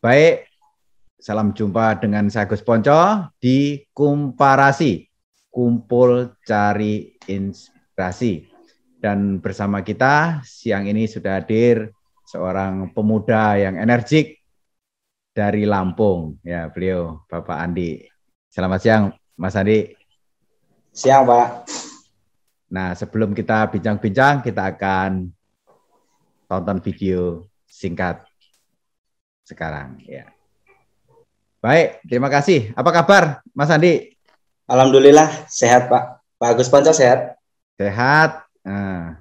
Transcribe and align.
Baik, 0.00 0.48
salam 1.20 1.52
jumpa 1.52 2.00
dengan 2.00 2.32
saya 2.32 2.48
Gus 2.48 2.64
Ponco 2.64 3.28
di 3.36 3.84
Kumparasi, 3.92 5.04
Kumpul 5.52 6.40
Cari 6.40 7.20
Inspirasi. 7.28 8.48
Dan 8.96 9.44
bersama 9.44 9.84
kita 9.84 10.40
siang 10.40 10.88
ini 10.88 11.04
sudah 11.04 11.36
hadir 11.36 11.92
seorang 12.24 12.96
pemuda 12.96 13.60
yang 13.60 13.76
energik 13.76 14.40
dari 15.36 15.68
Lampung. 15.68 16.40
Ya, 16.48 16.72
beliau 16.72 17.20
Bapak 17.28 17.60
Andi. 17.60 18.00
Selamat 18.48 18.80
siang, 18.80 19.04
Mas 19.36 19.52
Andi. 19.52 19.84
Siang, 20.96 21.28
Pak. 21.28 21.68
Nah, 22.72 22.96
sebelum 22.96 23.36
kita 23.36 23.68
bincang-bincang, 23.68 24.40
kita 24.40 24.64
akan 24.64 25.28
tonton 26.48 26.80
video 26.80 27.52
singkat 27.68 28.29
sekarang 29.50 29.98
ya. 30.06 30.30
Baik, 31.60 32.00
terima 32.08 32.32
kasih. 32.32 32.72
Apa 32.72 32.88
kabar 32.94 33.44
Mas 33.52 33.68
Andi? 33.68 34.16
Alhamdulillah 34.70 35.50
sehat 35.50 35.90
Pak. 35.90 36.22
Pak 36.40 36.48
Agus 36.56 36.72
Panca 36.72 36.94
sehat? 36.94 37.36
Sehat. 37.76 38.46
Nah, 38.64 39.20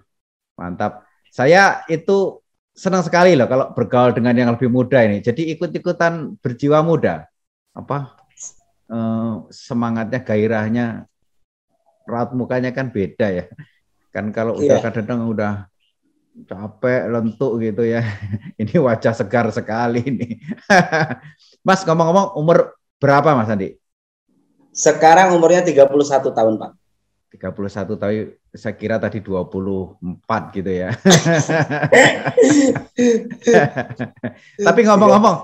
mantap. 0.55 1.03
Saya 1.33 1.83
itu 1.91 2.39
senang 2.71 3.03
sekali 3.03 3.35
loh 3.35 3.49
kalau 3.51 3.75
bergaul 3.75 4.15
dengan 4.15 4.31
yang 4.37 4.49
lebih 4.55 4.71
muda 4.71 5.03
ini. 5.03 5.19
Jadi 5.19 5.51
ikut-ikutan 5.51 6.39
berjiwa 6.39 6.79
muda. 6.79 7.27
Apa 7.75 8.15
eh, 8.87 9.33
semangatnya, 9.51 10.23
gairahnya, 10.23 10.85
raut 12.07 12.31
mukanya 12.37 12.71
kan 12.71 12.87
beda 12.87 13.27
ya. 13.27 13.45
Kan 14.15 14.31
kalau 14.31 14.55
udah 14.55 14.79
iya. 14.79 14.83
kadang-kadang 14.85 15.27
udah 15.27 15.53
capek, 16.47 17.09
lentuk 17.09 17.59
gitu 17.59 17.83
ya. 17.83 18.03
Ini 18.61 18.75
wajah 18.79 19.13
segar 19.15 19.49
sekali 19.51 20.03
nih. 20.05 20.33
Mas 21.67 21.83
ngomong-ngomong 21.83 22.37
umur 22.39 22.75
berapa 23.01 23.35
Mas 23.35 23.51
Andi? 23.51 23.75
Sekarang 24.71 25.35
umurnya 25.35 25.65
31 25.65 25.91
tahun, 26.31 26.53
Pak. 26.55 26.71
31 27.29 28.01
tahun, 28.01 28.33
saya 28.57 28.73
kira 28.73 28.97
tadi 28.97 29.21
24 29.21 30.01
gitu 30.57 30.71
ya. 30.71 30.89
tapi 34.67 34.81
ngomong-ngomong, 34.87 35.35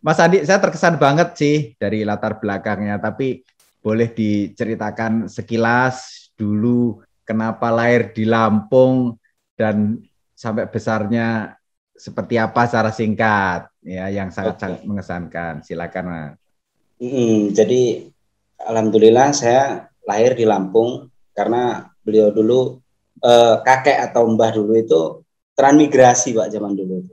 Mas 0.00 0.22
Andi, 0.22 0.46
saya 0.48 0.62
terkesan 0.62 0.96
banget 0.96 1.36
sih 1.36 1.56
dari 1.76 2.08
latar 2.08 2.40
belakangnya, 2.40 2.96
tapi 2.96 3.44
boleh 3.84 4.10
diceritakan 4.10 5.28
sekilas 5.28 6.30
dulu 6.34 7.04
kenapa 7.26 7.70
lahir 7.70 8.10
di 8.10 8.24
Lampung 8.26 9.14
dan 9.54 10.00
sampai 10.36 10.68
besarnya 10.68 11.56
seperti 11.96 12.36
apa 12.36 12.68
secara 12.68 12.92
singkat 12.92 13.72
ya 13.80 14.12
yang 14.12 14.28
sangat 14.28 14.60
sangat 14.60 14.80
mengesankan 14.84 15.64
silakan 15.64 16.04
mas. 16.12 16.36
Hmm, 17.00 17.56
jadi 17.56 18.12
alhamdulillah 18.60 19.32
saya 19.32 19.88
lahir 20.04 20.36
di 20.36 20.44
Lampung 20.44 21.08
karena 21.32 21.88
beliau 22.04 22.28
dulu 22.32 22.76
eh, 23.24 23.56
kakek 23.64 24.12
atau 24.12 24.28
mbah 24.28 24.52
dulu 24.52 24.76
itu 24.76 25.00
transmigrasi 25.56 26.36
pak 26.36 26.52
zaman 26.52 26.76
dulu 26.76 27.00
itu. 27.00 27.12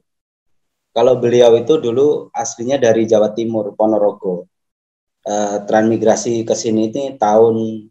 Kalau 0.93 1.17
beliau 1.17 1.55
itu 1.57 1.79
dulu 1.79 2.29
aslinya 2.35 2.77
dari 2.77 3.07
Jawa 3.07 3.33
Timur 3.33 3.73
Ponorogo. 3.73 4.51
Eh, 5.23 5.57
transmigrasi 5.63 6.43
ke 6.43 6.51
sini 6.51 6.91
ini 6.91 7.15
tahun 7.15 7.87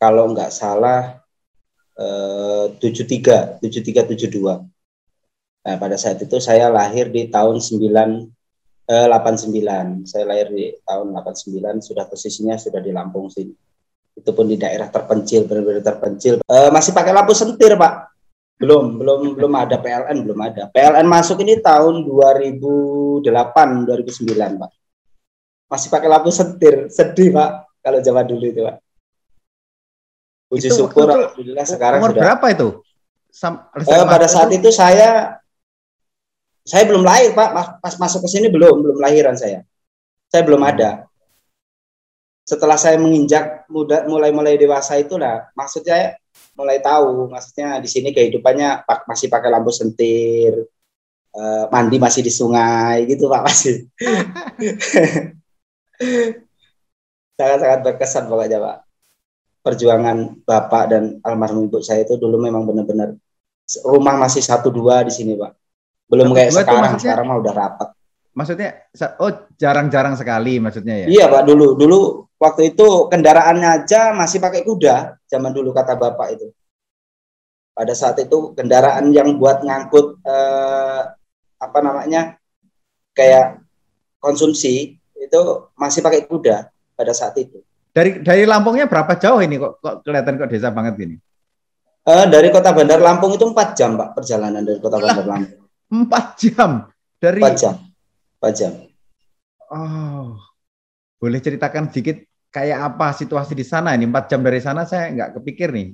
kalau 0.00 0.32
nggak 0.32 0.48
salah 0.48 1.19
73 2.00 3.60
73 3.60 4.08
72. 4.08 4.64
Nah, 5.60 5.76
pada 5.76 5.96
saat 6.00 6.16
itu 6.24 6.40
saya 6.40 6.72
lahir 6.72 7.12
di 7.12 7.28
tahun 7.28 7.60
9 7.60 8.32
eh, 8.88 9.06
89. 9.06 10.08
Saya 10.08 10.24
lahir 10.24 10.48
di 10.48 10.72
tahun 10.82 11.12
89 11.12 11.84
sudah 11.84 12.04
posisinya 12.08 12.56
sudah 12.56 12.80
di 12.80 12.90
Lampung 12.90 13.28
sini. 13.28 13.52
Itu 14.16 14.32
pun 14.32 14.48
di 14.48 14.56
daerah 14.56 14.88
terpencil, 14.88 15.44
benar-benar 15.44 15.84
terpencil. 15.84 16.40
Eh, 16.42 16.70
masih 16.72 16.96
pakai 16.96 17.12
lampu 17.12 17.36
sentir, 17.36 17.76
Pak. 17.76 18.10
Belum, 18.60 19.00
belum 19.00 19.40
belum 19.40 19.52
ada 19.56 19.80
PLN, 19.80 20.24
belum 20.24 20.40
ada. 20.44 20.68
PLN 20.68 21.08
masuk 21.08 21.40
ini 21.40 21.60
tahun 21.64 22.04
2008, 22.04 23.88
2009, 23.88 24.60
Pak. 24.60 24.70
Masih 25.70 25.88
pakai 25.88 26.08
lampu 26.10 26.28
sentir. 26.28 26.88
Sedih, 26.92 27.32
Pak, 27.32 27.80
kalau 27.80 28.00
zaman 28.04 28.24
dulu 28.28 28.44
itu, 28.44 28.60
Pak. 28.64 28.89
Puji 30.50 30.66
itu 30.66 30.82
syukur 30.82 31.06
itu, 31.06 31.14
alhamdulillah 31.14 31.62
sekarang 31.62 31.98
umur 32.02 32.10
sudah. 32.10 32.22
berapa 32.26 32.46
itu? 32.50 32.68
Sam, 33.30 33.54
uh, 33.70 34.06
pada 34.10 34.26
saat 34.26 34.50
itu 34.50 34.66
saya 34.74 35.38
saya 36.66 36.82
belum 36.90 37.06
lahir 37.06 37.30
Pak, 37.38 37.78
pas 37.78 37.94
masuk 37.94 38.26
ke 38.26 38.28
sini 38.34 38.50
belum, 38.50 38.82
belum 38.82 38.98
lahiran 38.98 39.38
saya. 39.38 39.62
Saya 40.26 40.42
belum 40.42 40.58
ada. 40.66 41.06
Setelah 42.42 42.74
saya 42.74 42.98
menginjak 42.98 43.70
muda, 43.70 44.02
mulai-mulai 44.10 44.58
dewasa 44.58 44.98
itulah, 44.98 45.46
maksudnya 45.54 46.18
mulai 46.58 46.82
tahu, 46.82 47.30
maksudnya 47.30 47.78
di 47.78 47.86
sini 47.86 48.10
kehidupannya 48.10 48.82
pak, 48.82 49.06
masih 49.06 49.30
pakai 49.30 49.54
lampu 49.54 49.70
sentir, 49.70 50.66
uh, 51.30 51.70
mandi 51.70 52.02
masih 52.02 52.26
di 52.26 52.32
sungai 52.34 53.06
gitu 53.06 53.30
Pak 53.30 53.42
masih. 53.46 53.86
Sangat-sangat 57.38 57.80
berkesan 57.86 58.26
pokoknya 58.26 58.58
Pak 58.58 58.89
perjuangan 59.60 60.40
bapak 60.44 60.84
dan 60.88 61.02
almarhum 61.20 61.68
ibu 61.68 61.84
saya 61.84 62.04
itu 62.08 62.16
dulu 62.16 62.40
memang 62.40 62.64
benar-benar 62.64 63.16
rumah 63.84 64.16
masih 64.16 64.42
satu 64.42 64.72
dua 64.72 65.04
di 65.06 65.12
sini 65.12 65.36
pak. 65.36 65.52
Belum 66.10 66.32
satu 66.32 66.36
kayak 66.36 66.50
sekarang. 66.56 66.92
sekarang 66.98 67.24
mah 67.28 67.38
udah 67.38 67.54
rapat. 67.54 67.88
Maksudnya 68.34 68.88
oh 69.20 69.32
jarang-jarang 69.60 70.16
sekali 70.16 70.58
maksudnya 70.58 71.04
ya? 71.04 71.06
Iya 71.06 71.24
pak. 71.30 71.42
Dulu 71.46 71.76
dulu 71.76 71.98
waktu 72.40 72.74
itu 72.74 73.06
kendaraannya 73.12 73.84
aja 73.84 74.16
masih 74.16 74.42
pakai 74.42 74.66
kuda 74.66 75.20
zaman 75.28 75.52
dulu 75.54 75.70
kata 75.70 75.94
bapak 75.94 76.40
itu. 76.40 76.48
Pada 77.76 77.94
saat 77.94 78.18
itu 78.18 78.56
kendaraan 78.56 79.12
yang 79.14 79.38
buat 79.38 79.62
ngangkut 79.62 80.24
eh, 80.24 81.02
apa 81.60 81.78
namanya 81.84 82.40
kayak 83.14 83.60
konsumsi 84.18 84.96
itu 85.20 85.40
masih 85.76 86.00
pakai 86.00 86.24
kuda 86.24 86.72
pada 86.96 87.12
saat 87.12 87.36
itu 87.36 87.60
dari 87.90 88.22
dari 88.22 88.42
Lampungnya 88.46 88.86
berapa 88.86 89.18
jauh 89.18 89.42
ini 89.42 89.58
kok, 89.58 89.82
kok 89.82 89.94
kelihatan 90.06 90.38
kok 90.38 90.50
desa 90.50 90.70
banget 90.70 90.94
gini? 90.94 91.16
Uh, 92.06 92.24
dari 92.30 92.48
kota 92.48 92.72
Bandar 92.72 93.02
Lampung 93.02 93.34
itu 93.36 93.44
empat 93.44 93.76
jam 93.76 93.98
pak 93.98 94.16
perjalanan 94.16 94.62
dari 94.62 94.78
kota 94.78 94.96
Bandar 94.96 95.26
Lampung. 95.26 95.66
Empat 95.90 96.26
jam 96.38 96.70
dari. 97.18 97.42
Empat 97.42 97.56
jam. 97.58 97.74
Empat 98.40 98.52
jam. 98.56 98.72
Oh, 99.70 100.38
boleh 101.18 101.38
ceritakan 101.42 101.90
sedikit 101.90 102.22
kayak 102.50 102.94
apa 102.94 103.14
situasi 103.14 103.54
di 103.54 103.62
sana 103.62 103.94
ini 103.94 104.10
empat 104.10 104.26
jam 104.26 104.42
dari 104.42 104.58
sana 104.58 104.86
saya 104.86 105.10
nggak 105.10 105.42
kepikir 105.42 105.70
nih. 105.74 105.88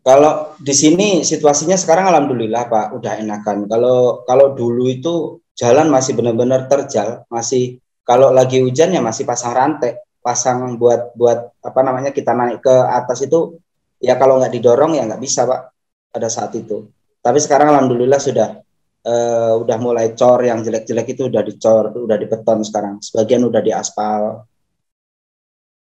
Kalau 0.00 0.56
di 0.56 0.72
sini 0.72 1.20
situasinya 1.20 1.76
sekarang 1.76 2.08
alhamdulillah 2.08 2.64
Pak 2.72 2.86
udah 2.96 3.20
enakan. 3.20 3.68
Kalau 3.68 4.24
kalau 4.24 4.56
dulu 4.56 4.88
itu 4.88 5.44
jalan 5.52 5.92
masih 5.92 6.16
benar-benar 6.16 6.64
terjal, 6.72 7.28
masih 7.28 7.76
kalau 8.08 8.32
lagi 8.32 8.64
hujan 8.64 8.96
ya 8.96 9.04
masih 9.04 9.28
pasang 9.28 9.52
rantai 9.52 10.00
pasang 10.28 10.76
buat 10.76 11.16
buat 11.16 11.56
apa 11.64 11.80
namanya 11.80 12.12
kita 12.12 12.36
naik 12.36 12.60
ke 12.60 12.74
atas 12.92 13.24
itu 13.24 13.56
ya 13.96 14.20
kalau 14.20 14.36
nggak 14.36 14.52
didorong 14.52 14.92
ya 15.00 15.08
nggak 15.08 15.24
bisa 15.24 15.48
pak 15.48 15.72
pada 16.12 16.28
saat 16.28 16.52
itu. 16.52 16.84
Tapi 17.24 17.40
sekarang 17.40 17.72
alhamdulillah 17.72 18.20
sudah 18.20 18.60
uh, 19.08 19.56
udah 19.64 19.76
mulai 19.80 20.12
cor 20.12 20.44
yang 20.44 20.60
jelek-jelek 20.60 21.16
itu 21.16 21.32
udah 21.32 21.40
dicor 21.40 21.96
udah 21.96 22.16
dibeton 22.20 22.60
sekarang. 22.60 23.00
Sebagian 23.00 23.48
udah 23.48 23.64
diaspal. 23.64 24.44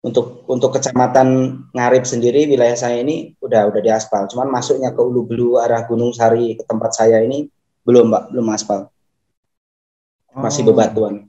Untuk 0.06 0.46
untuk 0.46 0.70
kecamatan 0.78 1.58
Ngarip 1.74 2.06
sendiri 2.06 2.46
wilayah 2.46 2.78
saya 2.78 3.02
ini 3.02 3.34
udah 3.42 3.66
udah 3.66 3.82
diaspal. 3.82 4.30
Cuman 4.30 4.46
masuknya 4.46 4.94
ke 4.94 5.02
Ulu 5.02 5.26
Belu 5.26 5.58
arah 5.58 5.82
Gunung 5.82 6.14
Sari 6.14 6.54
ke 6.54 6.62
tempat 6.62 6.94
saya 6.94 7.18
ini 7.18 7.50
belum 7.82 8.14
pak 8.14 8.30
belum 8.30 8.46
aspal. 8.54 8.86
Masih 10.38 10.62
oh. 10.62 10.70
bebatuan. 10.70 11.26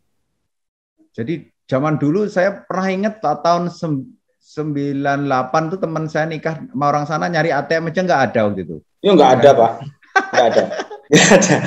Jadi 1.18 1.50
zaman 1.68 2.00
dulu 2.00 2.32
saya 2.32 2.64
pernah 2.64 2.88
ingat 2.88 3.20
tahun 3.20 3.68
98 3.70 5.72
tuh 5.76 5.80
teman 5.84 6.08
saya 6.08 6.26
nikah 6.26 6.64
sama 6.64 6.86
orang 6.88 7.06
sana 7.06 7.28
nyari 7.28 7.52
ATM 7.52 7.92
aja 7.92 8.02
nggak 8.08 8.22
ada 8.32 8.40
waktu 8.48 8.64
itu. 8.64 8.80
Ya 9.04 9.12
nggak 9.14 9.32
ada 9.40 9.50
pak, 9.54 9.72
nggak 10.32 10.48
ada, 10.48 10.64
nggak 11.12 11.30
ada. 11.36 11.58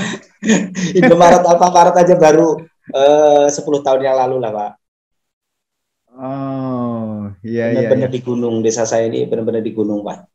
Indomaret 0.97 1.45
Alfamaret 1.45 1.95
aja 2.01 2.15
baru 2.17 2.57
eh, 2.97 3.47
uh, 3.47 3.53
10 3.53 3.85
tahun 3.85 4.01
yang 4.01 4.17
lalu 4.17 4.37
lah 4.41 4.51
pak. 4.51 4.73
Oh 6.21 7.31
iya 7.45 7.71
iya. 7.71 7.87
Benar-benar 7.87 8.11
iya. 8.11 8.17
di 8.17 8.21
gunung 8.25 8.65
desa 8.65 8.89
saya 8.89 9.07
ini 9.07 9.29
benar-benar 9.29 9.61
di 9.61 9.73
gunung 9.77 10.01
pak. 10.01 10.30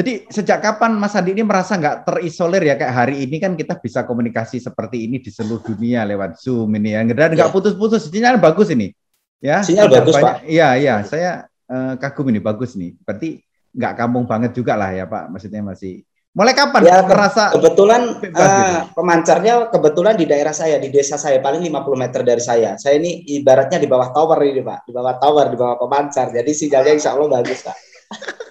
Jadi 0.00 0.24
sejak 0.32 0.64
kapan 0.64 0.96
Mas 0.96 1.12
Andi 1.12 1.36
ini 1.36 1.44
merasa 1.44 1.76
nggak 1.76 2.08
terisolir 2.08 2.64
ya 2.64 2.72
kayak 2.80 2.94
hari 3.04 3.20
ini 3.20 3.36
kan 3.36 3.52
kita 3.52 3.76
bisa 3.76 4.08
komunikasi 4.08 4.56
seperti 4.56 5.04
ini 5.04 5.20
di 5.20 5.28
seluruh 5.28 5.60
dunia 5.60 6.08
lewat 6.08 6.40
Zoom 6.40 6.72
ini 6.80 6.96
ya 6.96 7.04
dan 7.04 7.36
nggak 7.36 7.52
ya. 7.52 7.52
putus-putus 7.52 8.08
sinyal 8.08 8.40
bagus 8.40 8.72
ini 8.72 8.96
ya 9.44 9.60
sinyal 9.60 9.92
bagus 9.92 10.16
banyak, 10.16 10.24
Pak 10.24 10.36
iya 10.48 10.68
iya 10.80 11.04
saya 11.04 11.44
uh, 11.68 12.00
kagum 12.00 12.32
ini 12.32 12.40
bagus 12.40 12.80
nih 12.80 12.96
berarti 13.04 13.44
nggak 13.76 13.92
kampung 14.00 14.24
banget 14.24 14.56
juga 14.56 14.72
lah 14.72 14.88
ya 14.88 15.04
Pak 15.04 15.36
maksudnya 15.36 15.60
masih 15.60 16.00
Mulai 16.30 16.54
kapan 16.54 16.86
Ya, 16.86 17.02
merasa 17.02 17.50
Kebetulan 17.50 18.22
bebas 18.22 18.38
gitu? 18.38 18.62
eh, 18.62 18.80
pemancarnya 18.94 19.54
kebetulan 19.66 20.14
di 20.14 20.30
daerah 20.30 20.54
saya, 20.54 20.78
di 20.78 20.86
desa 20.86 21.18
saya, 21.18 21.42
paling 21.42 21.58
50 21.58 21.98
meter 21.98 22.22
dari 22.22 22.38
saya. 22.38 22.78
Saya 22.78 23.02
ini 23.02 23.26
ibaratnya 23.34 23.82
di 23.82 23.90
bawah 23.90 24.14
tower 24.14 24.38
ini, 24.46 24.62
Pak. 24.62 24.86
Di 24.86 24.94
bawah 24.94 25.18
tower, 25.18 25.50
di 25.50 25.58
bawah 25.58 25.82
pemancar. 25.82 26.30
Jadi 26.30 26.54
sinyalnya 26.54 26.94
insya 26.94 27.18
Allah 27.18 27.34
bagus, 27.34 27.66
Pak. 27.66 27.76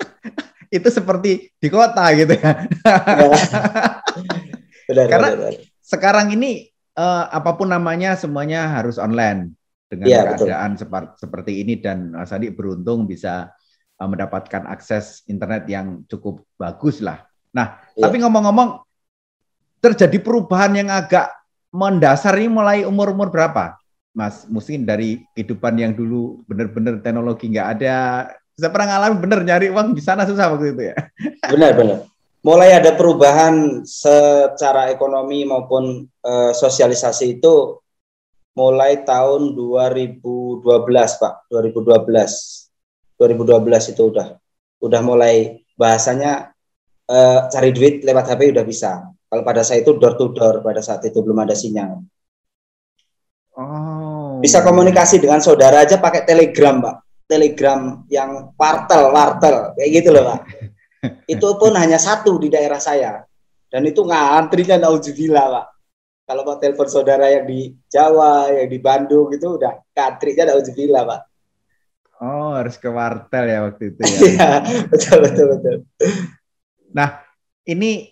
itu 0.69 0.87
seperti 0.89 1.49
di 1.57 1.67
kota 1.67 2.05
gitu 2.13 2.33
ya. 2.37 2.51
Ya. 2.85 3.29
benar, 4.89 5.05
Karena- 5.09 5.31
benar, 5.33 5.51
benar. 5.53 5.53
Sekarang 5.81 6.29
ini 6.29 6.69
eh, 6.93 7.23
apa 7.33 7.57
pun 7.57 7.73
namanya 7.73 8.13
semuanya 8.13 8.69
harus 8.69 9.01
online 9.01 9.57
dengan 9.89 10.05
betul. 10.37 10.45
keadaan 10.53 10.77
seperti 11.17 11.65
ini 11.65 11.81
dan 11.81 12.13
Mas 12.13 12.29
Andi 12.29 12.53
beruntung 12.53 13.09
bisa 13.09 13.49
eh, 13.97 14.05
mendapatkan 14.07 14.69
akses 14.69 15.25
internet 15.25 15.65
yang 15.65 16.05
cukup 16.05 16.45
bagus 16.61 17.01
lah. 17.01 17.25
Nah, 17.49 17.81
Iya. 17.97 18.05
tapi 18.05 18.21
ngomong-ngomong 18.21 18.85
terjadi 19.81 20.21
perubahan 20.21 20.77
yang 20.77 20.93
agak 20.93 21.33
mendasar 21.73 22.37
ini 22.37 22.49
mulai 22.53 22.85
umur-umur 22.85 23.33
berapa? 23.33 23.73
Mas, 24.13 24.45
mungkin 24.49 24.85
dari 24.85 25.21
kehidupan 25.33 25.73
yang 25.77 25.93
dulu 25.97 26.41
benar-benar 26.45 27.01
teknologi 27.01 27.49
nggak 27.49 27.67
ada. 27.81 27.97
Saya 28.59 28.71
pernah 28.75 28.99
ngalamin 28.99 29.19
bener 29.23 29.39
nyari 29.47 29.67
uang 29.71 29.95
di 29.95 30.03
sana 30.03 30.27
susah 30.27 30.51
waktu 30.51 30.75
itu 30.75 30.91
ya. 30.91 30.95
Benar, 31.47 31.71
benar. 31.79 31.99
Mulai 32.39 32.75
ada 32.75 32.95
perubahan 32.95 33.83
secara 33.83 34.91
ekonomi 34.91 35.43
maupun 35.47 36.07
eh, 36.07 36.51
sosialisasi 36.51 37.39
itu 37.39 37.79
mulai 38.55 39.03
tahun 39.07 39.55
2012, 39.55 40.63
Pak. 41.19 41.33
2012. 41.51 43.19
2012 43.19 43.91
itu 43.91 44.03
udah 44.15 44.27
udah 44.79 45.01
mulai 45.03 45.63
bahasanya 45.75 46.55
eh, 47.07 47.39
cari 47.51 47.71
duit 47.71 48.03
lewat 48.03 48.35
HP 48.35 48.51
udah 48.55 48.63
bisa. 48.67 49.07
Kalau 49.29 49.43
pada 49.45 49.61
saya 49.61 49.83
itu 49.85 49.93
door 49.95 50.15
to 50.15 50.31
door 50.35 50.59
pada 50.65 50.79
saat 50.83 51.03
itu 51.05 51.19
belum 51.19 51.43
ada 51.43 51.53
sinyal. 51.53 52.01
Oh. 53.59 54.39
Bisa 54.39 54.63
komunikasi 54.63 55.19
dengan 55.19 55.43
saudara 55.43 55.83
aja 55.83 55.99
pakai 55.99 56.23
Telegram, 56.23 56.79
Pak. 56.79 56.95
Telegram 57.29 58.01
yang 58.09 58.49
wartel, 58.57 59.13
wartel, 59.13 59.77
kayak 59.77 59.89
gitu 60.01 60.09
loh, 60.09 60.33
Pak. 60.33 60.39
Itu 61.33 61.61
pun 61.61 61.77
hanya 61.77 62.01
satu 62.01 62.41
di 62.41 62.49
daerah 62.49 62.81
saya. 62.81 63.21
Dan 63.69 63.85
itu 63.85 64.01
ngantrinya 64.01 64.81
nauzubillah, 64.81 65.45
Pak. 65.45 65.65
Kalau 66.25 66.41
mau 66.41 66.57
telepon 66.57 66.89
saudara 66.89 67.29
yang 67.29 67.45
di 67.45 67.69
Jawa, 67.85 68.49
yang 68.49 68.65
di 68.65 68.81
Bandung 68.81 69.29
itu 69.29 69.45
udah 69.45 69.77
ngantrinya 69.93 70.49
nauzubillah, 70.49 71.05
Pak. 71.05 71.21
Oh, 72.19 72.57
harus 72.57 72.75
ke 72.81 72.89
wartel 72.89 73.45
ya 73.45 73.59
waktu 73.69 73.93
itu 73.93 74.01
ya. 74.03 74.09
Iya, 74.27 74.49
betul 74.89 75.17
betul 75.23 75.45
betul. 75.53 75.75
ini 77.69 78.09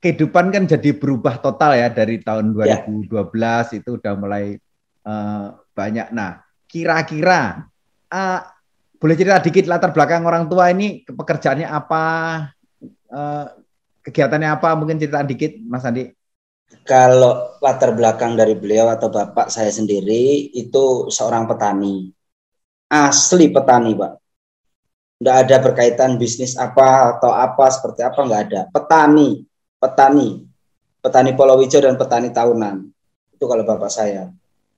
kehidupan 0.00 0.54
kan 0.54 0.64
jadi 0.70 0.94
berubah 0.94 1.42
total 1.42 1.74
ya 1.76 1.90
dari 1.90 2.22
tahun 2.22 2.54
Ya. 2.62 2.86
2012 2.86 3.82
itu 3.82 3.98
udah 4.00 4.12
mulai 4.16 4.56
eh, 5.04 5.46
banyak. 5.74 6.14
Nah, 6.14 6.40
kira-kira 6.70 7.66
eh, 8.10 8.40
boleh 8.96 9.14
cerita 9.14 9.38
dikit 9.44 9.64
latar 9.68 9.92
belakang 9.92 10.24
orang 10.24 10.48
tua 10.48 10.72
ini 10.72 11.04
pekerjaannya 11.04 11.68
apa, 11.68 12.04
eh, 13.12 13.46
kegiatannya 14.06 14.48
apa? 14.50 14.78
Mungkin 14.78 15.02
cerita 15.02 15.26
dikit, 15.26 15.58
Mas 15.66 15.82
Andi. 15.82 16.06
Kalau 16.86 17.58
latar 17.62 17.94
belakang 17.94 18.34
dari 18.34 18.58
beliau 18.58 18.90
atau 18.90 19.10
bapak 19.10 19.50
saya 19.50 19.70
sendiri 19.70 20.50
itu 20.54 21.10
seorang 21.10 21.46
petani. 21.46 22.10
Asli 22.90 23.50
petani, 23.50 23.94
Pak. 23.94 24.12
Nggak 25.22 25.36
ada 25.46 25.56
berkaitan 25.62 26.18
bisnis 26.18 26.58
apa 26.58 27.18
atau 27.18 27.30
apa 27.34 27.70
seperti 27.70 28.02
apa, 28.02 28.18
nggak 28.18 28.42
ada. 28.50 28.60
Petani, 28.70 29.46
petani. 29.78 30.42
Petani 30.98 31.30
Polowijo 31.38 31.78
dan 31.78 31.94
petani 31.94 32.34
tahunan. 32.34 32.82
Itu 33.30 33.46
kalau 33.46 33.62
bapak 33.62 33.90
saya. 33.90 34.26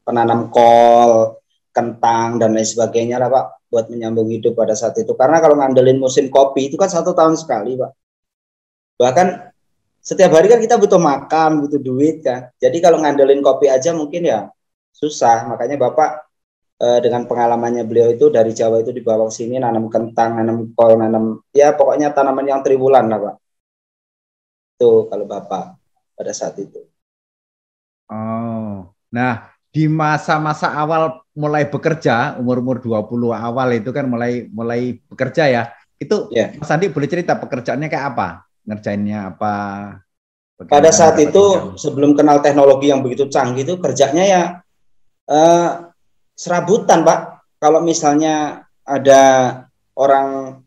Penanam 0.04 0.52
kol, 0.52 1.37
kentang, 1.78 2.42
dan 2.42 2.58
lain 2.58 2.66
sebagainya 2.66 3.22
lah, 3.22 3.30
Pak. 3.30 3.44
Buat 3.70 3.86
menyambung 3.92 4.26
hidup 4.34 4.58
pada 4.58 4.74
saat 4.74 4.98
itu. 4.98 5.14
Karena 5.14 5.38
kalau 5.38 5.54
ngandelin 5.54 6.02
musim 6.02 6.26
kopi 6.26 6.72
itu 6.72 6.76
kan 6.80 6.90
satu 6.90 7.14
tahun 7.14 7.38
sekali, 7.38 7.78
Pak. 7.78 7.90
Bahkan 8.98 9.28
setiap 10.02 10.34
hari 10.34 10.50
kan 10.50 10.58
kita 10.58 10.80
butuh 10.80 10.98
makan, 10.98 11.68
butuh 11.68 11.78
duit 11.78 12.24
kan. 12.24 12.50
Jadi 12.58 12.80
kalau 12.82 12.98
ngandelin 12.98 13.44
kopi 13.44 13.70
aja 13.70 13.94
mungkin 13.94 14.26
ya 14.26 14.50
susah. 14.90 15.46
Makanya 15.52 15.76
Bapak 15.78 16.10
eh, 16.80 16.98
dengan 17.04 17.28
pengalamannya 17.28 17.84
beliau 17.86 18.08
itu 18.10 18.32
dari 18.32 18.56
Jawa 18.56 18.82
itu 18.82 18.90
dibawa 18.90 19.28
ke 19.28 19.34
sini 19.38 19.60
nanam 19.60 19.86
kentang, 19.92 20.40
nanam 20.40 20.72
kol, 20.72 20.98
nanam 20.98 21.44
ya 21.54 21.76
pokoknya 21.76 22.10
tanaman 22.16 22.46
yang 22.48 22.60
triwulan 22.64 23.06
lah 23.06 23.18
Pak. 23.20 23.34
Itu 24.80 25.12
kalau 25.12 25.26
Bapak 25.28 25.64
pada 26.16 26.32
saat 26.34 26.56
itu. 26.58 26.82
Oh. 28.08 28.88
Nah, 29.12 29.52
di 29.78 29.86
masa-masa 29.86 30.74
awal 30.74 31.22
mulai 31.38 31.70
bekerja, 31.70 32.34
umur-umur 32.34 32.82
20 32.82 33.30
awal 33.30 33.78
itu 33.78 33.94
kan 33.94 34.10
mulai 34.10 34.50
mulai 34.50 34.98
bekerja 35.06 35.46
ya. 35.46 35.62
Itu 36.02 36.26
Ya. 36.34 36.50
Mas 36.58 36.66
Andi 36.66 36.90
boleh 36.90 37.06
cerita 37.06 37.38
pekerjaannya 37.38 37.86
kayak 37.86 38.06
apa? 38.10 38.28
Ngerjainnya 38.66 39.38
apa? 39.38 39.54
Pada 40.66 40.90
saat 40.90 41.14
itu 41.22 41.78
sebelum 41.78 42.18
kenal 42.18 42.42
teknologi 42.42 42.90
yang 42.90 43.06
begitu 43.06 43.30
canggih 43.30 43.62
itu 43.62 43.78
kerjanya 43.78 44.24
ya 44.26 44.42
eh, 45.30 45.70
serabutan 46.34 47.06
Pak. 47.06 47.46
Kalau 47.62 47.78
misalnya 47.78 48.66
ada 48.82 49.22
orang 49.94 50.58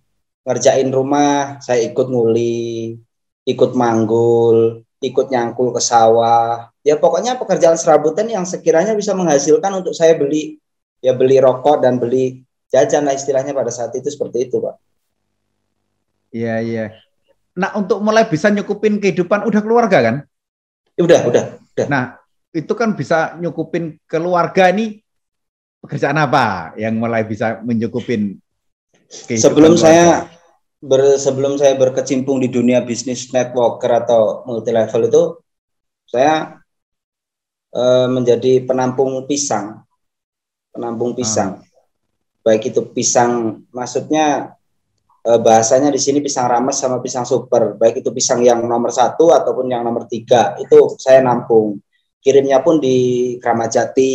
ngerjain 0.48 0.88
rumah, 0.88 1.60
saya 1.60 1.84
ikut 1.92 2.08
nguli, 2.08 2.96
ikut 3.44 3.72
manggul, 3.76 4.88
ikut 5.04 5.28
nyangkul 5.28 5.76
ke 5.76 5.82
sawah. 5.84 6.71
Ya 6.82 6.98
pokoknya 6.98 7.38
pekerjaan 7.38 7.78
serabutan 7.78 8.26
yang 8.26 8.42
sekiranya 8.42 8.98
bisa 8.98 9.14
menghasilkan 9.14 9.70
untuk 9.86 9.94
saya 9.94 10.18
beli 10.18 10.58
ya 10.98 11.14
beli 11.14 11.38
rokok 11.38 11.86
dan 11.86 12.02
beli 12.02 12.42
jajan 12.74 13.06
lah 13.06 13.14
istilahnya 13.14 13.54
pada 13.54 13.70
saat 13.70 13.94
itu 13.94 14.10
seperti 14.10 14.50
itu 14.50 14.58
Pak. 14.58 14.76
Iya, 16.32 16.56
iya. 16.64 16.86
Nah, 17.60 17.76
untuk 17.76 18.00
mulai 18.00 18.24
bisa 18.26 18.48
nyukupin 18.48 18.98
kehidupan 18.98 19.44
udah 19.44 19.62
keluarga 19.62 20.00
kan? 20.00 20.16
Ya, 20.96 21.04
udah, 21.04 21.20
udah. 21.28 21.44
Nah, 21.92 22.16
itu 22.56 22.72
kan 22.72 22.96
bisa 22.96 23.36
nyukupin 23.36 24.00
keluarga 24.08 24.72
ini 24.72 25.04
pekerjaan 25.84 26.16
apa 26.16 26.72
yang 26.80 26.96
mulai 26.96 27.28
bisa 27.28 27.60
menyukupin 27.60 28.40
kehidupan 29.28 29.44
Sebelum 29.44 29.74
keluarga? 29.76 29.84
saya 29.84 30.08
ber, 30.80 31.02
sebelum 31.20 31.54
saya 31.60 31.74
berkecimpung 31.76 32.40
di 32.40 32.48
dunia 32.48 32.80
bisnis 32.80 33.28
networker 33.36 33.92
atau 33.92 34.48
multi 34.48 34.72
level 34.72 35.02
itu 35.12 35.24
saya 36.08 36.61
eh, 37.72 38.08
menjadi 38.08 38.64
penampung 38.68 39.26
pisang. 39.26 39.84
Penampung 40.72 41.16
pisang. 41.16 41.64
Baik 42.42 42.74
itu 42.74 42.82
pisang 42.92 43.64
maksudnya 43.72 44.56
eh, 45.24 45.40
bahasanya 45.40 45.92
di 45.92 46.00
sini 46.00 46.20
pisang 46.20 46.48
rames 46.48 46.80
sama 46.80 47.00
pisang 47.00 47.24
super. 47.28 47.76
Baik 47.76 48.04
itu 48.04 48.10
pisang 48.12 48.44
yang 48.44 48.64
nomor 48.64 48.92
satu 48.92 49.32
ataupun 49.32 49.72
yang 49.72 49.84
nomor 49.84 50.08
tiga 50.08 50.56
itu 50.60 50.96
saya 51.00 51.24
nampung. 51.24 51.80
Kirimnya 52.22 52.62
pun 52.62 52.78
di 52.78 53.36
Kramajati 53.42 54.14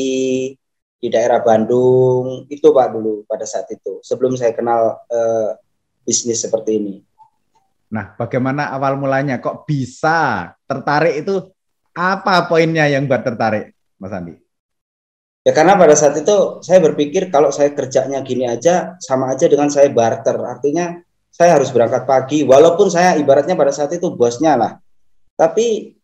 di 0.97 1.09
daerah 1.13 1.45
Bandung 1.45 2.49
itu 2.49 2.73
pak 2.73 2.89
dulu 2.95 3.29
pada 3.29 3.45
saat 3.45 3.69
itu 3.69 4.01
sebelum 4.01 4.39
saya 4.39 4.57
kenal 4.57 5.03
eh, 5.11 5.59
bisnis 6.07 6.41
seperti 6.41 6.79
ini. 6.79 6.97
Nah, 7.87 8.19
bagaimana 8.19 8.75
awal 8.75 8.99
mulanya? 8.99 9.39
Kok 9.39 9.67
bisa 9.67 10.51
tertarik 10.67 11.23
itu 11.23 11.55
apa 11.97 12.45
poinnya 12.47 12.85
yang 12.93 13.09
buat 13.09 13.25
tertarik, 13.25 13.73
Mas 13.97 14.13
Andi? 14.13 14.37
Ya 15.47 15.55
karena 15.55 15.79
pada 15.79 15.95
saat 15.95 16.19
itu 16.19 16.61
saya 16.61 16.83
berpikir 16.83 17.31
kalau 17.31 17.55
saya 17.55 17.71
kerjanya 17.71 18.19
gini 18.21 18.45
aja 18.51 18.99
sama 19.01 19.31
aja 19.33 19.47
dengan 19.47 19.71
saya 19.73 19.89
barter. 19.89 20.37
Artinya 20.43 20.99
saya 21.31 21.55
harus 21.57 21.71
berangkat 21.71 22.03
pagi 22.05 22.43
walaupun 22.43 22.91
saya 22.91 23.15
ibaratnya 23.15 23.55
pada 23.55 23.71
saat 23.71 23.95
itu 23.95 24.11
bosnya 24.11 24.59
lah. 24.59 24.73
Tapi 25.39 25.95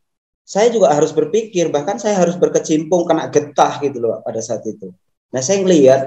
saya 0.47 0.71
juga 0.71 0.95
harus 0.95 1.11
berpikir 1.11 1.75
bahkan 1.75 1.99
saya 1.99 2.23
harus 2.23 2.39
berkecimpung 2.39 3.03
kena 3.03 3.29
getah 3.35 3.83
gitu 3.83 3.99
loh 3.99 4.23
pada 4.23 4.39
saat 4.39 4.63
itu. 4.63 4.95
Nah, 5.35 5.41
saya 5.43 5.59
ngelihat 5.65 6.01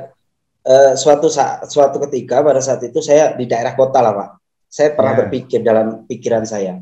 eh, 0.64 0.94
suatu 0.96 1.28
saat 1.28 1.68
suatu 1.68 2.00
ketika 2.08 2.40
pada 2.40 2.64
saat 2.64 2.82
itu 2.88 3.04
saya 3.04 3.36
di 3.36 3.46
daerah 3.52 3.76
kota 3.76 4.00
lah, 4.00 4.14
Pak. 4.16 4.30
Saya 4.72 4.96
pernah 4.96 5.14
Ya. 5.16 5.20
berpikir 5.28 5.60
dalam 5.64 6.08
pikiran 6.08 6.44
saya, 6.48 6.80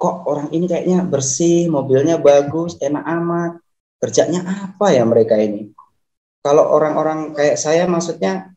kok 0.00 0.24
orang 0.24 0.48
ini 0.56 0.64
kayaknya 0.64 1.04
bersih, 1.04 1.68
mobilnya 1.68 2.16
bagus, 2.16 2.80
enak 2.80 3.04
amat 3.04 3.52
kerjanya 4.00 4.40
apa 4.48 4.96
ya 4.96 5.04
mereka 5.04 5.36
ini? 5.36 5.68
Kalau 6.40 6.72
orang-orang 6.72 7.36
kayak 7.36 7.60
saya 7.60 7.84
maksudnya 7.84 8.56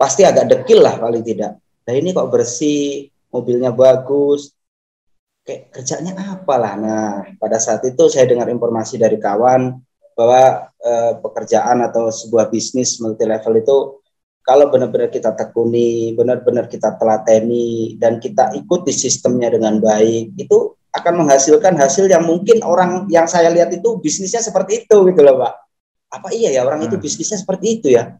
pasti 0.00 0.24
agak 0.24 0.48
dekil 0.48 0.80
lah 0.80 0.96
paling 0.96 1.20
tidak. 1.20 1.60
Nah 1.84 1.92
ini 1.92 2.16
kok 2.16 2.32
bersih, 2.32 3.12
mobilnya 3.28 3.76
bagus, 3.76 4.56
kayak 5.44 5.68
kerjanya 5.68 6.16
apa 6.16 6.54
lah? 6.56 6.74
Nah 6.80 7.04
pada 7.36 7.60
saat 7.60 7.84
itu 7.84 8.08
saya 8.08 8.24
dengar 8.24 8.48
informasi 8.48 8.96
dari 8.96 9.20
kawan 9.20 9.76
bahwa 10.16 10.72
eh, 10.80 11.12
pekerjaan 11.20 11.84
atau 11.84 12.08
sebuah 12.08 12.48
bisnis 12.48 12.96
multi 13.04 13.28
level 13.28 13.52
itu 13.60 13.76
kalau 14.50 14.66
benar-benar 14.66 15.14
kita 15.14 15.30
tekuni, 15.38 16.10
benar-benar 16.18 16.66
kita 16.66 16.98
telateni 16.98 17.94
dan 18.02 18.18
kita 18.18 18.50
ikuti 18.58 18.90
sistemnya 18.90 19.46
dengan 19.46 19.78
baik, 19.78 20.34
itu 20.34 20.74
akan 20.90 21.22
menghasilkan 21.22 21.78
hasil 21.78 22.10
yang 22.10 22.26
mungkin 22.26 22.58
orang 22.66 23.06
yang 23.06 23.30
saya 23.30 23.46
lihat 23.54 23.70
itu 23.70 24.02
bisnisnya 24.02 24.42
seperti 24.42 24.82
itu 24.82 25.06
gitu 25.06 25.22
loh 25.22 25.38
Pak. 25.38 25.54
Apa 26.18 26.34
iya 26.34 26.50
ya 26.50 26.66
orang 26.66 26.82
itu 26.82 26.98
hmm. 26.98 27.04
bisnisnya 27.06 27.38
seperti 27.38 27.78
itu 27.78 27.94
ya? 27.94 28.18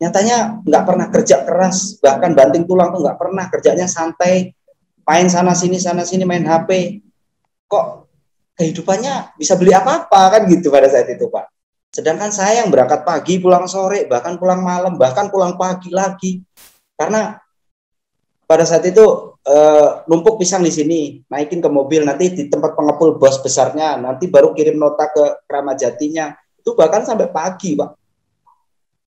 Nyatanya 0.00 0.64
nggak 0.64 0.84
pernah 0.88 1.06
kerja 1.12 1.44
keras, 1.44 2.00
bahkan 2.00 2.32
banting 2.32 2.64
tulang 2.64 2.96
tuh 2.96 3.04
nggak 3.04 3.20
pernah 3.20 3.44
kerjanya 3.52 3.84
santai, 3.84 4.56
main 5.04 5.28
sana 5.28 5.52
sini 5.52 5.76
sana 5.76 6.08
sini 6.08 6.24
main 6.24 6.48
HP. 6.48 7.04
Kok 7.68 7.86
kehidupannya 8.56 9.36
bisa 9.36 9.60
beli 9.60 9.76
apa-apa 9.76 10.40
kan 10.40 10.42
gitu 10.48 10.72
pada 10.72 10.88
saat 10.88 11.12
itu 11.12 11.28
Pak. 11.28 11.55
Sedangkan 11.96 12.28
saya 12.28 12.60
yang 12.60 12.68
berangkat 12.68 13.08
pagi, 13.08 13.40
pulang 13.40 13.64
sore, 13.64 14.04
bahkan 14.04 14.36
pulang 14.36 14.60
malam, 14.60 15.00
bahkan 15.00 15.32
pulang 15.32 15.56
pagi 15.56 15.88
lagi. 15.88 16.44
Karena 16.92 17.40
pada 18.44 18.68
saat 18.68 18.84
itu 18.84 19.32
uh, 19.32 20.04
numpuk 20.04 20.36
pisang 20.36 20.60
di 20.60 20.68
sini, 20.68 21.24
naikin 21.32 21.64
ke 21.64 21.70
mobil, 21.72 22.04
nanti 22.04 22.36
di 22.36 22.52
tempat 22.52 22.76
pengepul 22.76 23.16
bos 23.16 23.40
besarnya, 23.40 23.96
nanti 23.96 24.28
baru 24.28 24.52
kirim 24.52 24.76
nota 24.76 25.08
ke 25.08 25.48
Kramajatinya. 25.48 26.36
Itu 26.60 26.76
bahkan 26.76 27.00
sampai 27.08 27.32
pagi, 27.32 27.80
Pak. 27.80 27.90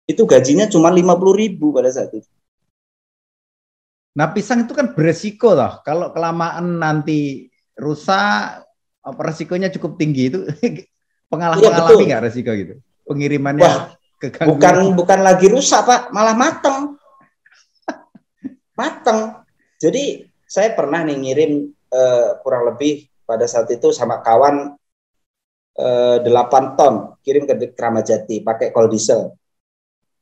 Itu 0.07 0.23
gajinya 0.23 0.71
cuma 0.71 0.87
50 0.87 1.35
ribu 1.35 1.75
pada 1.75 1.91
saat 1.91 2.15
itu. 2.15 2.31
Nah 4.15 4.31
pisang 4.31 4.63
itu 4.63 4.71
kan 4.71 4.95
beresiko 4.95 5.51
loh. 5.51 5.83
Kalau 5.83 6.15
kelamaan 6.15 6.79
nanti 6.79 7.51
rusak, 7.75 8.63
resikonya 9.03 9.67
cukup 9.75 9.99
tinggi 9.99 10.31
itu 10.31 10.39
pengalaman 11.27 11.61
iya, 11.63 11.69
mengalami 11.71 12.03
nggak 12.07 12.23
resiko 12.27 12.51
gitu? 12.55 12.75
Pengirimannya 13.07 13.63
Wah, 13.63 13.83
bukan 14.47 14.75
bukan 14.95 15.19
lagi 15.23 15.47
rusak 15.47 15.87
pak. 15.87 16.01
Malah 16.11 16.35
mateng. 16.35 16.99
Mateng. 18.79 19.43
Jadi 19.79 20.27
saya 20.47 20.73
pernah 20.73 21.03
nih 21.03 21.17
ngirim 21.19 21.51
uh, 21.91 22.39
kurang 22.41 22.67
lebih 22.73 23.07
pada 23.27 23.43
saat 23.43 23.67
itu 23.71 23.91
sama 23.91 24.23
kawan 24.23 24.79
uh, 25.77 26.17
eh, 26.23 26.23
8 26.23 26.79
ton 26.79 27.19
kirim 27.19 27.43
ke 27.43 27.75
Kramajati 27.75 28.41
pakai 28.41 28.71
kol 28.71 28.87
diesel. 28.87 29.35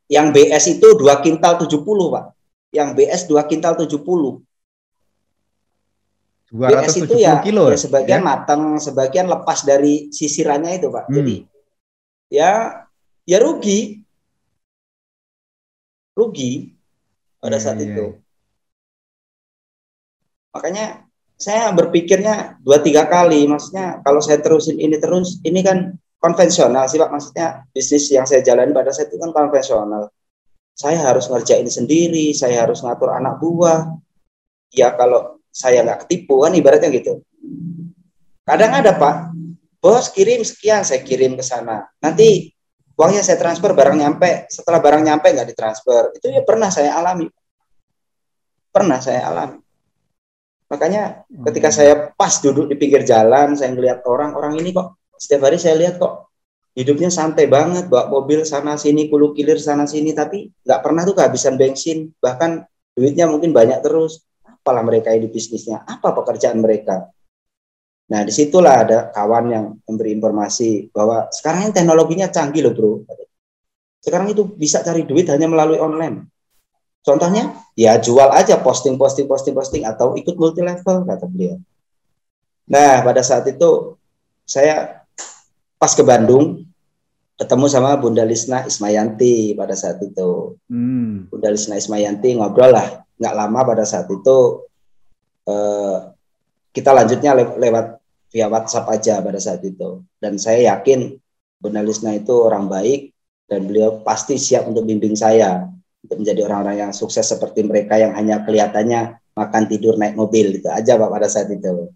Yang 0.06 0.28
BS 0.38 0.66
itu 0.78 0.88
dua 0.98 1.22
kintal 1.22 1.58
70 1.58 1.82
pak. 2.14 2.26
Yang 2.74 2.90
BS 2.98 3.22
dua 3.26 3.46
kintal 3.50 3.74
70 3.78 3.90
BS 6.56 7.04
itu 7.04 7.16
ya, 7.20 7.44
kilo, 7.44 7.68
ya 7.68 7.76
sebagian 7.76 8.24
ya? 8.24 8.26
matang, 8.26 8.80
sebagian 8.80 9.28
lepas 9.28 9.68
dari 9.68 10.08
sisirannya 10.08 10.80
itu, 10.80 10.88
Pak. 10.88 11.12
Hmm. 11.12 11.16
Jadi 11.20 11.36
ya 12.32 12.52
ya 13.28 13.38
rugi. 13.44 14.00
Rugi 16.16 16.72
pada 17.44 17.60
saat 17.60 17.84
ya, 17.84 17.92
itu. 17.92 18.06
Ya. 18.08 18.18
Makanya 20.56 20.86
saya 21.36 21.76
berpikirnya 21.76 22.64
dua 22.64 22.80
tiga 22.80 23.04
kali, 23.12 23.44
maksudnya 23.44 24.00
kalau 24.08 24.24
saya 24.24 24.40
terusin 24.40 24.80
ini 24.80 24.96
terus, 24.96 25.44
ini 25.44 25.60
kan 25.60 26.00
konvensional 26.24 26.88
sih 26.88 26.96
Pak, 26.96 27.12
maksudnya 27.12 27.68
bisnis 27.76 28.08
yang 28.08 28.24
saya 28.24 28.40
jalani 28.40 28.72
pada 28.72 28.96
saat 28.96 29.12
itu 29.12 29.20
kan 29.20 29.36
konvensional. 29.36 30.08
Saya 30.76 31.04
harus 31.04 31.28
ngerjain 31.28 31.68
sendiri, 31.68 32.32
saya 32.32 32.64
harus 32.64 32.80
ngatur 32.80 33.12
anak 33.12 33.44
buah. 33.44 33.92
Ya 34.72 34.96
kalau 34.96 35.35
saya 35.56 35.88
nggak 35.88 36.04
ketipu 36.04 36.44
kan 36.44 36.52
ibaratnya 36.52 36.92
gitu. 36.92 37.24
Kadang 38.44 38.76
ada 38.76 38.92
Pak, 39.00 39.32
bos 39.80 40.12
kirim 40.12 40.44
sekian, 40.44 40.84
saya 40.84 41.00
kirim 41.00 41.40
ke 41.40 41.44
sana. 41.48 41.88
Nanti 42.04 42.52
uangnya 43.00 43.24
saya 43.24 43.40
transfer, 43.40 43.72
barang 43.72 43.96
nyampe. 43.96 44.52
Setelah 44.52 44.84
barang 44.84 45.08
nyampe 45.08 45.32
nggak 45.32 45.48
ditransfer. 45.56 46.12
Itu 46.12 46.28
ya 46.28 46.44
pernah 46.44 46.68
saya 46.68 47.00
alami. 47.00 47.32
Pernah 48.76 49.00
saya 49.00 49.32
alami. 49.32 49.64
Makanya 50.68 51.24
ketika 51.48 51.72
hmm. 51.72 51.78
saya 51.80 51.94
pas 52.12 52.36
duduk 52.44 52.68
di 52.68 52.76
pinggir 52.76 53.08
jalan, 53.08 53.56
saya 53.56 53.72
ngelihat 53.72 54.04
orang, 54.04 54.36
orang 54.36 54.60
ini 54.60 54.76
kok 54.76 55.00
setiap 55.16 55.48
hari 55.48 55.56
saya 55.56 55.80
lihat 55.80 55.96
kok 55.96 56.36
hidupnya 56.76 57.08
santai 57.08 57.48
banget, 57.48 57.88
bawa 57.88 58.12
mobil 58.12 58.44
sana 58.44 58.76
sini, 58.76 59.08
kulu 59.08 59.32
kilir 59.32 59.56
sana 59.56 59.88
sini, 59.88 60.12
tapi 60.12 60.52
nggak 60.68 60.80
pernah 60.84 61.08
tuh 61.08 61.16
kehabisan 61.16 61.56
bensin, 61.56 62.12
bahkan 62.20 62.68
duitnya 62.92 63.32
mungkin 63.32 63.56
banyak 63.56 63.80
terus 63.80 64.28
apalah 64.66 64.82
mereka 64.82 65.14
ini 65.14 65.30
bisnisnya, 65.30 65.86
apa 65.86 66.10
pekerjaan 66.18 66.58
mereka. 66.58 67.14
Nah, 68.10 68.26
di 68.26 68.34
situlah 68.34 68.82
ada 68.82 69.14
kawan 69.14 69.46
yang 69.54 69.66
memberi 69.86 70.18
informasi 70.18 70.90
bahwa 70.90 71.30
sekarang 71.30 71.70
ini 71.70 71.74
teknologinya 71.78 72.34
canggih 72.34 72.66
loh 72.66 72.74
bro. 72.74 72.92
Sekarang 74.02 74.26
itu 74.34 74.42
bisa 74.58 74.82
cari 74.82 75.06
duit 75.06 75.30
hanya 75.30 75.46
melalui 75.46 75.78
online. 75.78 76.26
Contohnya, 77.06 77.54
ya 77.78 78.02
jual 78.02 78.34
aja 78.34 78.58
posting, 78.58 78.98
posting, 78.98 79.30
posting, 79.30 79.54
posting, 79.54 79.86
atau 79.86 80.18
ikut 80.18 80.34
multi 80.34 80.66
level, 80.66 81.06
kata 81.06 81.30
beliau. 81.30 81.62
Nah, 82.66 83.06
pada 83.06 83.22
saat 83.22 83.46
itu 83.46 83.94
saya 84.50 85.06
pas 85.78 85.94
ke 85.94 86.02
Bandung, 86.02 86.66
ketemu 87.36 87.66
sama 87.68 88.00
Bunda 88.00 88.24
Lisna 88.24 88.64
Ismayanti 88.64 89.56
pada 89.60 89.76
saat 89.76 90.00
itu. 90.00 90.56
Hmm. 90.72 91.28
Bunda 91.28 91.52
Lisna 91.52 91.76
Ismayanti 91.76 92.40
ngobrol 92.40 92.72
lah 92.72 93.04
nggak 93.16 93.36
lama 93.36 93.60
pada 93.64 93.84
saat 93.88 94.08
itu 94.12 94.68
eh, 95.48 95.98
kita 96.76 96.92
lanjutnya 96.92 97.32
le 97.32 97.44
lewat 97.56 97.86
via 98.36 98.52
WhatsApp 98.52 98.92
aja 98.92 99.24
pada 99.24 99.40
saat 99.40 99.64
itu 99.64 100.04
dan 100.20 100.36
saya 100.36 100.76
yakin 100.76 101.16
Bunda 101.60 101.80
Lisna 101.80 102.12
itu 102.12 102.36
orang 102.44 102.68
baik 102.68 103.16
dan 103.48 103.64
beliau 103.64 104.04
pasti 104.04 104.36
siap 104.36 104.68
untuk 104.68 104.84
bimbing 104.84 105.16
saya 105.16 105.64
untuk 106.04 106.20
menjadi 106.20 106.44
orang-orang 106.46 106.90
yang 106.90 106.92
sukses 106.92 107.24
seperti 107.24 107.64
mereka 107.64 107.96
yang 107.96 108.12
hanya 108.14 108.44
kelihatannya 108.44 109.16
makan 109.32 109.64
tidur 109.72 109.96
naik 109.96 110.20
mobil 110.20 110.60
itu 110.60 110.68
aja 110.68 111.00
pak 111.00 111.10
pada 111.10 111.28
saat 111.32 111.48
itu. 111.48 111.88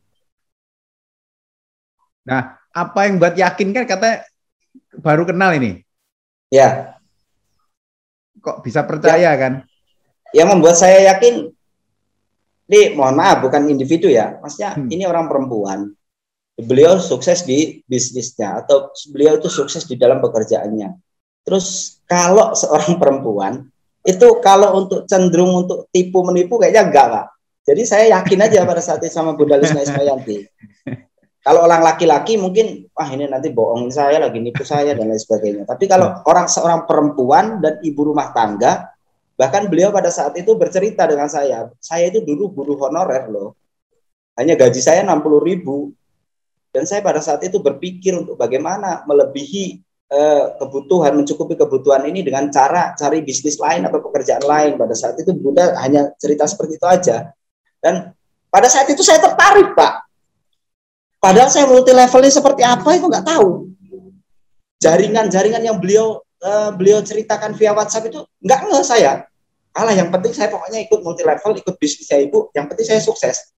Nah 2.24 2.56
apa 2.72 3.00
yang 3.10 3.20
buat 3.20 3.36
yakin 3.36 3.76
kan 3.76 3.84
kata 3.84 4.29
baru 5.00 5.24
kenal 5.26 5.56
ini? 5.56 5.82
Ya. 6.52 7.00
Kok 8.40 8.64
bisa 8.64 8.84
percaya 8.84 9.32
ya. 9.32 9.40
kan? 9.40 9.54
yang 10.34 10.48
membuat 10.50 10.78
saya 10.78 11.14
yakin 11.14 11.50
ini 12.70 12.94
mohon 12.94 13.18
maaf 13.18 13.42
bukan 13.42 13.66
individu 13.66 14.10
ya 14.10 14.38
maksudnya 14.42 14.78
hmm. 14.78 14.90
ini 14.94 15.04
orang 15.10 15.26
perempuan 15.26 15.90
beliau 16.60 17.00
sukses 17.00 17.48
di 17.48 17.82
bisnisnya 17.88 18.62
atau 18.62 18.94
beliau 19.10 19.40
itu 19.40 19.50
sukses 19.50 19.88
di 19.88 19.98
dalam 19.98 20.22
pekerjaannya 20.22 20.94
terus 21.48 21.98
kalau 22.06 22.54
seorang 22.54 23.00
perempuan 23.02 23.54
itu 24.06 24.28
kalau 24.44 24.86
untuk 24.86 25.10
cenderung 25.10 25.66
untuk 25.66 25.90
tipu 25.90 26.22
menipu 26.22 26.62
kayaknya 26.62 26.84
enggak 26.88 27.08
pak 27.10 27.26
jadi 27.66 27.82
saya 27.86 28.06
yakin 28.20 28.40
aja 28.46 28.66
pada 28.66 28.82
saat 28.82 29.02
itu 29.02 29.14
sama 29.14 29.34
Bunda 29.34 29.58
Lisna 29.58 29.82
Ismayanti 29.82 30.46
kalau 31.40 31.66
orang 31.66 31.82
laki-laki 31.82 32.36
mungkin 32.36 32.88
wah 32.92 33.10
ini 33.10 33.28
nanti 33.28 33.50
bohongin 33.50 33.90
saya 33.90 34.20
lagi 34.20 34.44
nipu 34.44 34.62
saya 34.68 34.92
dan 34.94 35.08
lain 35.08 35.20
sebagainya 35.20 35.64
tapi 35.64 35.88
kalau 35.88 36.20
orang 36.28 36.52
seorang 36.52 36.84
perempuan 36.84 37.64
dan 37.64 37.80
ibu 37.84 38.12
rumah 38.12 38.36
tangga 38.36 38.92
Bahkan 39.40 39.72
beliau 39.72 39.96
pada 39.96 40.12
saat 40.12 40.36
itu 40.36 40.52
bercerita 40.60 41.08
dengan 41.08 41.32
saya, 41.32 41.72
saya 41.80 42.12
itu 42.12 42.20
dulu 42.20 42.52
guru 42.52 42.76
honorer 42.76 43.32
loh. 43.32 43.56
Hanya 44.36 44.60
gaji 44.60 44.84
saya 44.84 45.00
60 45.08 45.40
ribu. 45.40 45.96
Dan 46.76 46.84
saya 46.84 47.00
pada 47.00 47.24
saat 47.24 47.40
itu 47.48 47.64
berpikir 47.64 48.20
untuk 48.20 48.36
bagaimana 48.36 49.08
melebihi 49.08 49.80
eh, 50.12 50.46
kebutuhan, 50.60 51.16
mencukupi 51.16 51.56
kebutuhan 51.56 52.04
ini 52.12 52.20
dengan 52.20 52.52
cara 52.52 52.92
cari 53.00 53.24
bisnis 53.24 53.56
lain 53.64 53.88
atau 53.88 54.04
pekerjaan 54.04 54.44
lain. 54.44 54.76
Pada 54.76 54.92
saat 54.92 55.16
itu 55.16 55.32
Bunda 55.32 55.72
hanya 55.88 56.12
cerita 56.20 56.44
seperti 56.44 56.76
itu 56.76 56.86
aja. 56.86 57.32
Dan 57.80 58.12
pada 58.52 58.68
saat 58.68 58.92
itu 58.92 59.00
saya 59.00 59.24
tertarik, 59.24 59.72
Pak. 59.72 60.09
Padahal 61.20 61.52
saya 61.52 61.68
multi 61.68 61.92
levelnya 61.92 62.32
seperti 62.32 62.64
apa 62.64 62.90
itu 62.96 63.06
nggak 63.06 63.28
tahu. 63.28 63.68
Jaringan-jaringan 64.80 65.60
yang 65.60 65.78
beliau 65.78 66.24
uh, 66.40 66.72
beliau 66.72 67.04
ceritakan 67.04 67.52
via 67.60 67.76
WhatsApp 67.76 68.08
itu 68.08 68.24
nggak 68.40 68.60
nge 68.72 68.82
saya. 68.88 69.28
Alah 69.76 69.94
yang 69.94 70.10
penting 70.10 70.32
saya 70.32 70.48
pokoknya 70.48 70.88
ikut 70.88 71.00
multi 71.04 71.22
level 71.28 71.60
ikut 71.60 71.76
bisnis 71.78 72.08
saya 72.08 72.24
ibu 72.24 72.48
yang 72.56 72.72
penting 72.72 72.88
saya 72.88 73.04
sukses. 73.04 73.52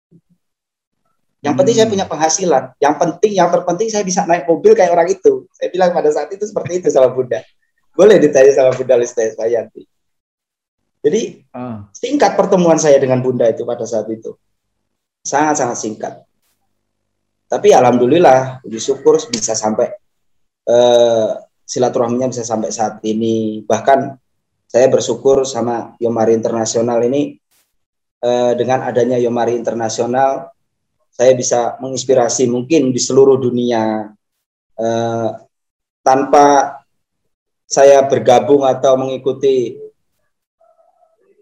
Yang 1.42 1.56
penting 1.58 1.76
saya 1.78 1.88
hmm. 1.90 1.94
punya 1.94 2.06
penghasilan. 2.10 2.64
Yang 2.82 2.96
penting 2.98 3.32
yang 3.38 3.50
terpenting 3.50 3.90
saya 3.90 4.04
bisa 4.06 4.26
naik 4.26 4.46
mobil 4.50 4.74
kayak 4.74 4.94
orang 4.94 5.10
itu. 5.10 5.46
Saya 5.54 5.70
bilang 5.70 5.94
pada 5.94 6.10
saat 6.10 6.30
itu 6.34 6.46
seperti 6.46 6.82
itu 6.82 6.90
sama 6.90 7.14
bunda. 7.14 7.42
Boleh 7.94 8.18
ditanya 8.18 8.54
sama 8.54 8.74
bunda 8.74 8.98
Lista 8.98 9.22
Yanti 9.26 9.86
jadi 11.02 11.42
uh. 11.58 11.90
singkat 11.92 12.38
pertemuan 12.38 12.78
saya 12.78 13.02
dengan 13.02 13.20
bunda 13.26 13.50
itu 13.50 13.66
pada 13.66 13.84
saat 13.90 14.06
itu. 14.14 14.38
Sangat 15.26 15.62
sangat 15.62 15.78
singkat 15.82 16.14
tapi 17.52 17.76
alhamdulillah 17.76 18.64
puji 18.64 18.80
syukur 18.80 19.20
bisa 19.28 19.52
sampai 19.52 19.92
uh, 20.72 21.36
silaturahminya 21.68 22.32
bisa 22.32 22.48
sampai 22.48 22.72
saat 22.72 23.04
ini 23.04 23.68
bahkan 23.68 24.16
saya 24.72 24.88
bersyukur 24.88 25.44
sama 25.44 26.00
Yomari 26.00 26.32
Internasional 26.32 27.04
ini 27.04 27.36
eh, 28.24 28.54
dengan 28.56 28.88
adanya 28.88 29.20
Yomari 29.20 29.60
Internasional 29.60 30.48
saya 31.12 31.36
bisa 31.36 31.76
menginspirasi 31.84 32.48
mungkin 32.48 32.96
di 32.96 33.00
seluruh 33.00 33.36
dunia 33.36 34.08
eh, 34.80 35.30
tanpa 36.04 36.80
saya 37.68 38.04
bergabung 38.08 38.64
atau 38.64 38.96
mengikuti 38.96 39.76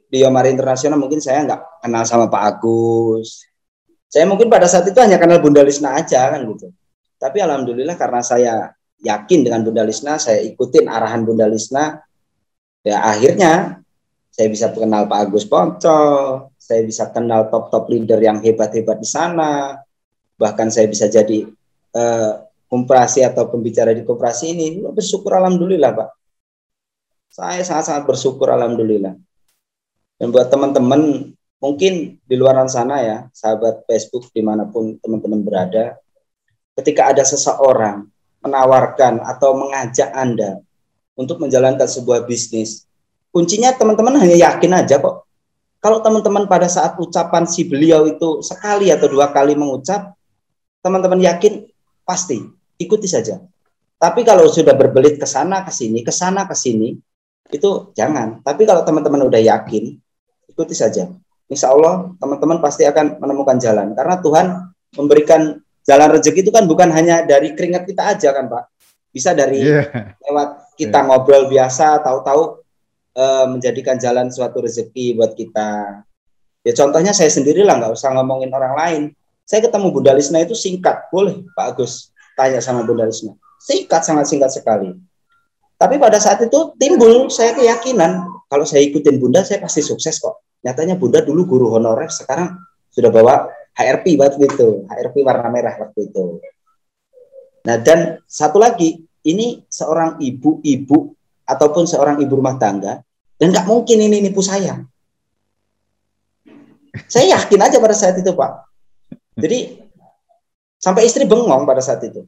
di 0.09 0.17
Yomari 0.25 0.49
Internasional 0.49 0.97
mungkin 0.97 1.21
saya 1.21 1.45
nggak 1.45 1.85
kenal 1.85 2.03
sama 2.05 2.29
Pak 2.33 2.43
Agus. 2.49 3.48
Saya 4.09 4.25
mungkin 4.25 4.49
pada 4.49 4.65
saat 4.65 4.89
itu 4.89 4.97
hanya 4.97 5.21
kenal 5.21 5.37
Bunda 5.37 5.61
Lisna 5.61 5.93
aja 6.01 6.33
kan 6.33 6.41
gitu. 6.41 6.73
Tapi 7.21 7.37
alhamdulillah 7.45 7.93
karena 7.93 8.21
saya 8.25 8.53
yakin 9.05 9.45
dengan 9.45 9.61
Bunda 9.61 9.85
Lisna, 9.85 10.17
saya 10.17 10.41
ikutin 10.41 10.89
arahan 10.89 11.23
Bunda 11.23 11.45
Lisna, 11.45 12.01
ya 12.81 13.05
akhirnya 13.05 13.85
saya 14.33 14.47
bisa 14.49 14.73
kenal 14.73 15.05
Pak 15.05 15.19
Agus 15.29 15.45
Ponco, 15.45 16.01
saya 16.57 16.81
bisa 16.81 17.11
kenal 17.13 17.53
top-top 17.53 17.85
leader 17.91 18.17
yang 18.17 18.41
hebat-hebat 18.41 18.97
di 18.97 19.07
sana, 19.07 19.77
bahkan 20.39 20.73
saya 20.73 20.89
bisa 20.89 21.05
jadi 21.05 21.45
uh, 21.93 22.49
komprasi 22.65 23.21
atau 23.21 23.45
pembicara 23.51 23.93
di 23.93 24.01
koperasi 24.01 24.57
ini. 24.57 24.79
Bersyukur 24.89 25.37
alhamdulillah 25.37 25.91
Pak. 25.91 26.09
Saya 27.29 27.61
sangat-sangat 27.61 28.03
bersyukur 28.09 28.49
alhamdulillah. 28.49 29.13
Dan 30.19 30.27
buat 30.33 30.51
teman-teman 30.51 31.31
mungkin 31.59 32.17
di 32.23 32.35
luar 32.39 32.59
sana 32.71 33.03
ya, 33.03 33.17
sahabat 33.35 33.83
Facebook 33.85 34.31
di 34.31 34.39
mana 34.39 34.67
pun 34.67 34.95
teman-teman 34.99 35.43
berada, 35.43 35.99
ketika 36.79 37.11
ada 37.11 37.23
seseorang 37.27 38.07
menawarkan 38.39 39.19
atau 39.23 39.51
mengajak 39.55 40.09
Anda 40.15 40.63
untuk 41.19 41.43
menjalankan 41.43 41.85
sebuah 41.85 42.23
bisnis, 42.23 42.87
kuncinya 43.35 43.75
teman-teman 43.75 44.15
hanya 44.23 44.35
yakin 44.39 44.71
aja 44.71 45.03
kok. 45.03 45.27
Kalau 45.79 46.03
teman-teman 46.03 46.47
pada 46.47 46.67
saat 46.67 46.99
ucapan 46.99 47.47
si 47.47 47.63
beliau 47.63 48.03
itu 48.07 48.43
sekali 48.43 48.91
atau 48.91 49.07
dua 49.07 49.31
kali 49.31 49.55
mengucap, 49.55 50.15
teman-teman 50.83 51.23
yakin 51.23 51.67
pasti 52.03 52.39
ikuti 52.79 53.07
saja. 53.07 53.39
Tapi 53.99 54.23
kalau 54.23 54.47
sudah 54.47 54.75
berbelit 54.75 55.19
ke 55.19 55.27
sana 55.27 55.63
ke 55.67 55.71
sini, 55.75 56.03
ke 56.03 56.11
sana 56.11 56.47
ke 56.47 56.55
sini, 56.55 56.95
itu 57.51 57.91
jangan. 57.95 58.39
Tapi 58.39 58.63
kalau 58.63 58.87
teman-teman 58.87 59.27
udah 59.27 59.39
yakin, 59.43 59.99
ikuti 60.47 60.71
saja. 60.71 61.11
Insya 61.49 61.73
Allah 61.73 62.13
teman-teman 62.21 62.61
pasti 62.61 62.85
akan 62.85 63.17
menemukan 63.17 63.57
jalan 63.57 63.97
karena 63.97 64.21
Tuhan 64.21 64.45
memberikan 64.93 65.57
jalan 65.81 66.09
rezeki 66.13 66.45
itu 66.45 66.51
kan 66.53 66.69
bukan 66.69 66.93
hanya 66.93 67.25
dari 67.25 67.57
keringat 67.57 67.89
kita 67.89 68.13
aja 68.13 68.29
kan 68.29 68.45
Pak, 68.45 68.63
bisa 69.09 69.33
dari 69.33 69.65
yeah. 69.65 70.13
lewat 70.29 70.77
kita 70.77 71.01
yeah. 71.01 71.05
ngobrol 71.09 71.49
biasa, 71.49 72.05
tahu-tahu 72.05 72.61
uh, 73.17 73.45
menjadikan 73.49 73.97
jalan 73.97 74.29
suatu 74.29 74.61
rezeki 74.61 75.17
buat 75.17 75.33
kita. 75.33 76.01
Ya 76.61 76.73
contohnya 76.77 77.17
saya 77.17 77.33
sendiri 77.33 77.65
lah 77.65 77.81
nggak 77.81 77.97
usah 77.97 78.13
ngomongin 78.13 78.53
orang 78.53 78.73
lain. 78.77 79.03
Saya 79.49 79.65
ketemu 79.65 79.89
Bunda 79.89 80.13
Lisna 80.13 80.45
itu 80.45 80.53
singkat, 80.53 81.09
boleh 81.09 81.41
Pak 81.57 81.73
Agus 81.73 82.13
tanya 82.37 82.61
sama 82.61 82.85
Bunda 82.85 83.09
Lisna. 83.09 83.33
Singkat, 83.57 84.05
sangat 84.05 84.29
singkat 84.29 84.53
sekali. 84.53 84.93
Tapi 85.79 85.95
pada 85.97 86.21
saat 86.21 86.37
itu 86.45 86.75
timbul 86.77 87.33
saya 87.33 87.57
keyakinan 87.57 88.29
kalau 88.45 88.67
saya 88.67 88.85
ikutin 88.85 89.17
Bunda 89.17 89.41
saya 89.41 89.63
pasti 89.63 89.81
sukses 89.81 90.21
kok. 90.21 90.37
Nyatanya 90.59 90.99
Bunda 90.99 91.23
dulu 91.23 91.47
guru 91.47 91.67
honorer, 91.71 92.11
sekarang 92.11 92.59
sudah 92.91 93.07
bawa 93.07 93.47
HRP 93.77 94.19
waktu 94.19 94.43
itu, 94.43 94.83
HRP 94.91 95.23
warna 95.23 95.47
merah 95.47 95.75
waktu 95.79 96.11
itu. 96.11 96.43
Nah 97.63 97.79
dan 97.79 98.19
satu 98.27 98.59
lagi, 98.59 98.99
ini 99.23 99.63
seorang 99.71 100.19
ibu-ibu 100.19 101.15
ataupun 101.47 101.83
seorang 101.87 102.19
ibu 102.19 102.39
rumah 102.39 102.59
tangga 102.59 102.99
dan 103.39 103.47
nggak 103.55 103.67
mungkin 103.67 103.97
ini 104.03 104.19
nipu 104.19 104.43
saya. 104.43 104.83
Saya 107.07 107.39
yakin 107.39 107.59
aja 107.63 107.77
pada 107.79 107.95
saat 107.95 108.19
itu 108.19 108.35
Pak. 108.35 108.51
Jadi 109.39 109.79
sampai 110.75 111.07
istri 111.07 111.23
bengong 111.23 111.63
pada 111.63 111.79
saat 111.79 112.03
itu. 112.03 112.27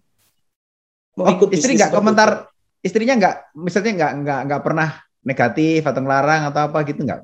Mau 1.20 1.28
oh, 1.28 1.32
ikut 1.36 1.52
istri 1.52 1.76
nggak 1.76 1.92
komentar, 1.92 2.48
itu. 2.80 2.88
istrinya 2.88 3.16
nggak, 3.20 3.36
misalnya 3.60 3.92
nggak 4.00 4.12
nggak 4.24 4.40
nggak 4.48 4.62
pernah 4.64 4.90
negatif 5.28 5.84
atau 5.84 6.00
ngelarang 6.00 6.42
atau 6.48 6.62
apa 6.72 6.78
gitu 6.88 7.04
nggak? 7.04 7.22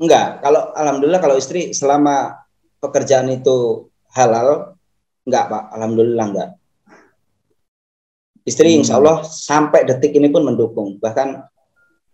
Enggak, 0.00 0.40
kalau 0.40 0.72
alhamdulillah 0.72 1.20
kalau 1.20 1.36
istri 1.36 1.76
selama 1.76 2.40
pekerjaan 2.80 3.28
itu 3.28 3.84
halal, 4.16 4.80
enggak 5.28 5.44
Pak, 5.52 5.62
alhamdulillah 5.76 6.26
enggak. 6.32 6.50
Istri 8.48 8.72
hmm. 8.72 8.78
insya 8.80 8.96
Allah 8.96 9.20
sampai 9.28 9.84
detik 9.84 10.16
ini 10.16 10.32
pun 10.32 10.48
mendukung, 10.48 10.96
bahkan 10.96 11.44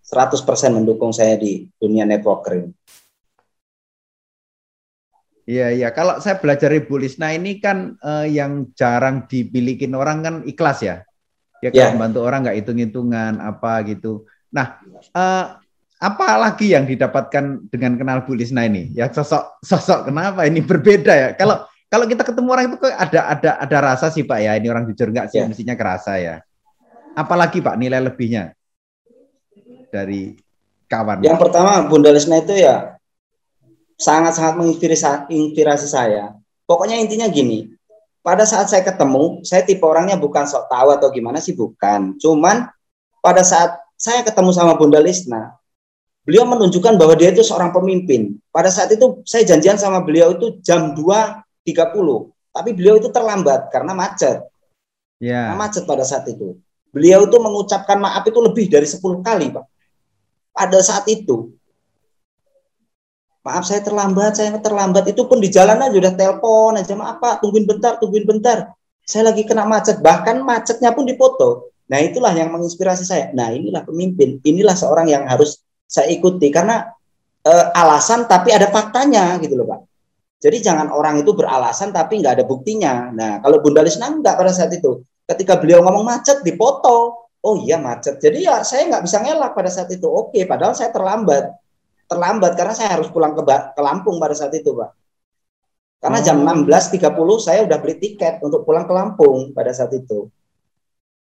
100% 0.02 0.43
mendukung 0.75 1.14
saya 1.14 1.38
di 1.38 1.71
dunia 1.78 2.02
networker 2.02 2.59
ini. 2.59 2.71
Iya 5.47 5.71
iya, 5.71 5.89
kalau 5.95 6.19
saya 6.19 6.43
belajar 6.43 6.75
Ibu 6.75 6.99
Lisna 6.99 7.30
ini 7.30 7.63
kan 7.63 7.95
eh, 8.02 8.34
yang 8.34 8.75
jarang 8.75 9.30
dibilikin 9.30 9.95
orang 9.95 10.19
kan 10.26 10.34
ikhlas 10.43 10.82
ya. 10.82 11.06
Ya 11.63 11.71
kalau 11.71 11.87
yeah. 11.87 11.95
membantu 11.95 12.21
orang 12.26 12.50
nggak 12.50 12.58
hitung-hitungan 12.58 13.39
apa 13.39 13.87
gitu. 13.87 14.26
Nah, 14.50 14.82
eh, 15.15 15.45
apa 15.97 16.37
lagi 16.37 16.76
yang 16.76 16.85
didapatkan 16.85 17.73
dengan 17.73 17.97
kenal 17.97 18.28
Bu 18.28 18.37
Lisna 18.37 18.69
ini? 18.69 18.93
Ya 18.93 19.09
sosok 19.09 19.61
sosok 19.65 20.13
kenapa 20.13 20.45
ini 20.45 20.61
berbeda 20.61 21.13
ya? 21.13 21.28
Kalau 21.32 21.65
kalau 21.89 22.04
kita 22.04 22.26
ketemu 22.26 22.49
orang 22.52 22.65
itu 22.69 22.89
ada 22.93 23.21
ada 23.32 23.50
ada 23.63 23.78
rasa 23.80 24.13
sih 24.13 24.26
Pak 24.26 24.39
ya. 24.43 24.52
Ini 24.61 24.69
orang 24.69 24.85
jujur 24.93 25.09
nggak 25.09 25.32
sih 25.32 25.41
ya. 25.41 25.49
mestinya 25.49 25.73
kerasa 25.73 26.21
ya. 26.21 26.45
Apalagi 27.17 27.65
Pak 27.65 27.80
nilai 27.80 28.04
lebihnya 28.04 28.52
dari 29.89 30.37
kawan? 30.85 31.25
Yang 31.25 31.39
pertama 31.41 31.89
Bunda 31.89 32.13
Lisna 32.13 32.45
itu 32.45 32.52
ya 32.52 32.97
sangat-sangat 33.97 34.61
menginspirasi 34.61 35.89
saya. 35.89 36.37
Pokoknya 36.69 37.00
intinya 37.00 37.30
gini, 37.30 37.73
pada 38.21 38.45
saat 38.45 38.69
saya 38.69 38.85
ketemu, 38.85 39.41
saya 39.47 39.65
tipe 39.65 39.87
orangnya 39.87 40.21
bukan 40.21 40.45
sok 40.45 40.69
tahu 40.69 40.93
atau 40.93 41.09
gimana 41.09 41.41
sih, 41.41 41.56
bukan. 41.56 42.19
Cuman 42.21 42.69
pada 43.25 43.43
saat 43.47 43.78
saya 43.97 44.21
ketemu 44.26 44.50
sama 44.52 44.76
Bunda 44.76 45.00
Lisna, 45.00 45.56
beliau 46.26 46.43
menunjukkan 46.43 46.99
bahwa 46.99 47.15
dia 47.15 47.30
itu 47.30 47.47
seorang 47.47 47.71
pemimpin. 47.71 48.34
Pada 48.50 48.67
saat 48.67 48.91
itu 48.91 49.23
saya 49.23 49.47
janjian 49.47 49.78
sama 49.78 50.02
beliau 50.02 50.34
itu 50.34 50.58
jam 50.60 50.91
2.30, 50.93 51.71
tapi 52.50 52.71
beliau 52.75 52.99
itu 52.99 53.08
terlambat 53.15 53.71
karena 53.71 53.95
macet. 53.95 54.43
Ya. 55.23 55.49
Karena 55.49 55.56
macet 55.56 55.86
pada 55.86 56.02
saat 56.02 56.26
itu. 56.26 56.58
Beliau 56.91 57.30
itu 57.30 57.36
mengucapkan 57.39 57.97
maaf 58.02 58.26
itu 58.26 58.41
lebih 58.43 58.67
dari 58.67 58.84
10 58.91 59.23
kali, 59.23 59.54
Pak. 59.54 59.65
Pada 60.50 60.78
saat 60.82 61.06
itu. 61.06 61.54
Maaf 63.47 63.62
saya 63.62 63.78
terlambat, 63.78 64.34
saya 64.34 64.58
terlambat. 64.58 65.06
Itu 65.06 65.30
pun 65.30 65.39
di 65.39 65.47
jalan 65.47 65.78
aja 65.78 65.95
udah 65.95 66.15
telepon 66.19 66.75
aja, 66.75 66.99
maaf 66.99 67.23
Pak, 67.23 67.45
tungguin 67.45 67.62
bentar, 67.69 68.02
tungguin 68.02 68.26
bentar. 68.26 68.75
Saya 69.06 69.30
lagi 69.30 69.47
kena 69.47 69.62
macet, 69.62 70.02
bahkan 70.02 70.43
macetnya 70.43 70.91
pun 70.91 71.06
dipoto. 71.06 71.71
Nah 71.86 72.02
itulah 72.02 72.34
yang 72.34 72.50
menginspirasi 72.50 73.06
saya. 73.06 73.30
Nah 73.30 73.54
inilah 73.54 73.86
pemimpin, 73.86 74.43
inilah 74.43 74.75
seorang 74.75 75.06
yang 75.06 75.23
harus 75.30 75.62
saya 75.86 76.10
ikuti 76.10 76.50
karena 76.50 76.90
e, 77.46 77.52
alasan 77.72 78.26
tapi 78.26 78.50
ada 78.50 78.66
faktanya 78.68 79.38
gitu 79.38 79.54
loh 79.54 79.66
pak. 79.70 79.80
Jadi 80.36 80.60
jangan 80.60 80.92
orang 80.92 81.22
itu 81.25 81.32
beralasan 81.32 81.94
tapi 81.94 82.20
nggak 82.20 82.42
ada 82.42 82.44
buktinya. 82.44 83.08
Nah 83.14 83.40
kalau 83.40 83.62
Bunda 83.64 83.80
Lisna 83.80 84.12
enggak 84.12 84.36
pada 84.36 84.52
saat 84.52 84.75
itu. 84.75 85.00
Ketika 85.26 85.58
beliau 85.58 85.82
ngomong 85.82 86.04
macet 86.06 86.44
dipoto. 86.44 87.26
Oh 87.46 87.54
iya 87.62 87.78
macet. 87.78 88.18
Jadi 88.18 88.42
ya 88.44 88.60
saya 88.66 88.90
nggak 88.90 89.02
bisa 89.06 89.22
ngelak 89.22 89.54
pada 89.54 89.70
saat 89.70 89.88
itu. 89.90 90.06
Oke, 90.10 90.42
padahal 90.44 90.75
saya 90.75 90.90
terlambat. 90.90 91.54
Terlambat 92.06 92.52
karena 92.58 92.75
saya 92.75 92.94
harus 92.99 93.10
pulang 93.10 93.34
ke, 93.34 93.42
ke 93.46 93.80
Lampung 93.82 94.18
pada 94.18 94.34
saat 94.34 94.54
itu, 94.54 94.75
Pak. 94.75 94.90
Karena 96.02 96.22
jam 96.22 96.38
16.30 96.42 97.02
saya 97.42 97.66
udah 97.66 97.78
beli 97.82 97.99
tiket 97.99 98.38
untuk 98.42 98.62
pulang 98.62 98.86
ke 98.86 98.94
Lampung 98.94 99.50
pada 99.50 99.75
saat 99.75 99.90
itu. 99.90 100.30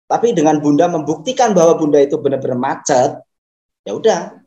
Tapi 0.09 0.33
dengan 0.33 0.57
Bunda 0.61 0.89
membuktikan 0.89 1.53
bahwa 1.53 1.77
Bunda 1.77 2.01
itu 2.01 2.17
benar-benar 2.17 2.57
macet, 2.57 3.21
ya 3.85 3.93
udah 3.93 4.42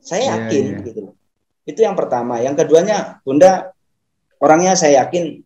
Saya 0.00 0.20
iya, 0.20 0.30
yakin 0.36 0.64
yeah, 0.64 0.76
yeah. 0.76 0.86
gitu 0.88 1.00
Itu 1.68 1.80
yang 1.84 1.94
pertama. 1.94 2.40
Yang 2.40 2.64
keduanya, 2.64 3.20
Bunda 3.22 3.70
orangnya 4.40 4.74
saya 4.74 5.04
yakin 5.04 5.44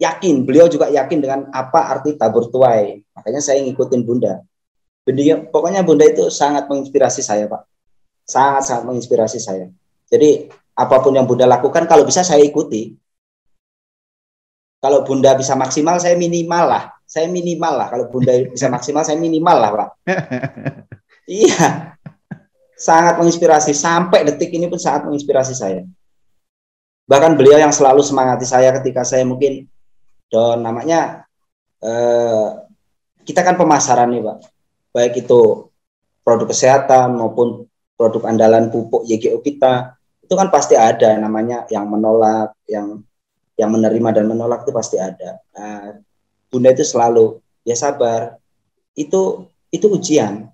yakin, 0.00 0.48
beliau 0.48 0.64
juga 0.70 0.88
yakin 0.88 1.18
dengan 1.20 1.40
apa 1.52 1.92
arti 1.92 2.16
tabur 2.16 2.48
tuai. 2.48 3.04
Makanya 3.12 3.42
saya 3.44 3.60
ngikutin 3.60 4.02
Bunda. 4.06 4.40
Beliau, 5.04 5.44
pokoknya 5.50 5.84
Bunda 5.84 6.06
itu 6.08 6.32
sangat 6.32 6.70
menginspirasi 6.70 7.20
saya, 7.20 7.50
Pak. 7.50 7.66
Sangat-sangat 8.24 8.88
menginspirasi 8.88 9.36
saya. 9.42 9.68
Jadi 10.08 10.48
apa 10.72 10.96
pun 11.04 11.12
yang 11.12 11.28
Bunda 11.28 11.44
lakukan, 11.44 11.84
kalau 11.84 12.08
bisa 12.08 12.24
saya 12.24 12.40
ikuti. 12.40 12.96
Kalau 14.80 15.04
Bunda 15.04 15.36
bisa 15.36 15.52
maksimal, 15.60 16.00
saya 16.00 16.16
minimal 16.16 16.64
lah. 16.64 16.84
Saya 17.04 17.28
minimal 17.28 17.74
lah. 17.76 17.86
Kalau 17.92 18.08
Bunda 18.08 18.32
bisa 18.48 18.72
maksimal, 18.72 19.04
saya 19.04 19.20
minimal 19.20 19.56
lah, 19.60 19.70
Pak. 19.76 19.88
iya 21.44 21.99
sangat 22.80 23.20
menginspirasi 23.20 23.76
sampai 23.76 24.24
detik 24.24 24.48
ini 24.56 24.64
pun 24.64 24.80
sangat 24.80 25.04
menginspirasi 25.04 25.52
saya. 25.52 25.84
Bahkan 27.04 27.36
beliau 27.36 27.60
yang 27.60 27.74
selalu 27.74 28.00
semangati 28.00 28.48
saya 28.48 28.72
ketika 28.80 29.04
saya 29.04 29.28
mungkin 29.28 29.68
don 30.32 30.64
namanya 30.64 31.28
eh, 31.84 32.48
kita 33.28 33.44
kan 33.44 33.60
pemasaran 33.60 34.08
nih 34.08 34.24
pak, 34.24 34.38
baik 34.96 35.28
itu 35.28 35.68
produk 36.24 36.48
kesehatan 36.48 37.20
maupun 37.20 37.68
produk 38.00 38.32
andalan 38.32 38.72
pupuk 38.72 39.04
YGO 39.04 39.44
kita 39.44 40.00
itu 40.24 40.38
kan 40.38 40.48
pasti 40.48 40.78
ada 40.78 41.18
namanya 41.18 41.66
yang 41.68 41.90
menolak, 41.90 42.54
yang 42.70 43.02
yang 43.58 43.68
menerima 43.74 44.22
dan 44.22 44.24
menolak 44.30 44.64
itu 44.64 44.72
pasti 44.72 44.96
ada. 44.96 45.42
Nah, 45.52 46.00
Bunda 46.48 46.72
itu 46.72 46.86
selalu 46.86 47.42
ya 47.66 47.76
sabar, 47.76 48.38
itu 48.94 49.50
itu 49.68 49.86
ujian 49.90 50.48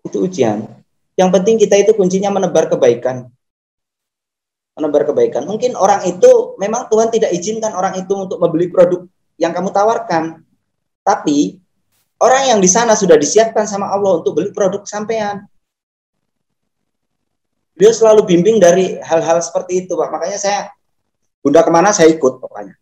Itu 0.00 0.24
ujian. 0.24 0.79
Yang 1.20 1.30
penting 1.36 1.56
kita 1.60 1.76
itu 1.76 1.92
kuncinya 1.92 2.32
menebar 2.32 2.72
kebaikan. 2.72 3.28
Menebar 4.72 5.04
kebaikan. 5.04 5.44
Mungkin 5.44 5.76
orang 5.76 6.08
itu 6.08 6.56
memang 6.56 6.88
Tuhan 6.88 7.12
tidak 7.12 7.36
izinkan 7.36 7.76
orang 7.76 8.00
itu 8.00 8.16
untuk 8.16 8.40
membeli 8.40 8.72
produk 8.72 9.04
yang 9.36 9.52
kamu 9.52 9.68
tawarkan. 9.68 10.40
Tapi 11.04 11.60
orang 12.24 12.56
yang 12.56 12.60
di 12.64 12.70
sana 12.72 12.96
sudah 12.96 13.20
disiapkan 13.20 13.68
sama 13.68 13.92
Allah 13.92 14.24
untuk 14.24 14.32
beli 14.32 14.48
produk 14.48 14.80
sampean. 14.88 15.44
Beliau 17.76 17.92
selalu 17.92 18.24
bimbing 18.24 18.56
dari 18.56 18.96
hal-hal 19.04 19.44
seperti 19.44 19.84
itu, 19.84 19.92
Pak. 20.00 20.08
Makanya 20.08 20.40
saya 20.40 20.72
Bunda 21.40 21.64
ke 21.64 21.72
mana 21.72 21.88
saya 21.92 22.12
ikut 22.12 22.36
pokoknya. 22.36 22.76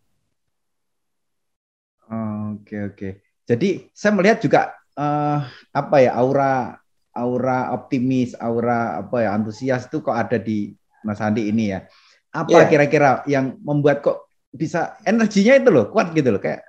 Oke 2.55 2.77
oke. 2.91 3.09
Jadi 3.47 3.87
saya 3.95 4.13
melihat 4.19 4.43
juga 4.43 4.75
uh, 4.99 5.47
apa 5.71 5.97
ya 6.03 6.19
aura 6.19 6.75
aura 7.19 7.75
optimis, 7.75 8.39
aura 8.39 9.03
apa 9.03 9.27
ya 9.27 9.35
antusias 9.35 9.91
itu 9.91 9.99
kok 9.99 10.15
ada 10.15 10.39
di 10.39 10.71
Mas 11.03 11.19
Andi 11.19 11.51
ini 11.51 11.75
ya. 11.75 11.83
Apa 12.31 12.63
yeah. 12.63 12.69
kira-kira 12.71 13.27
yang 13.27 13.59
membuat 13.61 14.01
kok 14.01 14.31
bisa 14.55 14.97
energinya 15.03 15.59
itu 15.59 15.69
loh 15.75 15.91
kuat 15.91 16.15
gitu 16.15 16.33
loh 16.33 16.41
kayak 16.41 16.65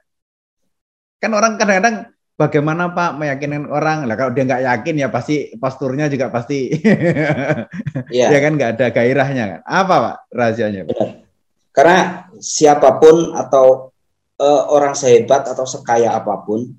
kan 1.19 1.31
orang 1.35 1.55
kadang-kadang 1.55 2.11
bagaimana 2.39 2.91
Pak 2.95 3.19
meyakinkan 3.19 3.67
orang 3.67 4.07
lah 4.07 4.15
kalau 4.15 4.31
dia 4.31 4.47
nggak 4.47 4.63
yakin 4.63 4.95
ya 5.03 5.07
pasti 5.11 5.51
posturnya 5.59 6.07
juga 6.07 6.31
pasti 6.31 6.71
yeah. 8.15 8.31
ya 8.31 8.39
kan 8.39 8.55
nggak 8.55 8.79
ada 8.79 8.87
gairahnya 8.91 9.43
kan 9.45 9.59
apa 9.67 9.95
Pak 9.99 10.15
rahasianya 10.31 10.81
Pak? 10.87 10.91
Benar. 10.95 11.09
Karena 11.69 11.99
siapa 12.39 12.97
pun 12.99 13.35
atau 13.35 13.91
uh, 14.39 14.63
orang 14.71 14.95
sehebat 14.95 15.47
atau 15.47 15.67
sekaya 15.67 16.15
apa 16.15 16.39
pun 16.43 16.71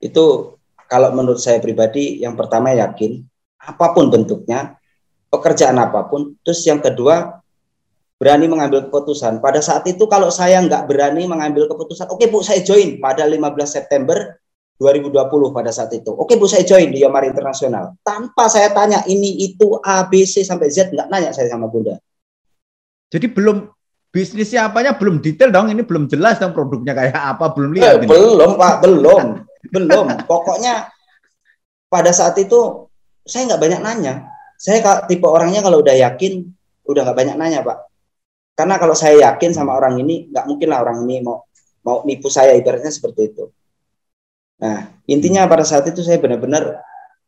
itu 0.00 0.55
kalau 0.86 1.14
menurut 1.14 1.38
saya 1.38 1.58
pribadi 1.62 2.22
yang 2.22 2.34
pertama 2.34 2.74
yakin 2.74 3.22
apa 3.60 3.86
pun 3.92 4.10
bentuknya 4.10 4.78
pekerjaan 5.28 5.76
apa 5.78 6.06
pun 6.06 6.38
terus 6.46 6.62
yang 6.66 6.78
kedua 6.78 7.42
berani 8.16 8.48
mengambil 8.48 8.88
keputusan. 8.88 9.44
Pada 9.44 9.60
saat 9.60 9.84
itu 9.84 10.08
kalau 10.08 10.32
saya 10.32 10.60
nggak 10.64 10.88
berani 10.88 11.28
mengambil 11.28 11.68
keputusan 11.68 12.08
oke 12.08 12.24
okay, 12.24 12.32
bu 12.32 12.40
saya 12.40 12.64
join 12.64 12.96
pada 12.96 13.28
15 13.28 13.36
September 13.68 14.40
2020 14.80 15.12
pada 15.52 15.70
saat 15.72 15.92
itu. 15.92 16.12
Oke 16.12 16.32
okay, 16.32 16.36
bu 16.40 16.48
saya 16.48 16.64
join 16.64 16.88
di 16.88 17.04
Yomar 17.04 17.28
Internasional. 17.28 17.92
Tanpa 18.00 18.48
saya 18.48 18.72
tanya 18.72 19.04
ini 19.04 19.44
itu 19.44 19.76
A 19.84 20.08
B 20.08 20.24
C 20.24 20.40
sampai 20.44 20.72
Z 20.72 20.92
nggak 20.92 21.08
nanya 21.12 21.30
saya 21.36 21.52
sama 21.52 21.68
bunda. 21.68 22.00
Jadi 23.12 23.28
belum 23.28 23.68
bisnisnya 24.10 24.72
apanya 24.72 24.96
belum 24.96 25.20
detail 25.20 25.52
dong 25.52 25.68
ini 25.68 25.84
belum 25.84 26.08
jelas 26.08 26.40
dong 26.40 26.56
produknya 26.56 26.96
kayak 26.96 27.12
apa 27.12 27.52
belum 27.52 27.76
lihat 27.76 28.00
eh, 28.00 28.08
belum 28.08 28.56
pak 28.56 28.74
belum 28.80 29.44
belum. 29.70 30.26
Pokoknya 30.26 30.90
pada 31.90 32.10
saat 32.10 32.36
itu 32.38 32.90
saya 33.26 33.46
nggak 33.50 33.62
banyak 33.62 33.80
nanya. 33.82 34.14
Saya 34.56 35.04
tipe 35.04 35.26
orangnya 35.28 35.60
kalau 35.60 35.84
udah 35.84 35.92
yakin 35.92 36.48
udah 36.86 37.00
nggak 37.04 37.18
banyak 37.18 37.36
nanya 37.36 37.60
pak. 37.66 37.86
Karena 38.56 38.80
kalau 38.80 38.96
saya 38.96 39.20
yakin 39.20 39.52
sama 39.52 39.76
orang 39.76 40.00
ini 40.00 40.32
nggak 40.32 40.44
mungkin 40.48 40.68
lah 40.72 40.80
orang 40.80 41.04
ini 41.04 41.20
mau 41.20 41.44
mau 41.84 42.02
nipu 42.08 42.32
saya 42.32 42.56
ibaratnya 42.56 42.88
seperti 42.88 43.34
itu. 43.34 43.44
Nah 44.62 44.96
intinya 45.04 45.44
pada 45.44 45.62
saat 45.62 45.84
itu 45.86 46.00
saya 46.00 46.16
benar-benar 46.16 46.80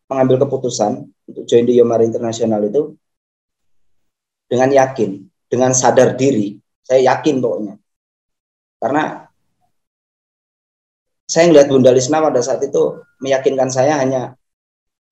mengambil 0.09 0.49
keputusan 0.49 1.05
untuk 1.29 1.45
join 1.45 1.69
di 1.69 1.77
Yomar 1.77 2.01
Internasional 2.01 2.65
itu 2.65 2.97
dengan 4.49 4.73
yakin 4.73 5.29
dengan 5.53 5.77
sadar 5.77 6.17
diri. 6.17 6.57
Saya 6.81 7.13
yakin 7.13 7.45
pokoknya. 7.45 7.75
Karena 8.81 9.28
saya 11.29 11.45
melihat 11.53 11.69
Bunda 11.69 11.93
Lisna 11.93 12.25
pada 12.25 12.41
saat 12.41 12.65
itu 12.65 13.05
meyakinkan 13.21 13.69
saya 13.69 14.01
hanya 14.01 14.33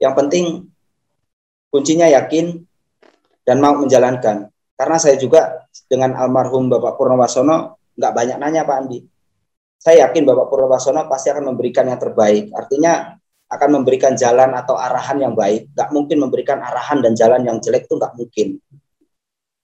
yang 0.00 0.16
penting 0.16 0.72
kuncinya 1.68 2.08
yakin 2.08 2.64
dan 3.44 3.60
mau 3.60 3.76
menjalankan. 3.76 4.48
Karena 4.76 4.96
saya 4.96 5.20
juga 5.20 5.68
dengan 5.88 6.16
almarhum 6.16 6.72
Bapak 6.72 6.96
Purnowasono 6.96 7.76
nggak 7.96 8.12
banyak 8.12 8.36
nanya 8.40 8.64
Pak 8.64 8.76
Andi. 8.80 9.04
Saya 9.76 10.08
yakin 10.08 10.24
Bapak 10.24 10.48
Purnowasono 10.48 11.04
pasti 11.04 11.28
akan 11.28 11.52
memberikan 11.52 11.84
yang 11.84 12.00
terbaik. 12.00 12.48
Artinya 12.56 13.12
akan 13.46 13.68
memberikan 13.80 14.16
jalan 14.16 14.56
atau 14.56 14.74
arahan 14.76 15.20
yang 15.20 15.34
baik. 15.36 15.68
Nggak 15.76 15.88
mungkin 15.92 16.16
memberikan 16.24 16.58
arahan 16.64 17.04
dan 17.04 17.12
jalan 17.12 17.44
yang 17.44 17.60
jelek 17.60 17.84
itu 17.88 17.94
nggak 17.96 18.16
mungkin. 18.16 18.56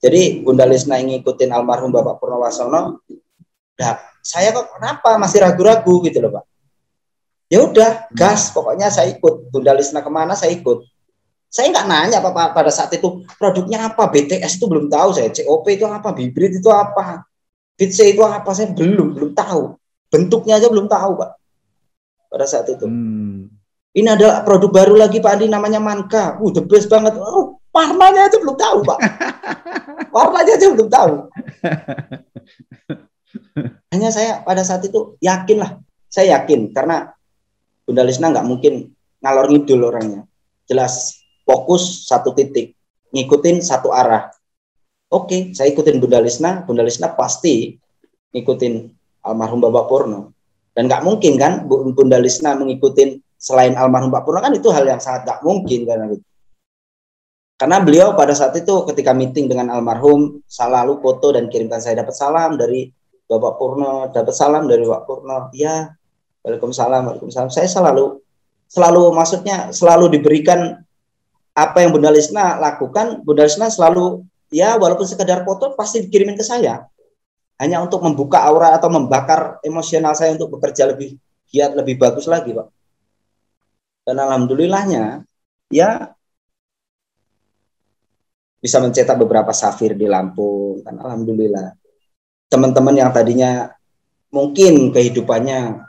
Jadi 0.05 0.45
Bunda 0.45 0.69
Lisna 0.69 1.01
yang 1.01 1.17
ngikutin 1.17 1.49
almarhum 1.49 1.95
Bapak 1.95 2.21
Purnowasono, 2.21 3.01
nah, 3.79 3.95
saya 4.23 4.55
kok 4.55 4.79
kenapa 4.79 5.19
masih 5.19 5.43
ragu-ragu 5.43 6.01
gitu 6.07 6.23
loh 6.23 6.39
Pak. 6.39 6.45
Ya 7.53 7.59
udah, 7.61 8.09
gas, 8.17 8.49
pokoknya 8.55 8.89
saya 8.89 9.13
ikut. 9.13 9.53
Bunda 9.53 9.77
Lisna 9.77 10.01
ke 10.01 10.09
mana 10.09 10.33
saya 10.33 10.57
ikut. 10.57 10.89
Saya 11.53 11.69
nggak 11.69 11.85
nanya 11.85 12.19
Pak 12.25 12.57
pada 12.57 12.73
saat 12.73 12.89
itu 12.97 13.29
produknya 13.37 13.93
apa, 13.93 14.09
BTS 14.09 14.57
itu 14.57 14.65
belum 14.65 14.89
tahu 14.89 15.13
saya, 15.13 15.29
COP 15.29 15.69
itu 15.69 15.85
apa, 15.85 16.17
Bibrit 16.17 16.57
itu 16.57 16.73
apa, 16.73 17.29
Fitse 17.77 18.09
itu 18.09 18.25
apa, 18.25 18.49
saya 18.57 18.73
belum 18.73 19.13
belum 19.13 19.31
tahu. 19.37 19.77
Bentuknya 20.09 20.57
aja 20.57 20.73
belum 20.73 20.89
tahu 20.89 21.13
Pak. 21.21 21.31
Pada 22.33 22.47
saat 22.49 22.73
itu. 22.73 22.89
Hmm. 22.89 23.53
Ini 23.93 24.09
ada 24.09 24.41
produk 24.41 24.73
baru 24.73 24.97
lagi 24.97 25.21
Pak 25.21 25.37
Andi 25.37 25.53
namanya 25.53 25.77
Manka. 25.77 26.41
Uh, 26.41 26.49
the 26.49 26.65
best 26.65 26.89
banget. 26.89 27.13
Oh, 27.21 27.61
warnanya 27.69 28.33
aja 28.33 28.41
belum 28.41 28.57
tahu, 28.57 28.79
Pak. 28.89 28.99
warnanya 30.17 30.53
aja 30.57 30.67
belum 30.73 30.89
tahu. 30.89 31.15
Hanya 33.93 34.09
saya 34.09 34.41
pada 34.41 34.65
saat 34.65 34.89
itu 34.89 35.21
yakin 35.21 35.61
lah. 35.61 35.77
Saya 36.09 36.41
yakin 36.41 36.73
karena 36.73 37.13
Bunda 37.85 38.09
Lisna 38.09 38.33
nggak 38.33 38.49
mungkin 38.49 38.89
ngalor 39.21 39.53
ngidul 39.53 39.85
orangnya. 39.85 40.25
Jelas 40.65 41.21
fokus 41.45 42.09
satu 42.09 42.33
titik, 42.33 42.73
ngikutin 43.13 43.61
satu 43.61 43.93
arah. 43.93 44.33
Oke, 45.13 45.53
saya 45.53 45.69
ikutin 45.69 46.01
Bunda 46.01 46.25
Lisna. 46.25 46.65
Bunda 46.65 46.81
Lisna 46.81 47.13
pasti 47.13 47.77
ngikutin 48.33 48.89
almarhum 49.29 49.61
Bapak 49.61 49.85
Purno. 49.93 50.33
Dan 50.73 50.89
nggak 50.89 51.05
mungkin 51.05 51.37
kan 51.37 51.69
Bunda 51.69 52.17
Lisna 52.17 52.57
mengikutin 52.57 53.21
selain 53.37 53.77
almarhum 53.77 54.09
Pak 54.09 54.25
Purno 54.25 54.41
kan 54.41 54.57
itu 54.57 54.73
hal 54.73 54.89
yang 54.89 55.05
sangat 55.05 55.29
tak 55.29 55.45
mungkin 55.45 55.85
karena 55.85 56.09
itu. 56.09 56.25
Karena 57.61 57.79
beliau 57.85 58.17
pada 58.17 58.33
saat 58.33 58.57
itu 58.57 58.89
ketika 58.89 59.13
meeting 59.13 59.53
dengan 59.53 59.69
almarhum 59.69 60.41
selalu 60.49 60.99
foto 61.05 61.37
dan 61.37 61.53
kirimkan 61.53 61.79
saya 61.79 62.01
dapat 62.01 62.17
salam 62.17 62.57
dari 62.57 62.89
Bapak 63.33 63.57
Purno, 63.57 64.13
dapat 64.13 64.35
salam 64.37 64.69
dari 64.69 64.85
Pak 64.85 65.03
Purno. 65.09 65.49
Ya, 65.57 65.97
Waalaikumsalam, 66.45 67.09
Waalaikumsalam. 67.09 67.49
Saya 67.49 67.65
selalu 67.65 68.21
selalu 68.69 69.03
maksudnya 69.17 69.73
selalu 69.73 70.13
diberikan 70.13 70.81
apa 71.57 71.85
yang 71.85 71.97
Bunda 71.97 72.13
Lisna 72.13 72.61
lakukan, 72.61 73.25
Bunda 73.25 73.49
Lisna 73.49 73.73
selalu 73.73 74.25
ya 74.53 74.77
walaupun 74.77 75.09
sekedar 75.09 75.45
foto 75.49 75.73
pasti 75.73 76.05
dikirimin 76.05 76.37
ke 76.37 76.45
saya. 76.45 76.85
Hanya 77.57 77.81
untuk 77.81 78.03
membuka 78.05 78.43
aura 78.43 78.75
atau 78.77 78.91
membakar 78.91 79.63
emosional 79.63 80.13
saya 80.19 80.35
untuk 80.35 80.59
bekerja 80.59 80.89
lebih 80.93 81.15
giat, 81.49 81.73
lebih 81.79 81.95
bagus 82.01 82.27
lagi, 82.27 82.53
Pak. 82.53 82.69
Dan 84.03 84.19
alhamdulillahnya 84.19 85.23
ya 85.71 86.11
bisa 88.59 88.79
mencetak 88.79 89.19
beberapa 89.19 89.51
safir 89.55 89.95
di 89.95 90.11
Lampung 90.11 90.83
kan 90.83 90.99
alhamdulillah. 90.99 91.82
Teman-teman 92.53 92.93
yang 92.93 93.09
tadinya 93.09 93.73
mungkin 94.29 94.93
kehidupannya 94.93 95.81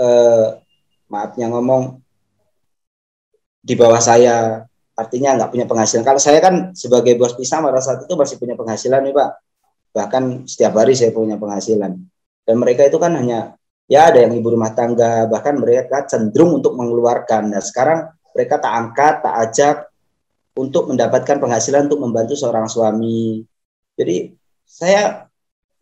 eh, 0.00 0.46
maafnya 1.12 1.52
ngomong 1.52 2.00
di 3.60 3.74
bawah 3.76 4.00
saya 4.00 4.64
artinya 4.96 5.36
nggak 5.36 5.50
punya 5.52 5.66
penghasilan. 5.68 6.08
Kalau 6.08 6.16
saya 6.16 6.40
kan 6.40 6.72
sebagai 6.72 7.20
bos 7.20 7.36
pisang 7.36 7.60
pada 7.60 7.84
saat 7.84 8.08
itu 8.08 8.16
masih 8.16 8.40
punya 8.40 8.56
penghasilan 8.56 9.04
nih 9.04 9.12
Pak. 9.12 9.30
Bahkan 9.92 10.48
setiap 10.48 10.72
hari 10.80 10.96
saya 10.96 11.12
punya 11.12 11.36
penghasilan. 11.36 11.92
Dan 12.48 12.56
mereka 12.56 12.88
itu 12.88 12.96
kan 12.96 13.12
hanya 13.12 13.60
ya 13.86 14.10
ada 14.10 14.26
yang 14.26 14.34
ibu 14.34 14.54
rumah 14.54 14.74
tangga 14.74 15.30
bahkan 15.30 15.54
mereka 15.58 16.06
cenderung 16.06 16.58
untuk 16.58 16.74
mengeluarkan 16.74 17.54
nah 17.54 17.62
sekarang 17.62 18.10
mereka 18.34 18.58
tak 18.58 18.72
angkat 18.74 19.14
tak 19.22 19.34
ajak 19.46 19.76
untuk 20.58 20.90
mendapatkan 20.90 21.38
penghasilan 21.38 21.86
untuk 21.86 22.02
membantu 22.02 22.34
seorang 22.34 22.66
suami 22.66 23.46
jadi 23.94 24.34
saya 24.66 25.30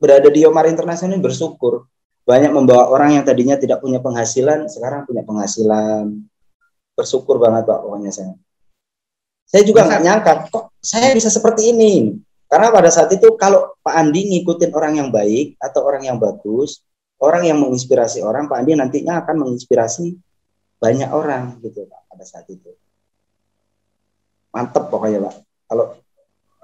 berada 0.05 0.29
di 0.29 0.45
Yomar 0.45 0.69
Internasional 0.69 1.17
ini 1.17 1.25
bersyukur. 1.25 1.89
Banyak 2.29 2.53
membawa 2.53 2.93
orang 2.93 3.17
yang 3.17 3.25
tadinya 3.25 3.57
tidak 3.57 3.81
punya 3.81 4.05
penghasilan 4.05 4.69
sekarang 4.69 5.09
punya 5.09 5.25
penghasilan. 5.25 6.21
Bersyukur 6.93 7.41
banget 7.41 7.65
pak 7.65 7.81
pokoknya 7.81 8.13
saya 8.13 8.37
saya 9.49 9.63
juga 9.65 9.85
nggak 9.85 10.03
nyangka 10.03 10.33
kok 10.49 10.65
saya 10.83 11.13
bisa 11.17 11.29
seperti 11.33 11.73
ini? 11.73 12.17
Karena 12.49 12.71
pada 12.71 12.91
saat 12.93 13.11
itu 13.11 13.35
kalau 13.35 13.73
Pak 13.83 13.95
Andi 13.99 14.31
ngikutin 14.31 14.71
orang 14.77 15.01
yang 15.01 15.09
baik 15.11 15.59
atau 15.59 15.83
orang 15.83 16.07
yang 16.07 16.23
bagus 16.23 16.85
orang 17.19 17.49
yang 17.49 17.59
menginspirasi 17.59 18.21
orang 18.21 18.47
Pak 18.47 18.63
Andi 18.63 18.77
nantinya 18.77 19.25
akan 19.25 19.47
menginspirasi 19.47 20.15
banyak 20.79 21.11
orang 21.11 21.57
gitu 21.65 21.89
Pak 21.89 22.01
pada 22.13 22.25
saat 22.27 22.47
itu. 22.53 22.73
Mantep 24.55 24.87
pokoknya 24.87 25.25
Pak. 25.25 25.35
Kalau 25.71 25.99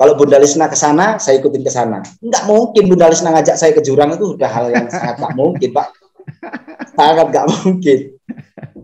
kalau 0.01 0.17
Bunda 0.17 0.41
Lisna 0.41 0.73
ke 0.73 0.77
sana 0.81 1.21
saya 1.21 1.37
ikutin 1.37 1.61
ke 1.61 1.69
sana 1.69 2.01
nggak 2.25 2.45
mungkin 2.49 2.89
Bunda 2.89 3.13
Lisna 3.13 3.37
ngajak 3.37 3.61
saya 3.61 3.77
ke 3.77 3.85
jurang 3.85 4.17
itu 4.17 4.41
udah 4.41 4.49
hal 4.49 4.73
yang 4.73 4.89
sangat 4.89 5.21
tak 5.21 5.33
mungkin 5.37 5.69
Pak 5.77 5.89
sangat 6.97 7.27
nggak 7.29 7.47
mungkin 7.61 7.99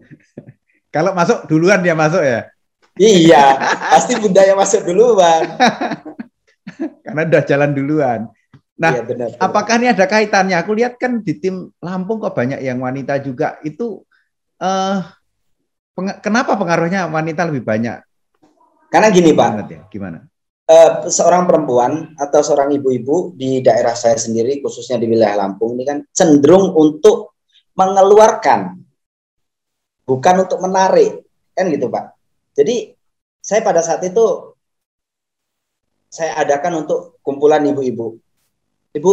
kalau 0.95 1.17
masuk 1.17 1.49
duluan 1.49 1.81
dia 1.81 1.97
masuk 1.97 2.21
ya 2.21 2.53
iya, 2.97 3.61
pasti 3.93 4.17
budaya 4.17 4.57
masuk 4.57 4.89
duluan. 4.89 5.45
Karena 7.05 7.23
udah 7.29 7.43
jalan 7.45 7.71
duluan. 7.77 8.21
Nah, 8.77 8.93
iya, 8.93 9.03
benar, 9.05 9.29
benar. 9.33 9.41
apakah 9.41 9.75
ini 9.81 9.89
ada 9.89 10.05
kaitannya? 10.05 10.57
Aku 10.61 10.77
lihat 10.77 11.01
kan 11.01 11.25
di 11.25 11.41
tim 11.41 11.73
Lampung 11.81 12.21
kok 12.21 12.37
banyak 12.37 12.61
yang 12.61 12.81
wanita 12.81 13.17
juga. 13.25 13.57
Itu 13.65 14.05
uh, 14.61 15.01
peng 15.97 16.21
kenapa 16.21 16.61
pengaruhnya 16.61 17.09
wanita 17.09 17.49
lebih 17.49 17.65
banyak? 17.65 18.05
Karena 18.93 19.09
gini, 19.09 19.33
Pak. 19.33 19.49
Ya? 19.73 19.81
Gimana? 19.89 20.19
Uh, 20.67 21.07
seorang 21.07 21.47
perempuan 21.47 22.19
atau 22.19 22.43
seorang 22.43 22.75
ibu-ibu 22.75 23.39
di 23.39 23.63
daerah 23.63 23.95
saya 23.95 24.19
sendiri, 24.19 24.59
khususnya 24.59 24.99
di 24.99 25.07
wilayah 25.07 25.47
Lampung 25.47 25.79
ini 25.79 25.87
kan 25.87 26.03
cenderung 26.11 26.75
untuk 26.75 27.39
mengeluarkan, 27.79 28.75
bukan 30.03 30.35
untuk 30.43 30.59
menarik, 30.59 31.23
kan 31.55 31.71
gitu, 31.71 31.87
Pak. 31.87 32.19
Jadi 32.59 32.91
saya 33.39 33.63
pada 33.63 33.79
saat 33.79 34.03
itu 34.03 34.59
saya 36.11 36.35
adakan 36.43 36.83
untuk 36.83 37.23
kumpulan 37.23 37.63
ibu-ibu 37.63 38.19
Ibu, 38.97 39.13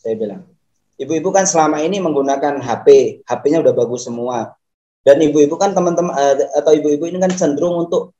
saya 0.00 0.16
bilang, 0.16 0.48
ibu-ibu 0.96 1.28
kan 1.28 1.44
selama 1.44 1.84
ini 1.84 2.00
menggunakan 2.00 2.56
HP, 2.64 3.20
HP-nya 3.28 3.60
udah 3.60 3.74
bagus 3.76 4.08
semua. 4.08 4.56
Dan 5.04 5.20
ibu-ibu 5.20 5.60
kan 5.60 5.76
teman-teman 5.76 6.16
uh, 6.16 6.36
atau 6.56 6.72
ibu-ibu 6.72 7.04
ini 7.04 7.20
kan 7.20 7.28
cenderung 7.36 7.84
untuk 7.84 8.16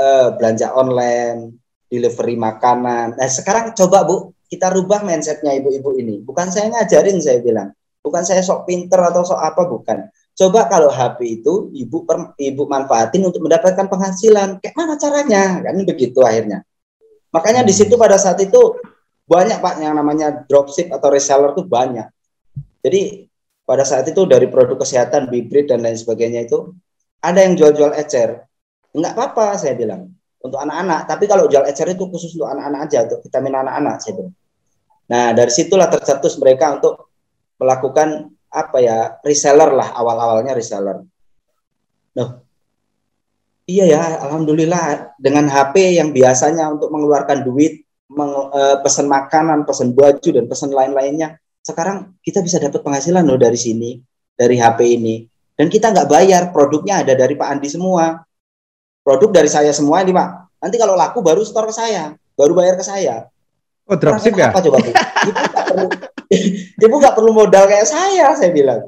uh, 0.00 0.32
belanja 0.40 0.72
online, 0.72 1.52
delivery 1.88 2.36
makanan. 2.36 3.16
Nah 3.16 3.28
sekarang 3.28 3.72
coba 3.72 4.04
Bu, 4.04 4.36
kita 4.48 4.72
rubah 4.72 5.04
mindsetnya 5.04 5.56
ibu-ibu 5.60 5.96
ini. 5.96 6.20
Bukan 6.24 6.48
saya 6.48 6.72
ngajarin, 6.72 7.20
saya 7.20 7.40
bilang. 7.44 7.72
Bukan 8.00 8.22
saya 8.24 8.40
sok 8.40 8.64
pinter 8.64 9.00
atau 9.02 9.26
sok 9.26 9.40
apa, 9.40 9.62
bukan. 9.68 10.08
Coba 10.38 10.70
kalau 10.70 10.88
HP 10.88 11.42
itu 11.42 11.68
ibu 11.74 12.06
per, 12.06 12.32
ibu 12.38 12.62
manfaatin 12.64 13.26
untuk 13.26 13.42
mendapatkan 13.42 13.90
penghasilan. 13.90 14.62
Kayak 14.62 14.74
mana 14.78 14.94
caranya? 14.94 15.60
Kan 15.66 15.82
begitu 15.82 16.22
akhirnya. 16.22 16.62
Makanya 17.34 17.66
di 17.66 17.74
situ 17.74 17.98
pada 17.98 18.16
saat 18.16 18.38
itu 18.40 18.78
banyak 19.28 19.60
Pak 19.60 19.82
yang 19.82 19.98
namanya 19.98 20.46
dropship 20.48 20.88
atau 20.88 21.12
reseller 21.12 21.52
itu 21.52 21.66
banyak. 21.66 22.08
Jadi 22.80 23.28
pada 23.68 23.84
saat 23.84 24.08
itu 24.08 24.24
dari 24.24 24.48
produk 24.48 24.80
kesehatan, 24.80 25.28
bibrit 25.28 25.68
dan 25.68 25.84
lain 25.84 25.98
sebagainya 25.98 26.48
itu 26.48 26.72
ada 27.20 27.44
yang 27.44 27.58
jual-jual 27.58 27.92
ecer. 27.98 28.48
Enggak 28.96 29.12
apa-apa 29.18 29.60
saya 29.60 29.76
bilang 29.76 30.16
untuk 30.42 30.58
anak-anak. 30.58 31.06
Tapi 31.10 31.24
kalau 31.26 31.50
jual 31.50 31.66
ecer 31.66 31.90
itu 31.90 32.06
khusus 32.06 32.34
untuk 32.38 32.50
anak-anak 32.50 32.80
aja, 32.90 32.98
untuk 33.10 33.20
vitamin 33.26 33.54
anak-anak 33.58 33.94
saya. 33.98 34.26
Nah 35.08 35.24
dari 35.32 35.50
situlah 35.50 35.88
tercetus 35.88 36.36
mereka 36.38 36.78
untuk 36.78 37.08
melakukan 37.58 38.30
apa 38.48 38.78
ya 38.80 38.96
reseller 39.20 39.74
lah 39.74 39.92
awal-awalnya 39.92 40.56
reseller. 40.56 41.04
Nah, 42.16 42.40
iya 43.68 43.84
ya, 43.84 44.02
alhamdulillah 44.24 45.14
dengan 45.20 45.46
HP 45.46 46.00
yang 46.00 46.10
biasanya 46.10 46.72
untuk 46.72 46.88
mengeluarkan 46.88 47.44
duit 47.44 47.84
meng, 48.08 48.32
uh, 48.50 48.80
pesan 48.80 49.06
makanan, 49.06 49.68
pesan 49.68 49.92
baju 49.92 50.28
dan 50.32 50.44
pesan 50.48 50.72
lain-lainnya. 50.72 51.36
Sekarang 51.60 52.16
kita 52.24 52.40
bisa 52.40 52.56
dapat 52.56 52.80
penghasilan 52.80 53.22
loh 53.28 53.36
dari 53.36 53.60
sini, 53.60 54.00
dari 54.32 54.56
HP 54.56 54.78
ini. 54.96 55.28
Dan 55.52 55.68
kita 55.68 55.92
nggak 55.92 56.08
bayar, 56.08 56.42
produknya 56.54 57.04
ada 57.04 57.12
dari 57.12 57.36
Pak 57.36 57.48
Andi 57.58 57.68
semua. 57.68 58.16
Produk 59.08 59.32
dari 59.32 59.48
saya 59.48 59.72
semua 59.72 60.04
ini 60.04 60.12
Pak. 60.12 60.60
Nanti 60.60 60.76
kalau 60.76 60.92
laku 60.92 61.24
baru 61.24 61.40
store 61.40 61.72
ke 61.72 61.74
saya, 61.80 62.12
baru 62.36 62.52
bayar 62.52 62.76
ke 62.76 62.84
saya. 62.84 63.32
Oh 63.88 63.96
dropship 63.96 64.36
ya? 64.36 64.52
Apa 64.52 64.60
coba 64.60 64.84
Bu? 64.84 64.92
Ibu 64.92 65.32
nggak 65.32 65.64
perlu, 65.64 65.88
ibu 66.84 66.94
nggak 67.00 67.14
perlu 67.16 67.30
modal 67.32 67.64
kayak 67.72 67.88
saya, 67.88 68.36
saya 68.36 68.52
bilang. 68.52 68.84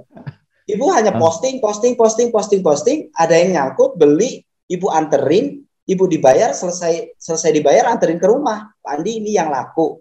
Ibu 0.68 0.85
hanya 0.92 1.16
posting, 1.16 1.56
posting, 1.56 1.96
posting, 1.96 2.28
posting, 2.28 2.61
posting. 2.61 2.98
Ada 3.16 3.33
yang 3.33 3.56
nyangkut, 3.56 3.96
beli, 3.96 4.44
ibu 4.68 4.92
anterin, 4.92 5.64
ibu 5.90 6.04
dibayar 6.04 6.52
selesai 6.52 7.18
selesai 7.18 7.50
dibayar 7.50 7.90
anterin 7.90 8.22
ke 8.22 8.26
rumah 8.30 8.70
Pak 8.78 9.02
Andi 9.02 9.18
ini 9.18 9.35
yang 9.35 9.50
laku 9.50 9.98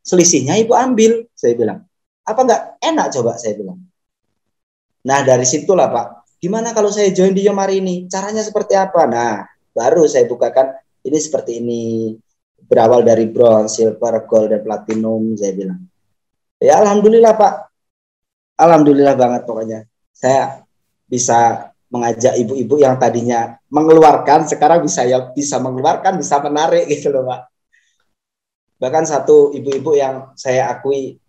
selisihnya 0.00 0.56
ibu 0.56 0.72
ambil 0.72 1.28
saya 1.36 1.52
bilang 1.52 1.84
apa 2.24 2.40
enggak 2.40 2.62
enak 2.80 3.06
coba 3.12 3.36
saya 3.36 3.52
bilang 3.52 3.84
nah 5.04 5.20
dari 5.20 5.44
situlah 5.44 5.92
Pak 5.92 6.38
gimana 6.40 6.72
kalau 6.72 6.88
saya 6.88 7.12
join 7.12 7.36
di 7.36 7.44
Yomar 7.44 7.68
ini 7.68 8.08
caranya 8.08 8.40
seperti 8.40 8.72
apa 8.80 9.04
nah 9.04 9.44
baru 9.76 10.08
saya 10.08 10.24
bukakan 10.24 10.72
ini 11.04 11.18
seperti 11.20 11.60
ini. 11.60 11.82
Berawal 12.56 13.04
dari 13.04 13.28
bronze 13.28 13.78
silver 13.78 14.24
gold 14.24 14.50
dan 14.50 14.64
platinum 14.64 15.36
saya 15.36 15.52
bilang. 15.52 15.84
Ya 16.56 16.80
alhamdulillah 16.80 17.36
Pak. 17.36 17.54
Alhamdulillah 18.56 19.14
banget 19.14 19.44
pokoknya. 19.44 19.84
Saya 20.10 20.64
bisa 21.04 21.70
mengajak 21.92 22.34
ibu-ibu 22.34 22.82
yang 22.82 22.98
tadinya 22.98 23.54
mengeluarkan 23.70 24.48
sekarang 24.50 24.82
bisa 24.82 25.06
ya 25.06 25.30
bisa 25.30 25.62
mengeluarkan 25.62 26.18
bisa 26.18 26.42
menarik 26.42 26.88
gitu 26.92 27.14
loh 27.14 27.28
pak. 27.28 27.40
Bahkan 28.82 29.04
satu 29.06 29.54
ibu-ibu 29.54 29.94
yang 29.94 30.34
saya 30.34 30.72
akui 30.72 31.20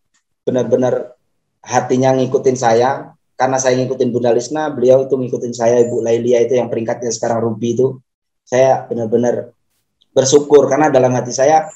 benar-benar 0.41 1.13
hatinya 1.61 2.15
ngikutin 2.15 2.57
saya 2.57 3.11
karena 3.37 3.59
saya 3.61 3.77
ngikutin 3.77 4.09
Bunda 4.09 4.31
Lisna 4.33 4.71
beliau 4.71 5.05
itu 5.05 5.13
ngikutin 5.13 5.53
saya 5.53 5.83
Ibu 5.83 6.01
Lailia 6.01 6.41
itu 6.41 6.57
yang 6.57 6.71
peringkatnya 6.71 7.11
sekarang 7.11 7.43
Ruby 7.43 7.75
itu 7.77 7.99
saya 8.47 8.87
benar-benar 8.87 9.51
bersyukur 10.15 10.71
karena 10.71 10.87
dalam 10.87 11.11
hati 11.11 11.35
saya 11.35 11.67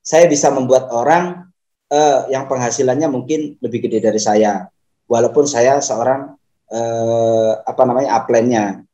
saya 0.00 0.30
bisa 0.30 0.48
membuat 0.48 0.88
orang 0.94 1.50
uh, 1.90 2.30
yang 2.30 2.46
penghasilannya 2.46 3.10
mungkin 3.10 3.58
lebih 3.58 3.90
gede 3.90 3.98
dari 3.98 4.22
saya 4.22 4.70
walaupun 5.10 5.44
saya 5.44 5.82
seorang 5.82 6.38
eh, 6.70 7.52
apa 7.66 7.82
namanya 7.82 8.22
upline-nya. 8.22 8.86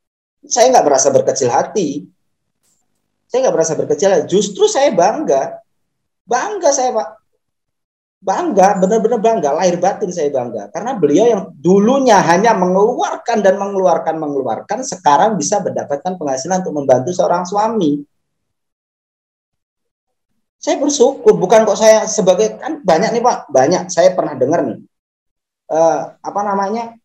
Saya 0.48 0.72
nggak 0.72 0.86
merasa 0.88 1.12
berkecil 1.12 1.52
hati. 1.52 2.08
Saya 3.28 3.46
nggak 3.46 3.56
merasa 3.60 3.74
berkecil 3.76 4.08
hati. 4.08 4.24
Justru 4.32 4.64
saya 4.64 4.88
bangga. 4.96 5.60
Bangga 6.24 6.72
saya 6.72 6.96
Pak. 6.96 7.08
Bangga, 8.26 8.82
benar-benar 8.82 9.22
bangga. 9.22 9.54
Lahir 9.54 9.78
batin 9.78 10.10
saya 10.10 10.34
bangga. 10.34 10.66
Karena 10.74 10.98
beliau 10.98 11.30
yang 11.30 11.42
dulunya 11.62 12.18
hanya 12.18 12.58
mengeluarkan 12.58 13.38
dan 13.38 13.54
mengeluarkan, 13.54 14.18
mengeluarkan. 14.18 14.82
Sekarang 14.82 15.38
bisa 15.38 15.62
mendapatkan 15.62 16.18
penghasilan 16.18 16.66
untuk 16.66 16.74
membantu 16.74 17.14
seorang 17.14 17.46
suami. 17.46 18.02
Saya 20.58 20.82
bersyukur. 20.82 21.38
Bukan 21.38 21.62
kok 21.70 21.78
saya 21.78 22.02
sebagai, 22.10 22.58
kan 22.58 22.82
banyak 22.82 23.14
nih 23.14 23.22
Pak. 23.22 23.46
Banyak. 23.46 23.94
Saya 23.94 24.10
pernah 24.18 24.34
dengar 24.34 24.66
nih. 24.66 24.82
Uh, 25.70 26.18
apa 26.18 26.40
namanya 26.42 26.98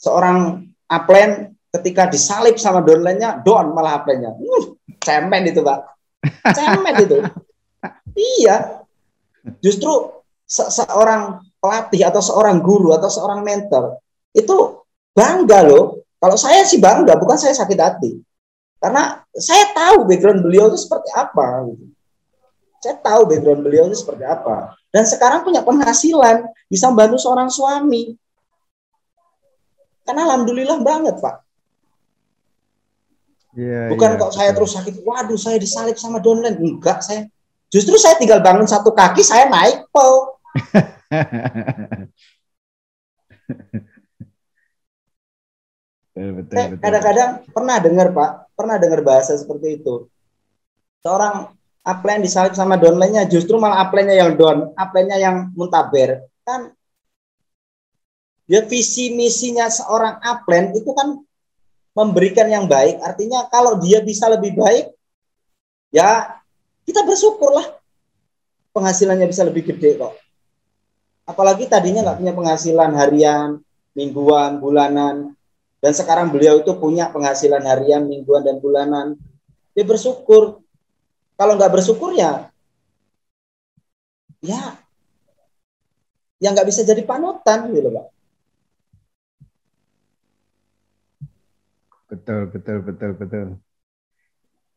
seorang 0.00 0.68
upline 0.88 1.52
ketika 1.68 2.08
disalip 2.08 2.56
sama 2.56 2.80
downline-nya, 2.80 3.44
down 3.44 3.76
malah 3.76 4.00
upline-nya. 4.00 4.32
Uh, 4.40 4.72
cemen 5.04 5.52
itu, 5.52 5.60
Pak. 5.60 5.80
Cemen 6.56 6.96
itu. 6.96 7.20
Iya. 8.16 8.80
Justru 9.60 10.16
se 10.46 10.62
seorang 10.70 11.42
pelatih 11.58 12.06
atau 12.06 12.22
seorang 12.22 12.62
guru 12.62 12.94
atau 12.94 13.10
seorang 13.10 13.42
mentor 13.42 13.98
itu 14.30 14.86
bangga 15.10 15.66
loh. 15.66 16.06
Kalau 16.16 16.36
saya 16.38 16.64
sih 16.64 16.80
bangga, 16.80 17.18
bukan 17.18 17.36
saya 17.36 17.52
sakit 17.52 17.78
hati. 17.80 18.20
Karena 18.80 19.20
saya 19.32 19.72
tahu 19.72 20.08
background 20.08 20.40
beliau 20.44 20.68
itu 20.72 20.78
seperti 20.80 21.12
apa. 21.12 21.64
Gitu. 21.68 21.84
Saya 22.80 22.96
tahu 23.00 23.20
background 23.28 23.60
beliau 23.64 23.84
itu 23.88 23.96
seperti 24.00 24.24
apa. 24.24 24.76
Dan 24.92 25.04
sekarang 25.04 25.44
punya 25.44 25.60
penghasilan, 25.60 26.44
bisa 26.68 26.88
membantu 26.88 27.20
seorang 27.20 27.52
suami. 27.52 28.16
Karena 30.06 30.24
alhamdulillah 30.28 30.78
banget, 30.80 31.18
Pak. 31.18 31.36
Yeah, 33.56 33.88
Bukan 33.88 34.10
yeah, 34.14 34.20
kok 34.20 34.32
saya 34.36 34.50
terus 34.52 34.76
sakit, 34.76 35.00
waduh 35.00 35.40
saya 35.40 35.56
disalib 35.56 35.96
sama 35.96 36.20
downline. 36.20 36.60
Enggak, 36.60 37.00
saya 37.00 37.24
justru 37.72 37.96
saya 37.96 38.20
tinggal 38.20 38.44
bangun 38.44 38.68
satu 38.68 38.92
kaki, 38.92 39.24
saya 39.24 39.48
naik 39.48 39.88
po. 39.88 40.35
Kadang-kadang 46.80 47.44
pernah 47.52 47.76
dengar 47.76 48.08
Pak, 48.16 48.30
pernah 48.56 48.76
dengar 48.80 49.00
bahasa 49.04 49.36
seperti 49.36 49.76
itu. 49.80 50.08
Seorang 51.04 51.52
upline 51.84 52.24
disalib 52.24 52.56
sama 52.56 52.80
downline-nya, 52.80 53.28
justru 53.28 53.60
malah 53.60 53.84
upline-nya 53.84 54.16
yang 54.24 54.32
down, 54.34 54.72
upline-nya 54.74 55.20
yang 55.20 55.36
muntaber. 55.52 56.24
Kan 56.42 56.72
ya 58.46 58.62
visi 58.64 59.12
misinya 59.12 59.66
seorang 59.66 60.22
upline 60.22 60.72
itu 60.74 60.90
kan 60.94 61.18
memberikan 61.92 62.46
yang 62.46 62.70
baik 62.70 63.02
artinya 63.02 63.50
kalau 63.50 63.80
dia 63.82 63.98
bisa 64.00 64.30
lebih 64.30 64.54
baik 64.54 64.94
ya 65.90 66.38
kita 66.86 67.02
bersyukurlah 67.02 67.66
penghasilannya 68.70 69.26
bisa 69.26 69.42
lebih 69.42 69.66
gede 69.66 69.98
kok 69.98 70.14
apalagi 71.26 71.66
tadinya 71.66 72.06
nggak 72.06 72.18
punya 72.22 72.32
penghasilan 72.32 72.92
harian 72.94 73.60
mingguan 73.92 74.62
bulanan. 74.62 75.34
Dan 75.76 75.92
sekarang 75.92 76.32
beliau 76.32 76.64
itu 76.64 76.72
punya 76.80 77.12
penghasilan 77.12 77.62
harian 77.66 78.08
mingguan 78.08 78.42
dan 78.46 78.62
bulanan. 78.62 79.20
Dia 79.76 79.84
bersyukur. 79.84 80.64
Kalau 81.36 81.52
nggak 81.58 81.74
bersyukur 81.74 82.16
ya 82.16 82.48
ya 84.46 84.78
yang 86.38 86.52
nggak 86.52 86.68
bisa 86.68 86.84
jadi 86.84 87.02
panutan 87.02 87.72
gitu 87.72 87.88
pak. 87.92 88.06
Betul, 92.06 92.40
betul, 92.54 92.78
betul, 92.86 93.10
betul. 93.18 93.46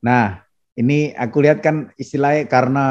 Nah, 0.02 0.42
ini 0.74 1.14
aku 1.14 1.46
lihat 1.46 1.62
kan 1.62 1.94
istilahnya 1.94 2.50
karena 2.50 2.86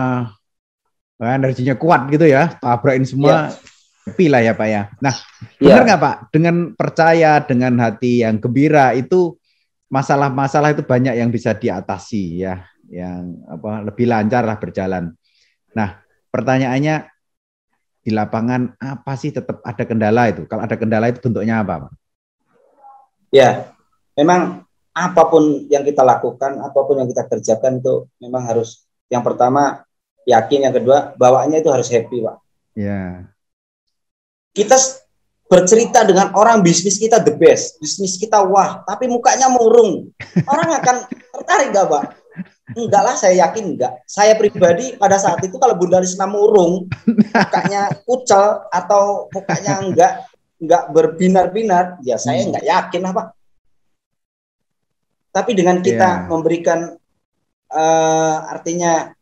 nah, 1.18 1.34
energinya 1.34 1.74
kuat 1.74 2.08
gitu 2.14 2.24
ya, 2.24 2.56
tabrakin 2.62 3.04
semua. 3.04 3.52
Yeah 3.52 3.68
happy 4.08 4.32
lah 4.32 4.40
ya 4.40 4.56
Pak 4.56 4.68
ya. 4.72 4.82
Nah, 5.04 5.14
benar 5.60 5.82
nggak 5.84 6.00
Pak? 6.00 6.16
Dengan 6.32 6.56
percaya, 6.72 7.44
dengan 7.44 7.76
hati 7.84 8.24
yang 8.24 8.40
gembira 8.40 8.96
itu 8.96 9.36
masalah-masalah 9.92 10.72
itu 10.72 10.80
banyak 10.80 11.20
yang 11.20 11.28
bisa 11.28 11.52
diatasi 11.52 12.40
ya, 12.40 12.64
yang 12.88 13.36
apa 13.44 13.84
lebih 13.84 14.08
lancar 14.08 14.48
lah 14.48 14.56
berjalan. 14.56 15.12
Nah, 15.76 16.00
pertanyaannya 16.32 17.04
di 18.00 18.10
lapangan 18.16 18.80
apa 18.80 19.12
sih 19.20 19.28
tetap 19.28 19.60
ada 19.60 19.84
kendala 19.84 20.32
itu? 20.32 20.48
Kalau 20.48 20.64
ada 20.64 20.76
kendala 20.80 21.12
itu 21.12 21.20
bentuknya 21.20 21.60
apa, 21.60 21.88
Pak? 21.88 21.92
Ya, 23.28 23.76
memang 24.16 24.64
apa 24.96 25.22
pun 25.28 25.68
yang 25.68 25.84
kita 25.84 26.00
lakukan, 26.00 26.64
apa 26.64 26.80
pun 26.80 26.96
yang 26.96 27.08
kita 27.12 27.28
kerjakan 27.28 27.84
itu 27.84 28.08
memang 28.24 28.40
harus 28.48 28.88
yang 29.12 29.20
pertama 29.20 29.84
yakin, 30.28 30.68
yang 30.68 30.74
kedua 30.76 31.16
bawaannya 31.16 31.64
itu 31.64 31.72
harus 31.72 31.88
happy, 31.88 32.20
Pak. 32.20 32.36
Ya 32.76 33.32
kita 34.58 34.76
bercerita 35.48 36.02
dengan 36.02 36.34
orang 36.34 36.60
bisnis 36.60 36.98
kita 36.98 37.22
the 37.22 37.32
best, 37.32 37.78
bisnis 37.78 38.18
kita 38.18 38.42
wah, 38.42 38.82
tapi 38.84 39.06
mukanya 39.06 39.46
murung. 39.48 40.10
Orang 40.44 40.68
akan 40.74 41.06
tertarik 41.08 41.70
gak, 41.72 41.86
Pak? 41.88 42.04
Enggak 42.76 43.02
lah, 43.06 43.14
saya 43.16 43.48
yakin 43.48 43.74
enggak. 43.74 44.04
Saya 44.04 44.36
pribadi 44.36 44.98
pada 45.00 45.16
saat 45.16 45.40
itu 45.40 45.56
kalau 45.56 45.78
Bunda 45.78 46.04
Risma 46.04 46.28
murung, 46.28 46.84
mukanya 47.08 47.88
kucel 48.04 48.68
atau 48.68 49.32
mukanya 49.32 49.80
enggak 49.80 50.12
enggak 50.58 50.82
berbinar-binar, 50.92 51.96
ya 52.04 52.20
saya 52.20 52.44
enggak 52.44 52.66
yakin 52.68 53.02
apa. 53.08 53.32
Tapi 55.32 55.50
dengan 55.56 55.80
kita 55.80 56.10
yeah. 56.12 56.26
memberikan 56.28 56.92
uh, 57.72 58.36
artinya 58.52 59.16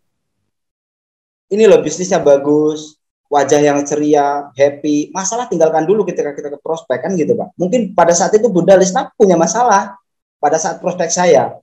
ini 1.52 1.64
loh 1.66 1.78
bisnisnya 1.82 2.18
bagus, 2.18 2.98
wajah 3.30 3.60
yang 3.62 3.78
ceria, 3.86 4.50
happy. 4.54 5.10
Masalah 5.14 5.46
tinggalkan 5.50 5.86
dulu 5.86 6.06
ketika 6.06 6.34
kita 6.34 6.48
ke 6.54 6.58
prospek 6.58 6.98
kan 7.06 7.12
gitu 7.14 7.34
Pak. 7.34 7.54
Mungkin 7.58 7.94
pada 7.94 8.14
saat 8.14 8.34
itu 8.34 8.46
Bunda 8.50 8.74
Lisna 8.78 9.10
punya 9.14 9.34
masalah 9.38 9.98
pada 10.38 10.58
saat 10.58 10.82
prospek 10.82 11.10
saya. 11.10 11.58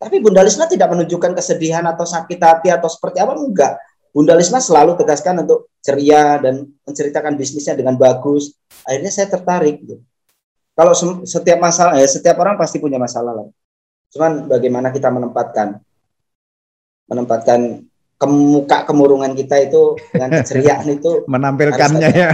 Tapi 0.00 0.16
Bunda 0.18 0.40
Lisna 0.40 0.64
tidak 0.64 0.88
menunjukkan 0.90 1.36
kesedihan 1.36 1.84
atau 1.84 2.08
sakit 2.08 2.40
hati 2.40 2.68
atau 2.72 2.88
seperti 2.88 3.20
apa 3.20 3.36
enggak. 3.36 3.76
Bunda 4.10 4.34
Lisna 4.34 4.58
selalu 4.58 4.98
tegaskan 4.98 5.46
untuk 5.46 5.70
ceria 5.78 6.40
dan 6.42 6.66
menceritakan 6.82 7.38
bisnisnya 7.38 7.78
dengan 7.78 7.94
bagus. 7.94 8.58
Akhirnya 8.82 9.12
saya 9.12 9.30
tertarik. 9.30 9.86
Gitu. 9.86 10.02
Kalau 10.74 10.96
setiap 11.22 11.58
masalah, 11.60 12.00
ya 12.00 12.08
setiap 12.08 12.40
orang 12.42 12.58
pasti 12.58 12.82
punya 12.82 12.98
masalah 12.98 13.36
lah. 13.36 13.46
Cuman 14.10 14.50
bagaimana 14.50 14.90
kita 14.90 15.06
menempatkan 15.12 15.78
menempatkan 17.10 17.89
kemuka 18.20 18.84
kemurungan 18.84 19.32
kita 19.32 19.56
itu 19.64 19.96
dengan 20.12 20.30
keceriaan 20.44 20.86
itu 20.92 21.24
menampilkannya 21.24 22.08
ya. 22.12 22.30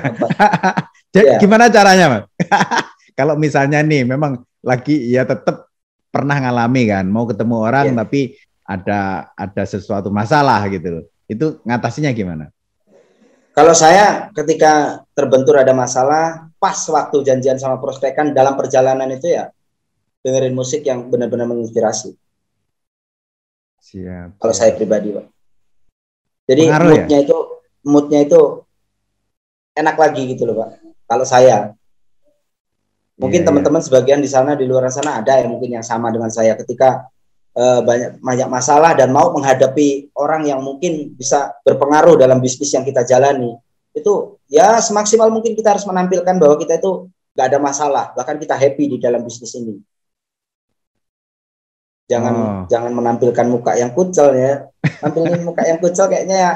Jadi 1.14 1.26
ya. 1.30 1.38
gimana 1.38 1.70
caranya, 1.70 2.06
Mas? 2.10 2.24
Kalau 3.18 3.38
misalnya 3.38 3.80
nih 3.80 4.04
memang 4.04 4.42
lagi 4.60 5.08
ya 5.08 5.24
tetap 5.24 5.70
pernah 6.10 6.36
ngalami 6.42 6.90
kan, 6.90 7.06
mau 7.06 7.24
ketemu 7.24 7.54
orang 7.62 7.86
ya. 7.94 7.96
tapi 8.02 8.34
ada 8.66 9.30
ada 9.38 9.62
sesuatu 9.62 10.10
masalah 10.10 10.66
gitu 10.68 11.06
Itu 11.30 11.62
ngatasinya 11.62 12.10
gimana? 12.12 12.50
Kalau 13.56 13.72
saya 13.72 14.28
ketika 14.36 15.00
terbentur 15.16 15.56
ada 15.56 15.72
masalah, 15.72 16.52
pas 16.60 16.76
waktu 16.92 17.24
janjian 17.24 17.56
sama 17.56 17.80
prospekan 17.80 18.36
dalam 18.36 18.52
perjalanan 18.52 19.08
itu 19.16 19.32
ya 19.32 19.48
dengerin 20.20 20.52
musik 20.52 20.84
yang 20.84 21.08
benar-benar 21.08 21.48
menginspirasi. 21.48 22.12
Siap. 23.80 24.42
Kalau 24.42 24.52
saya 24.52 24.76
pribadi, 24.76 25.14
Pak. 25.14 25.35
Jadi 26.46 26.62
Pengaruh 26.70 26.90
ya? 26.90 26.94
moodnya 26.94 27.18
ya? 27.18 27.24
itu 27.26 27.38
moodnya 27.86 28.20
itu 28.22 28.40
enak 29.76 29.96
lagi 29.98 30.22
gitu 30.32 30.42
loh 30.46 30.54
pak. 30.62 30.70
Kalau 31.06 31.26
saya, 31.26 31.76
mungkin 33.18 33.42
yeah, 33.42 33.44
iya. 33.44 33.48
teman-teman 33.50 33.80
yeah. 33.82 33.86
sebagian 33.86 34.20
di 34.22 34.30
sana 34.30 34.54
di 34.54 34.64
luar 34.64 34.88
sana 34.92 35.20
ada 35.20 35.40
yang 35.40 35.52
mungkin 35.52 35.80
yang 35.80 35.84
sama 35.84 36.12
dengan 36.12 36.28
saya 36.28 36.54
ketika 36.54 37.08
uh, 37.56 37.80
banyak 37.80 38.20
banyak 38.20 38.48
masalah 38.48 38.92
dan 38.92 39.10
mau 39.10 39.32
menghadapi 39.32 40.12
orang 40.14 40.44
yang 40.44 40.60
mungkin 40.60 41.16
bisa 41.16 41.56
berpengaruh 41.64 42.20
dalam 42.20 42.38
bisnis 42.38 42.70
yang 42.76 42.84
kita 42.84 43.02
jalani 43.02 43.56
itu 43.96 44.36
ya 44.52 44.76
semaksimal 44.78 45.32
mungkin 45.32 45.56
kita 45.56 45.72
harus 45.72 45.88
menampilkan 45.88 46.36
bahwa 46.36 46.60
kita 46.60 46.76
itu 46.76 47.08
nggak 47.32 47.46
ada 47.48 47.58
masalah 47.58 48.04
bahkan 48.12 48.36
kita 48.36 48.52
happy 48.52 48.92
di 48.92 48.96
dalam 49.00 49.24
bisnis 49.24 49.56
ini 49.56 49.80
jangan 52.06 52.34
oh. 52.34 52.62
jangan 52.70 52.92
menampilkan 52.94 53.46
muka 53.50 53.74
yang 53.74 53.90
kucel 53.92 54.34
ya. 54.34 54.70
Tampilin 55.02 55.42
muka 55.42 55.66
yang 55.66 55.78
kucel 55.82 56.06
kayaknya 56.06 56.36
ya 56.38 56.52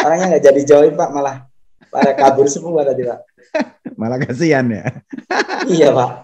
orangnya 0.00 0.26
nggak 0.34 0.44
jadi 0.50 0.62
join 0.64 0.92
pak 0.96 1.10
malah 1.12 1.36
pada 1.90 2.14
kabur 2.14 2.46
semua 2.50 2.82
tadi 2.86 3.06
pak. 3.06 3.20
Malah 4.00 4.18
kasihan 4.18 4.66
ya. 4.66 4.90
Iya 5.70 5.94
pak. 5.94 6.10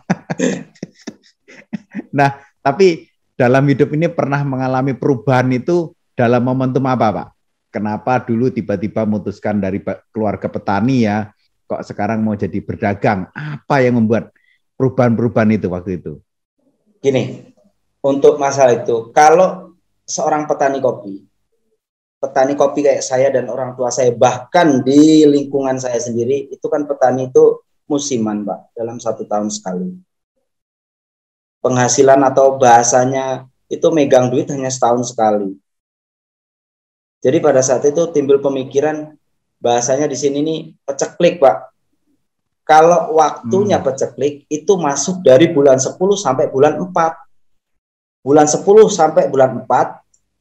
Nah 2.11 2.39
tapi 2.63 3.07
dalam 3.39 3.63
hidup 3.67 3.95
ini 3.95 4.11
pernah 4.11 4.43
mengalami 4.43 4.95
perubahan 4.95 5.47
itu 5.55 5.95
dalam 6.19 6.43
momentum 6.43 6.83
apa 6.87 7.07
pak? 7.11 7.29
Kenapa 7.71 8.19
dulu 8.23 8.51
tiba-tiba 8.51 9.07
memutuskan 9.07 9.63
dari 9.63 9.79
keluarga 10.11 10.51
petani 10.51 11.07
ya 11.07 11.31
kok 11.71 11.87
sekarang 11.87 12.23
mau 12.23 12.35
jadi 12.35 12.59
berdagang? 12.59 13.31
Apa 13.31 13.83
yang 13.83 14.03
membuat 14.03 14.35
perubahan-perubahan 14.75 15.55
itu 15.55 15.67
waktu 15.71 16.03
itu? 16.03 16.19
Gini 16.99 17.50
untuk 18.01 18.41
masalah 18.41 18.81
itu. 18.81 19.13
Kalau 19.13 19.77
seorang 20.09 20.49
petani 20.49 20.81
kopi, 20.81 21.25
petani 22.21 22.57
kopi 22.57 22.85
kayak 22.85 23.05
saya 23.05 23.29
dan 23.33 23.49
orang 23.49 23.77
tua 23.77 23.93
saya, 23.93 24.13
bahkan 24.13 24.81
di 24.85 25.25
lingkungan 25.29 25.77
saya 25.81 26.01
sendiri, 26.01 26.49
itu 26.53 26.67
kan 26.69 26.89
petani 26.89 27.29
itu 27.29 27.61
musiman, 27.89 28.45
Pak, 28.45 28.77
dalam 28.77 28.97
satu 29.01 29.25
tahun 29.29 29.49
sekali. 29.53 29.93
Penghasilan 31.61 32.21
atau 32.25 32.57
bahasanya 32.57 33.45
itu 33.69 33.87
megang 33.93 34.33
duit 34.33 34.49
hanya 34.49 34.73
setahun 34.73 35.13
sekali. 35.13 35.53
Jadi 37.21 37.37
pada 37.45 37.61
saat 37.61 37.85
itu 37.85 38.09
timbul 38.17 38.41
pemikiran 38.41 39.13
bahasanya 39.61 40.09
di 40.09 40.17
sini 40.17 40.41
nih 40.41 40.61
peceklik, 40.89 41.37
Pak. 41.37 41.69
Kalau 42.65 43.19
waktunya 43.19 43.77
hmm. 43.77 43.85
peceklik 43.85 44.49
itu 44.49 44.73
masuk 44.79 45.21
dari 45.27 45.53
bulan 45.53 45.77
10 45.77 46.01
sampai 46.17 46.49
bulan 46.49 46.81
4 46.81 47.30
bulan 48.21 48.47
10 48.47 48.65
sampai 48.93 49.29
bulan 49.33 49.65
4 49.65 50.01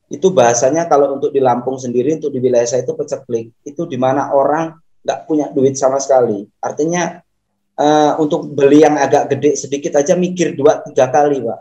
itu 0.10 0.34
bahasanya 0.34 0.90
kalau 0.90 1.16
untuk 1.16 1.30
di 1.30 1.38
Lampung 1.38 1.78
sendiri 1.78 2.18
untuk 2.18 2.34
di 2.34 2.42
wilayah 2.42 2.66
saya 2.66 2.82
itu 2.82 2.98
peceklik 2.98 3.54
itu 3.62 3.86
di 3.86 3.96
mana 3.96 4.34
orang 4.34 4.74
nggak 5.06 5.20
punya 5.30 5.48
duit 5.54 5.78
sama 5.78 6.02
sekali. 6.02 6.50
Artinya 6.60 7.22
uh, 7.78 8.18
untuk 8.18 8.50
beli 8.52 8.82
yang 8.82 8.98
agak 8.98 9.32
gede 9.38 9.56
sedikit 9.56 10.02
aja 10.02 10.18
mikir 10.18 10.58
dua 10.58 10.82
tiga 10.82 11.14
kali 11.14 11.46
pak. 11.46 11.60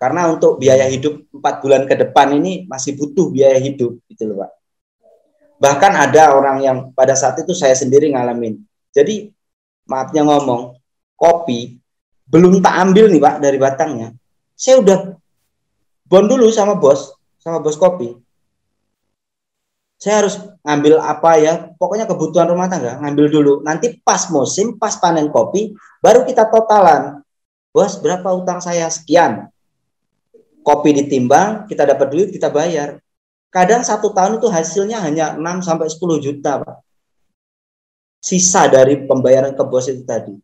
Karena 0.00 0.26
untuk 0.32 0.58
biaya 0.58 0.88
hidup 0.90 1.30
empat 1.30 1.54
bulan 1.62 1.86
ke 1.86 1.94
depan 1.94 2.34
ini 2.34 2.66
masih 2.66 2.98
butuh 2.98 3.30
biaya 3.30 3.60
hidup 3.60 4.00
gitu 4.08 4.32
loh 4.32 4.48
pak. 4.48 4.50
Bahkan 5.62 5.92
ada 5.94 6.34
orang 6.34 6.58
yang 6.64 6.78
pada 6.96 7.14
saat 7.14 7.38
itu 7.38 7.54
saya 7.54 7.76
sendiri 7.76 8.10
ngalamin. 8.10 8.58
Jadi 8.90 9.30
maafnya 9.86 10.26
ngomong 10.26 10.74
kopi 11.14 11.76
belum 12.26 12.64
tak 12.64 12.74
ambil 12.88 13.12
nih 13.12 13.20
pak 13.20 13.36
dari 13.44 13.58
batangnya 13.60 14.08
saya 14.62 14.78
udah 14.78 15.18
bond 16.06 16.30
dulu 16.30 16.46
sama 16.54 16.78
bos, 16.78 17.18
sama 17.42 17.58
bos 17.58 17.74
kopi. 17.74 18.14
Saya 19.98 20.22
harus 20.22 20.38
ngambil 20.62 21.02
apa 21.02 21.30
ya, 21.42 21.54
pokoknya 21.74 22.06
kebutuhan 22.06 22.46
rumah 22.46 22.70
tangga, 22.70 23.02
ngambil 23.02 23.26
dulu. 23.26 23.52
Nanti 23.66 23.98
pas 24.06 24.30
musim, 24.30 24.78
pas 24.78 24.94
panen 25.02 25.34
kopi, 25.34 25.74
baru 25.98 26.22
kita 26.22 26.46
totalan. 26.46 27.26
Bos, 27.74 27.98
berapa 27.98 28.26
utang 28.38 28.62
saya? 28.62 28.86
Sekian. 28.86 29.50
Kopi 30.62 30.94
ditimbang, 30.94 31.66
kita 31.66 31.82
dapat 31.82 32.06
duit, 32.14 32.28
kita 32.30 32.46
bayar. 32.46 33.02
Kadang 33.50 33.82
satu 33.82 34.14
tahun 34.14 34.38
itu 34.38 34.46
hasilnya 34.46 35.02
hanya 35.02 35.34
6 35.34 35.66
sampai 35.66 35.90
10 35.90 36.22
juta, 36.22 36.62
Pak. 36.62 36.78
Sisa 38.22 38.70
dari 38.70 39.02
pembayaran 39.10 39.58
ke 39.58 39.62
bos 39.66 39.90
itu 39.90 40.06
tadi. 40.06 40.38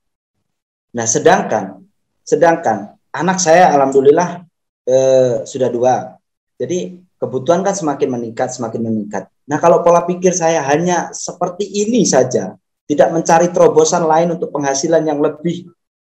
Nah, 0.99 1.07
sedangkan 1.07 1.87
sedangkan 2.27 2.98
anak 3.13 3.39
saya 3.41 3.73
alhamdulillah 3.73 4.45
eh, 4.89 5.33
sudah 5.45 5.69
dua. 5.69 6.17
Jadi 6.59 6.99
kebutuhan 7.21 7.63
kan 7.63 7.75
semakin 7.77 8.09
meningkat, 8.19 8.51
semakin 8.51 8.83
meningkat. 8.83 9.31
Nah 9.47 9.59
kalau 9.63 9.81
pola 9.85 10.05
pikir 10.05 10.35
saya 10.35 10.65
hanya 10.65 11.13
seperti 11.15 11.65
ini 11.65 12.03
saja, 12.05 12.57
tidak 12.89 13.09
mencari 13.15 13.53
terobosan 13.53 14.05
lain 14.05 14.35
untuk 14.35 14.51
penghasilan 14.51 15.05
yang 15.07 15.21
lebih, 15.21 15.69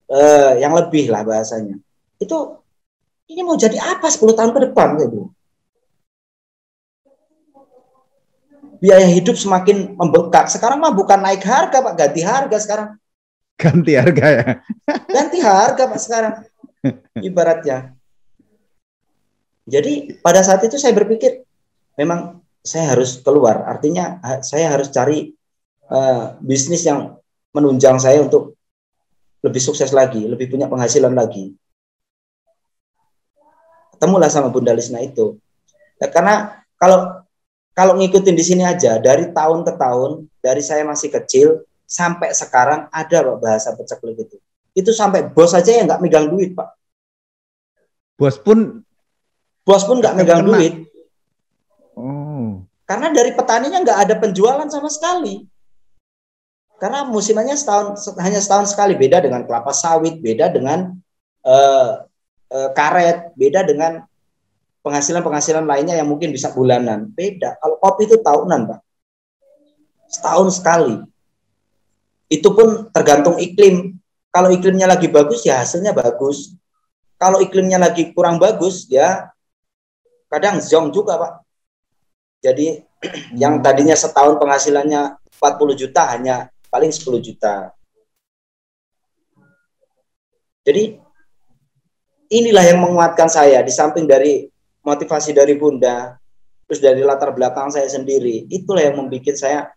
eh, 0.09 0.53
yang 0.63 0.73
lebih 0.77 1.11
lah 1.11 1.27
bahasanya. 1.27 1.77
Itu 2.21 2.63
ini 3.27 3.43
mau 3.43 3.59
jadi 3.59 3.77
apa 3.81 4.07
10 4.07 4.39
tahun 4.39 4.55
ke 4.55 4.61
depan 4.71 4.89
gitu. 5.03 5.31
Biaya 8.77 9.09
hidup 9.09 9.41
semakin 9.41 9.97
membengkak. 9.97 10.53
Sekarang 10.53 10.79
mah 10.79 10.93
bukan 10.93 11.17
naik 11.17 11.43
harga 11.43 11.81
Pak, 11.81 11.95
ganti 11.97 12.21
harga 12.21 12.57
sekarang. 12.61 12.89
Ganti 13.57 13.97
harga 13.97 14.27
ya. 14.29 14.47
Ganti 15.09 15.39
harga 15.41 15.83
Pak 15.89 15.97
sekarang 15.97 16.45
ibaratnya. 17.27 17.97
Jadi 19.67 20.23
pada 20.23 20.41
saat 20.47 20.63
itu 20.63 20.79
saya 20.79 20.95
berpikir 20.95 21.43
memang 21.99 22.39
saya 22.63 22.95
harus 22.95 23.19
keluar. 23.23 23.67
Artinya 23.67 24.23
saya 24.43 24.71
harus 24.71 24.91
cari 24.95 25.35
uh, 25.91 26.39
bisnis 26.39 26.87
yang 26.87 27.19
menunjang 27.51 27.99
saya 27.99 28.23
untuk 28.23 28.55
lebih 29.43 29.63
sukses 29.63 29.91
lagi, 29.95 30.27
lebih 30.27 30.51
punya 30.51 30.67
penghasilan 30.67 31.15
lagi. 31.15 31.55
Ketemulah 33.97 34.29
sama 34.29 34.53
Bunda 34.53 34.77
Lisna 34.77 35.01
itu. 35.01 35.39
Ya, 35.97 36.13
karena 36.13 36.63
kalau 36.77 37.25
kalau 37.73 37.97
ngikutin 37.97 38.37
di 38.37 38.45
sini 38.45 38.63
aja 38.65 39.01
dari 39.01 39.33
tahun 39.33 39.65
ke 39.65 39.73
tahun, 39.81 40.29
dari 40.41 40.61
saya 40.61 40.85
masih 40.85 41.09
kecil 41.13 41.65
sampai 41.89 42.35
sekarang 42.35 42.91
ada 42.93 43.37
bahasa 43.39 43.73
peceklik 43.73 44.27
itu. 44.27 44.37
Itu 44.77 44.93
sampai 44.93 45.33
bos 45.33 45.57
aja 45.57 45.73
yang 45.73 45.89
nggak 45.89 46.05
megang 46.05 46.29
duit, 46.29 46.53
Pak. 46.53 46.69
Bos 48.21 48.37
pun 48.37 48.85
bos 49.65 49.83
pun 49.89 50.05
nggak 50.05 50.15
megang 50.21 50.45
kena. 50.45 50.53
duit. 50.53 50.75
Oh. 51.97 52.61
Karena 52.85 53.09
dari 53.09 53.33
petaninya 53.33 53.81
nggak 53.81 53.99
ada 54.05 54.15
penjualan 54.21 54.69
sama 54.69 54.93
sekali. 54.93 55.49
Karena 56.77 57.09
musimannya 57.09 57.57
setahun 57.57 58.05
hanya 58.21 58.37
setahun 58.37 58.77
sekali 58.77 59.01
beda 59.01 59.25
dengan 59.25 59.49
kelapa 59.49 59.73
sawit, 59.73 60.21
beda 60.21 60.53
dengan 60.53 60.93
uh, 61.41 62.05
uh, 62.53 62.69
karet, 62.77 63.33
beda 63.33 63.65
dengan 63.65 64.05
penghasilan-penghasilan 64.85 65.65
lainnya 65.65 65.97
yang 65.97 66.07
mungkin 66.07 66.31
bisa 66.37 66.53
bulanan. 66.53 67.11
Beda. 67.17 67.57
Kalau 67.59 67.81
kopi 67.81 68.07
itu 68.07 68.21
tahunan, 68.21 68.71
Pak. 68.71 68.81
Setahun 70.07 70.49
sekali. 70.53 71.01
Itu 72.29 72.53
pun 72.53 72.93
tergantung 72.93 73.41
iklim. 73.41 73.97
Kalau 74.37 74.53
iklimnya 74.53 74.85
lagi 74.85 75.09
bagus 75.09 75.49
ya 75.49 75.65
hasilnya 75.65 75.97
bagus. 75.97 76.53
Kalau 77.17 77.41
iklimnya 77.41 77.81
lagi 77.81 78.13
kurang 78.13 78.37
bagus 78.37 78.85
ya 78.85 79.33
kadang 80.29 80.61
zong 80.61 80.93
juga, 80.93 81.17
Pak. 81.17 81.33
Jadi 82.45 82.85
yang 83.43 83.65
tadinya 83.65 83.97
setahun 83.97 84.37
penghasilannya 84.37 85.17
40 85.41 85.81
juta 85.81 86.05
hanya 86.13 86.53
paling 86.69 86.93
10 86.93 87.17
juta. 87.25 87.73
Jadi 90.69 91.01
inilah 92.29 92.65
yang 92.69 92.85
menguatkan 92.85 93.33
saya 93.33 93.65
di 93.65 93.73
samping 93.73 94.05
dari 94.05 94.45
motivasi 94.85 95.33
dari 95.33 95.57
Bunda, 95.57 96.13
terus 96.69 96.85
dari 96.85 97.01
latar 97.01 97.33
belakang 97.33 97.73
saya 97.73 97.89
sendiri, 97.89 98.45
itulah 98.53 98.85
yang 98.85 99.01
membuat 99.01 99.33
saya 99.33 99.73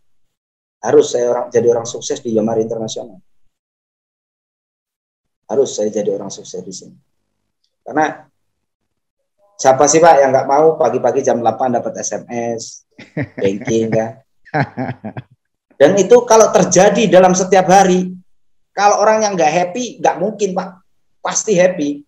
harus 0.83 1.15
saya 1.15 1.31
orang 1.31 1.47
jadi 1.47 1.67
orang 1.71 1.87
sukses 1.87 2.19
di 2.19 2.35
Yomari 2.35 2.67
Internasional. 2.67 3.23
Harus 5.49 5.73
saya 5.73 5.89
jadi 5.89 6.13
orang 6.13 6.29
sukses 6.29 6.61
di 6.61 6.71
sini. 6.71 6.95
Karena 7.81 8.21
siapa 9.57 9.89
sih 9.89 9.97
Pak 9.97 10.15
yang 10.21 10.29
nggak 10.29 10.47
mau 10.47 10.77
pagi-pagi 10.77 11.25
jam 11.25 11.41
8 11.41 11.81
dapat 11.81 11.93
SMS, 11.99 12.85
banking 13.41 13.89
kan? 13.89 14.21
Dan 15.79 15.95
itu 15.95 16.27
kalau 16.27 16.51
terjadi 16.51 17.07
dalam 17.07 17.31
setiap 17.31 17.65
hari, 17.71 18.11
kalau 18.75 18.99
orang 18.99 19.23
yang 19.23 19.33
nggak 19.33 19.47
happy, 19.47 19.95
nggak 20.03 20.19
mungkin 20.19 20.51
pak, 20.51 20.83
pasti 21.23 21.55
happy. 21.55 22.03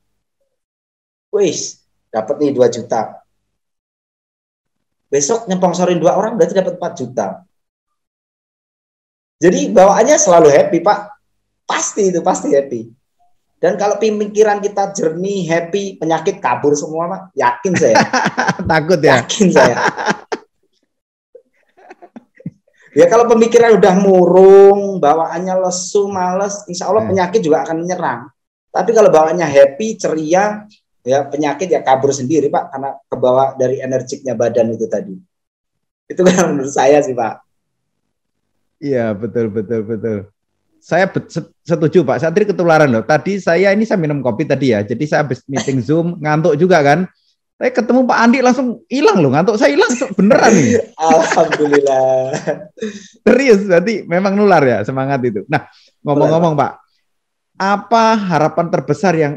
Wis, 1.31 1.79
dapat 2.11 2.35
nih 2.43 2.51
2 2.51 2.67
juta. 2.67 3.23
Besok 5.11 5.47
nyepongsorin 5.47 5.99
dua 5.99 6.15
orang 6.15 6.39
berarti 6.39 6.55
dapat 6.55 6.75
4 6.79 6.99
juta. 6.99 7.43
Jadi 9.39 9.71
bawaannya 9.71 10.15
selalu 10.19 10.51
happy 10.51 10.79
pak, 10.83 10.99
pasti 11.63 12.11
itu 12.11 12.19
pasti 12.19 12.51
happy. 12.51 13.00
Dan 13.61 13.77
kalau 13.77 14.01
pemikiran 14.01 14.57
kita 14.57 14.89
jernih, 14.89 15.45
happy, 15.45 16.01
penyakit 16.01 16.41
kabur 16.41 16.73
semua, 16.73 17.05
Pak. 17.05 17.21
Yakin 17.37 17.73
saya. 17.77 18.01
Takut 18.73 18.97
ya? 18.97 19.21
Yakin 19.21 19.47
saya. 19.53 19.75
Ya 22.91 23.05
kalau 23.07 23.29
pemikiran 23.29 23.77
udah 23.77 23.93
murung, 24.01 24.97
bawaannya 24.97 25.61
lesu, 25.61 26.09
males, 26.09 26.65
insya 26.67 26.89
Allah 26.89 27.05
hmm. 27.05 27.11
penyakit 27.15 27.39
juga 27.39 27.63
akan 27.63 27.85
menyerang. 27.85 28.27
Tapi 28.73 28.89
kalau 28.91 29.13
bawaannya 29.13 29.47
happy, 29.47 29.95
ceria, 29.95 30.65
ya 31.05 31.23
penyakit 31.29 31.71
ya 31.71 31.85
kabur 31.85 32.11
sendiri 32.11 32.51
Pak, 32.51 32.73
karena 32.75 32.89
kebawa 33.07 33.55
dari 33.55 33.79
energiknya 33.79 34.35
badan 34.35 34.75
itu 34.75 34.89
tadi. 34.89 35.15
Itu 36.09 36.25
kan 36.27 36.51
menurut 36.51 36.73
saya 36.73 36.99
sih 36.99 37.15
Pak. 37.15 37.45
Iya 38.81 39.13
betul 39.13 39.53
betul 39.53 39.85
betul. 39.85 40.30
Saya 40.81 41.05
setuju 41.61 42.01
Pak. 42.01 42.17
Saya 42.17 42.33
tadi 42.33 42.49
ketularan 42.49 42.89
loh. 42.89 43.05
Tadi 43.05 43.37
saya 43.37 43.69
ini 43.69 43.85
saya 43.85 44.01
minum 44.01 44.25
kopi 44.25 44.49
tadi 44.49 44.73
ya. 44.73 44.81
Jadi 44.81 45.05
saya 45.05 45.21
habis 45.21 45.45
meeting 45.45 45.77
Zoom 45.77 46.17
ngantuk 46.17 46.57
juga 46.57 46.81
kan. 46.81 47.05
Saya 47.61 47.69
ketemu 47.77 48.09
Pak 48.09 48.17
Andi 48.17 48.41
langsung 48.41 48.81
hilang 48.89 49.21
loh, 49.21 49.29
ngantuk 49.29 49.53
saya 49.61 49.77
hilang 49.77 49.93
beneran 50.17 50.49
nih. 50.49 50.81
Alhamdulillah. 50.97 52.33
Serius, 53.29 53.61
berarti 53.69 53.93
memang 54.09 54.33
nular 54.33 54.65
ya 54.65 54.77
semangat 54.81 55.21
itu. 55.21 55.45
Nah, 55.45 55.69
ngomong-ngomong 56.01 56.57
Pak, 56.57 56.71
apa 57.61 58.17
harapan 58.17 58.65
terbesar 58.73 59.13
yang 59.13 59.33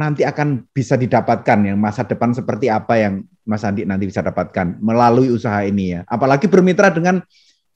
nanti 0.00 0.24
akan 0.24 0.64
bisa 0.72 0.96
didapatkan 0.96 1.60
yang 1.60 1.76
masa 1.76 2.08
depan 2.08 2.32
seperti 2.32 2.72
apa 2.72 2.96
yang 2.96 3.20
Mas 3.44 3.68
Andi 3.68 3.84
nanti 3.84 4.08
bisa 4.08 4.24
dapatkan 4.24 4.80
melalui 4.80 5.28
usaha 5.28 5.60
ini 5.60 5.92
ya? 5.92 6.00
Apalagi 6.08 6.48
bermitra 6.48 6.88
dengan 6.88 7.20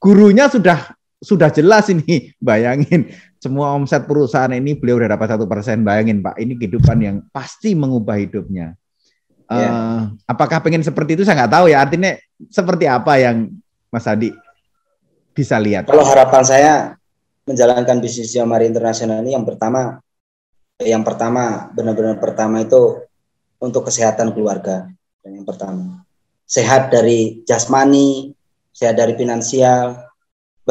gurunya 0.01 0.49
sudah 0.49 0.97
sudah 1.21 1.53
jelas 1.53 1.87
ini, 1.93 2.33
bayangin 2.41 3.13
semua 3.41 3.73
omset 3.73 4.05
perusahaan 4.05 4.53
ini 4.53 4.77
beliau 4.77 5.01
udah 5.01 5.17
dapat 5.17 5.37
satu 5.37 5.49
persen, 5.49 5.81
bayangin 5.81 6.21
Pak, 6.21 6.37
ini 6.37 6.53
kehidupan 6.57 6.97
yang 7.01 7.15
pasti 7.33 7.73
mengubah 7.73 8.17
hidupnya. 8.21 8.77
Uh, 9.51 10.15
apakah 10.31 10.63
pengen 10.63 10.79
seperti 10.79 11.19
itu 11.19 11.27
saya 11.27 11.43
nggak 11.43 11.53
tahu 11.59 11.65
ya. 11.67 11.83
Artinya 11.83 12.15
seperti 12.47 12.87
apa 12.87 13.19
yang 13.19 13.51
Mas 13.91 14.07
Adi 14.07 14.31
bisa 15.35 15.59
lihat? 15.59 15.91
Kalau 15.91 16.07
harapan 16.07 16.43
saya 16.47 16.73
menjalankan 17.43 17.99
bisnis 17.99 18.31
Yamari 18.31 18.69
Internasional 18.69 19.19
ini 19.25 19.35
yang 19.35 19.43
pertama, 19.43 19.99
yang 20.79 21.03
pertama 21.03 21.67
benar-benar 21.75 22.15
pertama 22.21 22.63
itu 22.63 23.03
untuk 23.59 23.91
kesehatan 23.91 24.31
keluarga. 24.31 24.87
Yang 25.27 25.45
pertama, 25.49 26.07
sehat 26.47 26.87
dari 26.93 27.43
jasmani, 27.43 28.31
sehat 28.71 28.95
dari 28.95 29.19
finansial, 29.19 30.10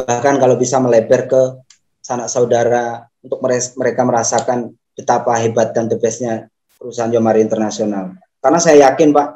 bahkan 0.05 0.37
kalau 0.41 0.55
bisa 0.57 0.77
melebar 0.81 1.27
ke 1.27 1.41
sanak 2.01 2.27
saudara 2.27 3.05
untuk 3.21 3.39
mereka 3.77 4.01
merasakan 4.01 4.73
betapa 4.97 5.37
hebat 5.37 5.71
dan 5.71 5.87
the 5.87 5.97
bestnya 5.97 6.49
perusahaan 6.75 7.13
Yomari 7.13 7.45
Internasional. 7.45 8.17
Karena 8.41 8.59
saya 8.59 8.89
yakin 8.89 9.13
Pak 9.13 9.27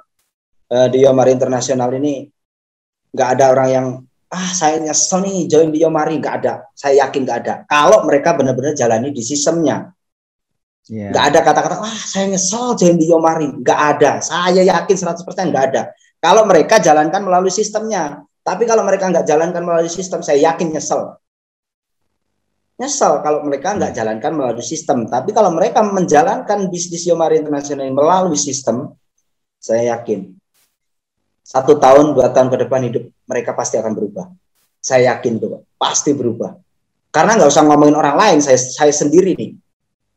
eh, 0.74 0.88
di 0.89 1.05
Yomari 1.05 1.32
Internasional 1.32 1.93
ini 1.93 2.26
nggak 3.16 3.30
ada 3.38 3.45
orang 3.53 3.70
yang 3.70 3.88
ah 4.34 4.49
saya 4.51 4.82
nyesel 4.82 5.24
nih 5.24 5.47
join 5.47 5.70
di 5.70 5.80
Yomari 5.86 6.18
nggak 6.18 6.36
ada. 6.43 6.66
Saya 6.74 7.07
yakin 7.07 7.22
nggak 7.24 7.38
ada. 7.45 7.53
Kalau 7.70 8.03
mereka 8.03 8.34
benar-benar 8.34 8.74
jalani 8.74 9.13
di 9.13 9.22
sistemnya. 9.22 9.93
Yeah. 10.89 11.13
Nggak 11.13 11.26
ada 11.34 11.39
kata-kata 11.45 11.76
ah 11.82 11.97
saya 12.03 12.34
nyesel 12.34 12.76
join 12.76 12.97
di 12.97 13.07
Yomari. 13.07 13.47
Nggak 13.61 13.80
ada. 13.95 14.11
Saya 14.26 14.66
yakin 14.66 14.95
100% 14.97 15.24
nggak 15.53 15.66
ada. 15.72 15.93
Kalau 16.20 16.43
mereka 16.49 16.82
jalankan 16.82 17.22
melalui 17.22 17.53
sistemnya. 17.53 18.26
Tapi 18.45 18.63
kalau 18.69 18.85
mereka 18.85 19.09
nggak 19.09 19.25
jalankan 19.25 19.65
melalui 19.65 19.89
sistem, 19.89 20.21
saya 20.21 20.53
yakin 20.53 20.69
nyesel 20.69 21.17
nyesel 22.75 23.23
kalau 23.23 23.39
mereka 23.47 23.75
nggak 23.75 23.95
jalankan 23.95 24.31
melalui 24.35 24.63
sistem. 24.63 25.07
Tapi 25.07 25.31
kalau 25.31 25.51
mereka 25.55 25.83
menjalankan 25.83 26.67
bisnis 26.67 27.07
Yomari 27.07 27.39
Internasional 27.39 27.87
melalui 27.91 28.35
sistem, 28.35 28.91
saya 29.59 29.95
yakin 29.95 30.35
satu 31.45 31.77
tahun, 31.77 32.17
dua 32.17 32.33
tahun 32.33 32.51
ke 32.51 32.57
depan 32.67 32.81
hidup 32.89 33.03
mereka 33.29 33.55
pasti 33.55 33.79
akan 33.79 33.93
berubah. 33.95 34.25
Saya 34.81 35.15
yakin 35.15 35.41
tuh, 35.41 35.65
pasti 35.79 36.13
berubah. 36.13 36.53
Karena 37.09 37.39
nggak 37.39 37.49
usah 37.49 37.63
ngomongin 37.63 37.95
orang 37.95 38.17
lain, 38.19 38.37
saya 38.43 38.59
saya 38.59 38.91
sendiri 38.91 39.33
nih. 39.33 39.55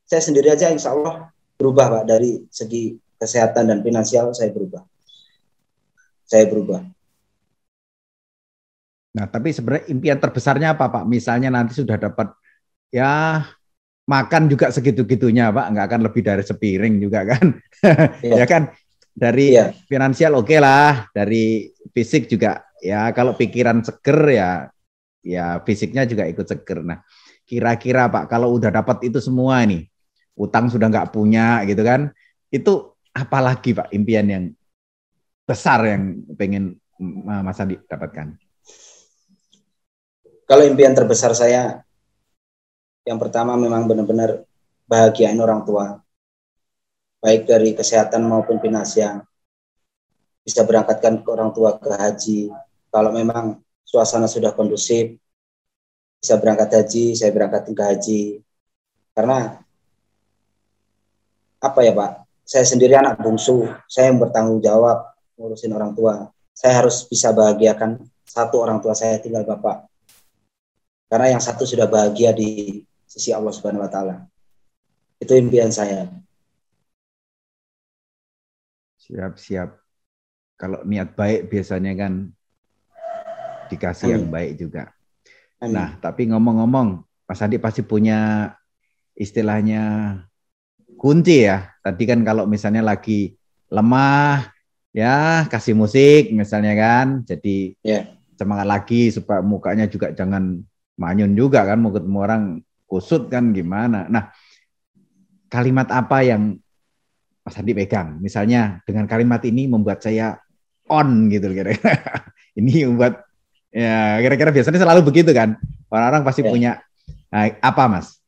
Saya 0.09 0.25
sendiri 0.25 0.49
aja 0.49 0.73
insya 0.73 0.97
Allah 0.97 1.29
berubah 1.61 2.01
Pak 2.01 2.05
dari 2.09 2.43
segi 2.49 2.97
kesehatan 3.21 3.69
dan 3.71 3.79
finansial 3.85 4.33
saya 4.33 4.51
berubah. 4.51 4.83
Saya 6.25 6.45
berubah. 6.49 6.81
Nah, 9.17 9.25
tapi 9.25 9.57
sebenarnya 9.57 9.89
impian 9.89 10.19
terbesarnya 10.21 10.77
apa 10.77 10.93
Pak? 10.93 11.05
Misalnya 11.09 11.49
nanti 11.49 11.73
sudah 11.73 11.97
dapat 11.97 12.29
ya 12.93 13.41
makan 14.09 14.49
juga 14.49 14.73
segitu-gitunya 14.73 15.53
Pak, 15.53 15.67
nggak 15.73 15.87
akan 15.89 16.01
lebih 16.09 16.23
dari 16.25 16.45
sepiring 16.45 16.95
juga 17.01 17.25
kan. 17.29 17.47
Yeah. 17.79 18.43
ya 18.43 18.47
kan 18.51 18.75
dari 19.15 19.55
yeah. 19.55 19.71
finansial 19.87 20.35
oke 20.35 20.51
okay 20.51 20.59
lah, 20.59 21.07
dari 21.15 21.71
fisik 21.95 22.27
juga 22.27 22.67
ya 22.83 23.15
kalau 23.15 23.39
pikiran 23.39 23.87
seger 23.87 24.19
ya 24.35 24.51
ya 25.23 25.63
fisiknya 25.63 26.03
juga 26.03 26.27
ikut 26.27 26.43
seger. 26.43 26.83
Nah, 26.83 26.99
kira-kira 27.47 28.11
Pak 28.11 28.27
kalau 28.27 28.59
udah 28.59 28.75
dapat 28.75 29.07
itu 29.07 29.23
semua 29.23 29.63
nih, 29.63 29.87
utang 30.35 30.67
sudah 30.67 30.91
nggak 30.91 31.15
punya 31.15 31.63
gitu 31.71 31.87
kan, 31.87 32.11
itu 32.51 32.99
apalagi 33.15 33.79
Pak 33.79 33.95
impian 33.95 34.27
yang 34.27 34.45
besar 35.47 35.87
yang 35.87 36.23
pengen 36.35 36.83
Mas 37.31 37.63
Andi 37.63 37.79
dapatkan? 37.87 38.48
Kalau 40.49 40.65
impian 40.65 40.97
terbesar 40.97 41.37
saya 41.37 41.85
yang 43.05 43.21
pertama 43.21 43.53
memang 43.53 43.85
benar-benar 43.85 44.49
bahagiain 44.89 45.37
orang 45.37 45.61
tua, 45.69 46.01
baik 47.21 47.45
dari 47.45 47.77
kesehatan 47.77 48.25
maupun 48.25 48.57
finansial. 48.57 49.29
bisa 50.49 50.65
berangkatkan 50.65 51.21
ke 51.21 51.29
orang 51.29 51.53
tua 51.53 51.77
ke 51.77 51.93
haji. 51.93 52.49
Kalau 52.89 53.13
memang 53.13 53.61
suasana 53.85 54.25
sudah 54.25 54.57
kondusif, 54.57 55.21
bisa 56.17 56.41
berangkat 56.41 56.73
haji, 56.73 57.13
saya 57.13 57.29
berangkat 57.29 57.69
ke 57.69 57.83
haji. 57.85 58.21
Karena 59.13 59.61
apa 61.61 61.81
ya 61.85 61.93
Pak, 61.93 62.25
saya 62.49 62.65
sendiri 62.65 62.97
anak 62.97 63.21
bungsu, 63.21 63.69
saya 63.85 64.09
yang 64.09 64.17
bertanggung 64.17 64.65
jawab 64.65 65.13
ngurusin 65.37 65.77
orang 65.77 65.93
tua. 65.93 66.33
Saya 66.57 66.81
harus 66.81 67.05
bisa 67.05 67.29
bahagiakan 67.37 68.01
satu 68.25 68.65
orang 68.65 68.81
tua 68.81 68.97
saya 68.97 69.21
tinggal 69.21 69.45
Bapak. 69.45 69.88
Karena 71.09 71.33
yang 71.33 71.43
satu 71.43 71.65
sudah 71.65 71.89
bahagia 71.89 72.37
di 72.37 72.81
sisi 73.09 73.33
Allah 73.33 73.49
Subhanahu 73.49 73.81
wa 73.81 73.91
taala. 73.91 74.17
Itu 75.17 75.33
impian 75.35 75.73
saya. 75.73 76.13
Siap, 79.01 79.41
siap. 79.41 79.81
Kalau 80.61 80.85
niat 80.85 81.17
baik 81.17 81.49
biasanya 81.49 81.97
kan 81.97 82.29
dikasih 83.73 84.13
Amin. 84.13 84.15
yang 84.21 84.27
baik 84.29 84.53
juga. 84.61 84.93
Amin. 85.65 85.81
Nah, 85.81 85.97
tapi 85.97 86.29
ngomong-ngomong, 86.29 87.03
Mas 87.25 87.41
Adi 87.41 87.57
pasti 87.57 87.81
punya 87.81 88.53
istilahnya 89.17 90.15
kunci 91.01 91.49
ya. 91.49 91.73
Tadi 91.81 92.05
kan 92.05 92.21
kalau 92.21 92.45
misalnya 92.45 92.85
lagi 92.85 93.33
lemah, 93.73 94.53
ya 94.93 95.49
kasih 95.49 95.73
musik 95.73 96.29
misalnya 96.37 96.77
kan, 96.77 97.25
jadi 97.25 97.73
yeah. 97.81 98.13
semangat 98.37 98.69
lagi 98.69 99.09
supaya 99.09 99.41
mukanya 99.41 99.89
juga 99.89 100.13
jangan 100.13 100.61
manyun 100.99 101.33
juga 101.39 101.63
kan, 101.63 101.79
mau 101.79 101.95
ketemu 101.95 102.19
orang 102.19 102.43
kusut 102.91 103.31
kan 103.31 103.55
gimana. 103.55 104.11
Nah, 104.11 104.35
kalimat 105.49 105.89
apa 105.95 106.27
yang 106.27 106.59
Mas 107.47 107.57
Andi 107.57 107.73
pegang? 107.73 108.19
Misalnya 108.21 108.83
dengan 108.85 109.07
kalimat 109.07 109.41
ini 109.47 109.71
membuat 109.71 110.03
saya 110.03 110.37
on 110.91 111.33
gitu 111.33 111.49
kira-kira. 111.55 111.95
ini 112.59 112.85
membuat 112.85 113.25
ya 113.71 114.19
kira-kira 114.21 114.51
biasanya 114.51 114.83
selalu 114.83 115.01
begitu 115.07 115.31
kan. 115.31 115.57
Orang-orang 115.89 116.27
pasti 116.27 116.43
yeah. 116.45 116.51
punya 116.53 116.73
nah, 117.33 117.49
apa 117.63 117.85
Mas? 117.89 118.19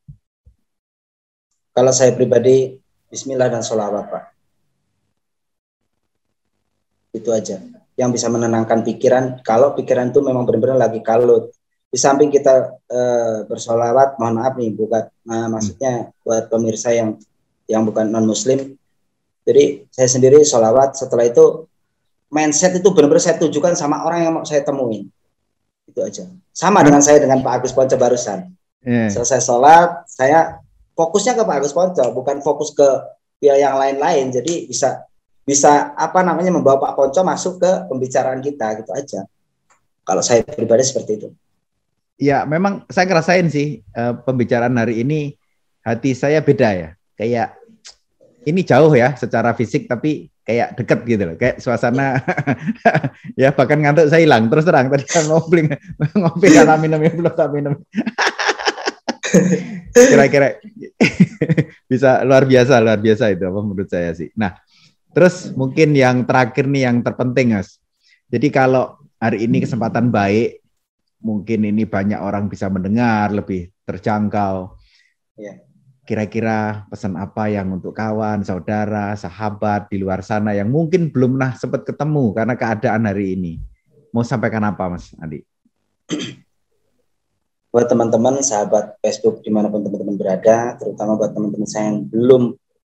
Kalau 1.71 1.93
saya 1.95 2.11
pribadi, 2.11 2.81
Bismillah 3.07 3.47
dan 3.47 3.63
sholawat 3.63 4.11
Pak. 4.11 4.23
Itu 7.15 7.31
aja. 7.31 7.59
Yang 7.99 8.09
bisa 8.19 8.27
menenangkan 8.31 8.83
pikiran, 8.87 9.43
kalau 9.43 9.75
pikiran 9.75 10.11
itu 10.11 10.19
memang 10.23 10.47
benar-benar 10.47 10.79
lagi 10.79 10.99
kalut. 11.03 11.51
Di 11.91 11.99
samping 11.99 12.31
kita 12.31 12.71
uh, 12.87 13.43
bersolawat, 13.51 14.15
mohon 14.15 14.39
maaf 14.39 14.55
nih, 14.55 14.71
bukan, 14.71 15.11
nah, 15.27 15.51
maksudnya 15.51 16.07
buat 16.23 16.47
pemirsa 16.47 16.95
yang 16.95 17.19
yang 17.67 17.83
bukan 17.83 18.07
non 18.07 18.23
Muslim. 18.23 18.79
Jadi 19.43 19.87
saya 19.91 20.07
sendiri 20.07 20.39
sholawat. 20.43 20.95
Setelah 20.95 21.27
itu 21.27 21.67
mindset 22.31 22.79
itu 22.79 22.87
benar-benar 22.95 23.19
saya 23.19 23.35
tujukan 23.39 23.75
sama 23.75 24.07
orang 24.07 24.19
yang 24.23 24.33
mau 24.35 24.47
saya 24.47 24.63
temuin. 24.63 25.11
Itu 25.87 25.99
aja. 25.99 26.31
Sama 26.55 26.79
dengan 26.85 27.03
saya 27.03 27.19
dengan 27.19 27.43
Pak 27.43 27.63
Agus 27.63 27.75
Ponco 27.75 27.95
barusan. 27.99 28.47
Yeah. 28.81 29.11
Selesai 29.11 29.43
sholat, 29.43 30.07
saya 30.07 30.63
fokusnya 30.95 31.35
ke 31.35 31.43
Pak 31.43 31.55
Agus 31.59 31.73
Ponco, 31.75 32.05
bukan 32.15 32.39
fokus 32.39 32.71
ke 32.71 32.87
pihak 33.43 33.59
yang 33.59 33.75
lain-lain. 33.75 34.29
Jadi 34.31 34.69
bisa 34.69 35.03
bisa 35.41 35.91
apa 35.97 36.21
namanya 36.21 36.53
membawa 36.53 36.77
Pak 36.77 36.93
Ponco 36.95 37.21
masuk 37.25 37.59
ke 37.59 37.71
pembicaraan 37.89 38.39
kita 38.39 38.79
gitu 38.79 38.91
aja. 38.93 39.21
Kalau 40.05 40.21
saya 40.21 40.45
pribadi 40.45 40.85
seperti 40.85 41.11
itu. 41.17 41.29
Ya, 42.21 42.45
memang 42.45 42.85
saya 42.85 43.09
ngerasain 43.09 43.49
sih 43.49 43.81
uh, 43.97 44.13
pembicaraan 44.21 44.77
hari 44.77 45.01
ini 45.01 45.33
hati 45.81 46.13
saya 46.13 46.37
beda 46.45 46.69
ya. 46.69 46.89
Kayak 47.17 47.57
ini 48.45 48.61
jauh 48.61 48.93
ya 48.93 49.17
secara 49.17 49.57
fisik 49.57 49.89
tapi 49.89 50.29
kayak 50.45 50.77
deket 50.77 50.99
gitu 51.09 51.23
loh. 51.25 51.35
Kayak 51.41 51.57
suasana 51.65 52.21
ya 53.41 53.49
bahkan 53.57 53.81
ngantuk 53.81 54.13
saya 54.13 54.21
hilang 54.21 54.53
terus 54.53 54.69
terang 54.69 54.93
tadi 54.93 55.05
kan 55.09 55.25
ngopi 55.25 55.65
ngopi 56.13 56.47
dan 56.53 56.77
minum 56.77 57.01
belum 57.01 57.49
minum. 57.57 57.73
Kira-kira 59.91 60.61
bisa 61.91 62.21
luar 62.23 62.43
biasa, 62.45 62.79
luar 62.83 62.99
biasa 62.99 63.33
itu 63.33 63.43
apa 63.47 63.59
menurut 63.59 63.89
saya 63.89 64.11
sih. 64.15 64.29
Nah, 64.37 64.55
terus 65.11 65.51
mungkin 65.55 65.95
yang 65.95 66.23
terakhir 66.27 66.67
nih 66.67 66.87
yang 66.87 67.03
terpenting, 67.03 67.55
Mas. 67.55 67.79
Jadi 68.31 68.47
kalau 68.51 68.95
hari 69.19 69.47
ini 69.47 69.63
kesempatan 69.63 70.11
baik, 70.11 70.60
mungkin 71.21 71.69
ini 71.69 71.85
banyak 71.85 72.19
orang 72.19 72.49
bisa 72.49 72.67
mendengar, 72.67 73.31
lebih 73.31 73.69
terjangkau. 73.85 74.75
Ya. 75.37 75.61
Kira-kira 76.01 76.89
pesan 76.89 77.15
apa 77.15 77.47
yang 77.47 77.77
untuk 77.77 77.93
kawan, 77.93 78.41
saudara, 78.43 79.13
sahabat 79.15 79.87
di 79.87 80.01
luar 80.01 80.25
sana 80.25 80.51
yang 80.51 80.67
mungkin 80.67 81.13
belum 81.13 81.37
pernah 81.37 81.53
sempat 81.55 81.85
ketemu 81.85 82.33
karena 82.35 82.53
keadaan 82.57 83.05
hari 83.07 83.37
ini. 83.37 83.61
Mau 84.11 84.25
sampaikan 84.25 84.65
apa, 84.67 84.91
Mas 84.91 85.13
Adi? 85.21 85.45
buat 87.71 87.87
teman-teman 87.87 88.43
sahabat 88.43 88.99
Facebook 88.99 89.39
di 89.39 89.47
mana 89.47 89.71
pun 89.71 89.79
teman-teman 89.79 90.19
berada, 90.19 90.75
terutama 90.75 91.15
buat 91.15 91.31
teman-teman 91.31 91.63
saya 91.63 91.95
yang 91.95 92.03
belum 92.03 92.43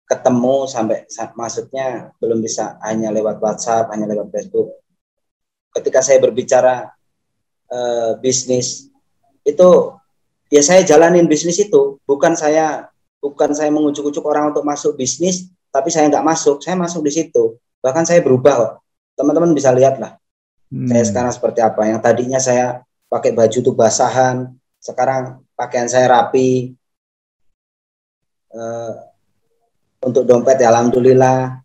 ketemu 0.05 0.55
sampai 0.67 1.07
maksudnya 1.34 2.11
belum 2.19 2.43
bisa 2.43 2.76
hanya 2.84 3.09
lewat 3.09 3.39
WhatsApp, 3.39 3.89
hanya 3.95 4.05
lewat 4.11 4.30
Facebook. 4.36 4.84
Ketika 5.71 6.03
saya 6.03 6.19
berbicara 6.19 6.91
uh, 7.72 8.18
bisnis 8.20 8.89
itu 9.45 9.70
ya 10.49 10.61
saya 10.66 10.82
jalanin 10.82 11.30
bisnis 11.30 11.61
itu, 11.61 12.01
bukan 12.09 12.34
saya 12.34 12.89
bukan 13.22 13.53
saya 13.53 13.70
mengucuk-ucuk 13.74 14.26
orang 14.26 14.53
untuk 14.53 14.66
masuk 14.66 14.97
bisnis, 14.97 15.49
tapi 15.74 15.89
saya 15.89 16.09
nggak 16.09 16.26
masuk, 16.26 16.61
saya 16.61 16.78
masuk 16.78 17.05
di 17.05 17.11
situ. 17.13 17.57
Bahkan 17.82 18.05
saya 18.05 18.22
berubah 18.22 18.82
Teman-teman 19.16 19.55
bisa 19.55 19.72
lihat 19.72 19.95
lah. 19.95 20.20
Hmm. 20.68 20.91
Saya 20.91 21.07
sekarang 21.07 21.32
seperti 21.32 21.63
apa. 21.63 21.88
Yang 21.88 22.01
tadinya 22.03 22.36
saya 22.36 22.84
pakai 23.07 23.32
baju 23.32 23.57
tuh 23.63 23.72
basahan, 23.72 24.51
sekarang 24.84 25.39
pakaian 25.55 25.88
saya 25.88 26.11
rapi. 26.11 26.76
Uh, 28.51 29.07
untuk 30.03 30.28
dompet 30.28 30.59
ya 30.59 30.70
alhamdulillah. 30.70 31.63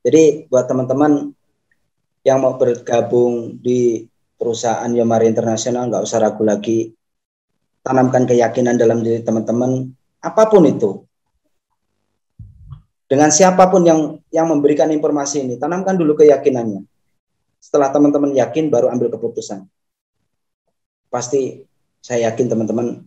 Jadi 0.00 0.48
buat 0.48 0.66
teman-teman 0.66 1.36
yang 2.24 2.40
mau 2.40 2.56
bergabung 2.56 3.60
di 3.60 4.09
perusahaan 4.40 4.88
Yomari 4.88 5.28
Internasional 5.28 5.92
nggak 5.92 6.00
usah 6.00 6.24
ragu 6.24 6.40
lagi. 6.40 6.96
Tanamkan 7.84 8.24
keyakinan 8.24 8.80
dalam 8.80 9.04
diri 9.04 9.20
teman-teman 9.20 9.92
apa 10.24 10.42
pun 10.48 10.64
itu. 10.64 11.04
Dengan 13.04 13.28
siapa 13.28 13.68
pun 13.68 13.84
yang 13.84 14.16
yang 14.32 14.48
memberikan 14.48 14.88
informasi 14.88 15.44
ini, 15.44 15.54
tanamkan 15.60 16.00
dulu 16.00 16.16
keyakinannya. 16.16 16.86
Setelah 17.60 17.92
teman-teman 17.92 18.32
yakin 18.32 18.72
baru 18.72 18.88
ambil 18.88 19.12
keputusan. 19.12 19.68
Pasti 21.12 21.66
saya 22.00 22.32
yakin 22.32 22.48
teman-teman 22.48 23.04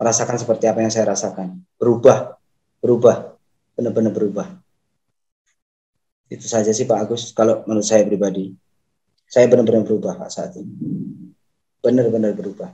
merasakan 0.00 0.40
seperti 0.40 0.66
apa 0.66 0.82
yang 0.82 0.90
saya 0.90 1.12
rasakan. 1.12 1.62
Berubah, 1.78 2.34
berubah, 2.82 3.36
benar-benar 3.78 4.10
berubah. 4.10 4.46
Itu 6.26 6.48
saja 6.48 6.72
sih 6.72 6.88
Pak 6.88 6.98
Agus, 7.04 7.30
kalau 7.30 7.62
menurut 7.68 7.86
saya 7.86 8.02
pribadi. 8.02 8.56
Saya 9.34 9.50
benar-benar 9.50 9.82
berubah 9.82 10.14
Pak 10.14 10.30
saat 10.30 10.54
ini. 10.54 10.70
Benar-benar 11.82 12.38
berubah. 12.38 12.70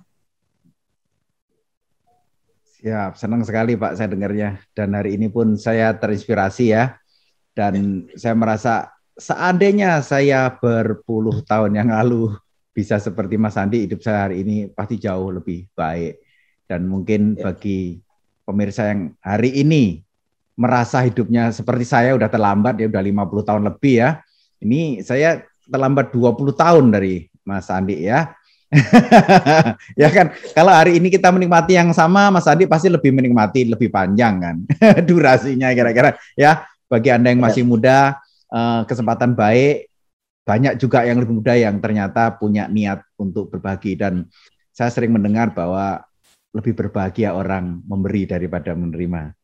Siap, 2.76 3.16
senang 3.16 3.40
sekali 3.48 3.80
Pak 3.80 3.96
saya 3.96 4.12
dengarnya. 4.12 4.60
Dan 4.76 4.92
hari 4.92 5.16
ini 5.16 5.32
pun 5.32 5.56
saya 5.56 5.96
terinspirasi 5.96 6.76
ya. 6.76 7.00
Dan 7.56 8.04
saya 8.12 8.36
merasa 8.36 8.92
seandainya 9.16 10.04
saya 10.04 10.52
berpuluh 10.52 11.40
tahun 11.48 11.80
yang 11.80 11.96
lalu 11.96 12.36
bisa 12.76 13.00
seperti 13.00 13.40
Mas 13.40 13.56
Andi, 13.56 13.88
hidup 13.88 14.04
saya 14.04 14.28
hari 14.28 14.44
ini 14.44 14.68
pasti 14.68 15.00
jauh 15.00 15.32
lebih 15.32 15.64
baik. 15.72 16.20
Dan 16.68 16.84
mungkin 16.92 17.40
ya. 17.40 17.48
bagi 17.48 18.04
pemirsa 18.44 18.92
yang 18.92 19.16
hari 19.24 19.64
ini 19.64 20.04
merasa 20.60 21.00
hidupnya 21.08 21.56
seperti 21.56 21.88
saya 21.88 22.12
udah 22.12 22.28
terlambat, 22.28 22.84
ya 22.84 22.92
udah 22.92 23.00
50 23.00 23.48
tahun 23.48 23.64
lebih 23.64 23.94
ya. 23.96 24.20
Ini 24.60 25.00
saya 25.00 25.40
terlambat 25.70 26.10
20 26.12 26.52
tahun 26.52 26.84
dari 26.90 27.30
Mas 27.46 27.70
Andi 27.70 28.04
ya. 28.04 28.34
ya 29.98 30.08
kan 30.14 30.30
kalau 30.54 30.70
hari 30.70 31.02
ini 31.02 31.10
kita 31.10 31.26
menikmati 31.34 31.74
yang 31.74 31.90
sama 31.90 32.30
Mas 32.30 32.46
Andi 32.46 32.70
pasti 32.70 32.86
lebih 32.86 33.10
menikmati 33.10 33.66
lebih 33.66 33.90
panjang 33.90 34.38
kan 34.38 34.56
durasinya 35.10 35.74
kira-kira 35.74 36.14
ya 36.38 36.62
bagi 36.86 37.10
Anda 37.10 37.34
yang 37.34 37.42
masih 37.42 37.66
ya. 37.66 37.70
muda 37.70 37.98
eh, 38.46 38.80
kesempatan 38.86 39.34
baik 39.34 39.90
banyak 40.46 40.78
juga 40.78 41.02
yang 41.02 41.18
lebih 41.18 41.42
muda 41.42 41.58
yang 41.58 41.82
ternyata 41.82 42.30
punya 42.38 42.70
niat 42.70 43.02
untuk 43.18 43.50
berbagi 43.50 43.98
dan 43.98 44.30
saya 44.70 44.90
sering 44.94 45.12
mendengar 45.12 45.50
bahwa 45.50 46.06
lebih 46.50 46.74
berbahagia 46.74 47.34
orang 47.34 47.82
memberi 47.86 48.26
daripada 48.26 48.74
menerima. 48.74 49.34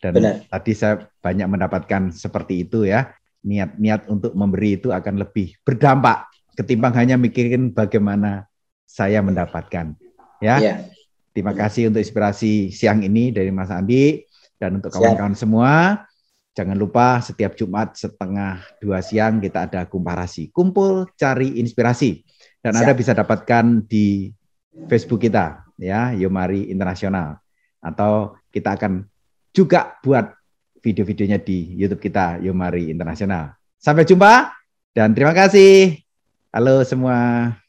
Dan 0.00 0.12
Benar. 0.16 0.34
tadi 0.48 0.72
saya 0.72 1.04
banyak 1.20 1.46
mendapatkan 1.48 2.12
seperti 2.12 2.64
itu 2.68 2.88
ya. 2.88 3.12
Niat-niat 3.40 4.08
untuk 4.12 4.36
memberi 4.36 4.76
itu 4.76 4.92
akan 4.92 5.20
lebih 5.20 5.56
berdampak 5.64 6.28
ketimbang 6.60 6.92
hanya 6.92 7.16
mikirin 7.16 7.72
bagaimana 7.72 8.44
saya 8.84 9.24
mendapatkan. 9.24 9.96
Ya. 10.44 10.56
ya. 10.60 10.76
Terima 11.30 11.54
kasih 11.54 11.88
untuk 11.88 12.02
inspirasi 12.02 12.74
siang 12.74 13.00
ini 13.06 13.30
dari 13.30 13.54
Mas 13.54 13.70
Andi 13.70 14.26
dan 14.58 14.82
untuk 14.82 14.90
kawan-kawan 14.92 15.38
semua. 15.38 16.04
Jangan 16.52 16.74
lupa 16.74 17.22
setiap 17.22 17.54
Jumat 17.54 17.94
setengah 17.94 18.60
dua 18.82 18.98
siang 19.00 19.38
kita 19.38 19.70
ada 19.70 19.86
komparasi. 19.86 20.50
Kumpul 20.50 21.06
cari 21.14 21.62
inspirasi. 21.62 22.26
Dan 22.60 22.76
Siap. 22.76 22.82
Anda 22.82 22.92
bisa 22.92 23.12
dapatkan 23.14 23.86
di 23.86 24.28
Facebook 24.90 25.22
kita 25.22 25.64
ya, 25.78 26.12
Yomari 26.12 26.68
Internasional. 26.68 27.38
Atau 27.80 28.36
kita 28.50 28.74
akan 28.76 29.06
juga 29.54 29.96
buat 30.02 30.34
video-videonya 30.80 31.38
di 31.40 31.76
YouTube 31.76 32.00
kita 32.00 32.40
Yomari 32.40 32.88
Internasional. 32.88 33.54
Sampai 33.76 34.08
jumpa 34.08 34.52
dan 34.96 35.12
terima 35.12 35.32
kasih. 35.32 36.00
Halo 36.50 36.82
semua. 36.82 37.59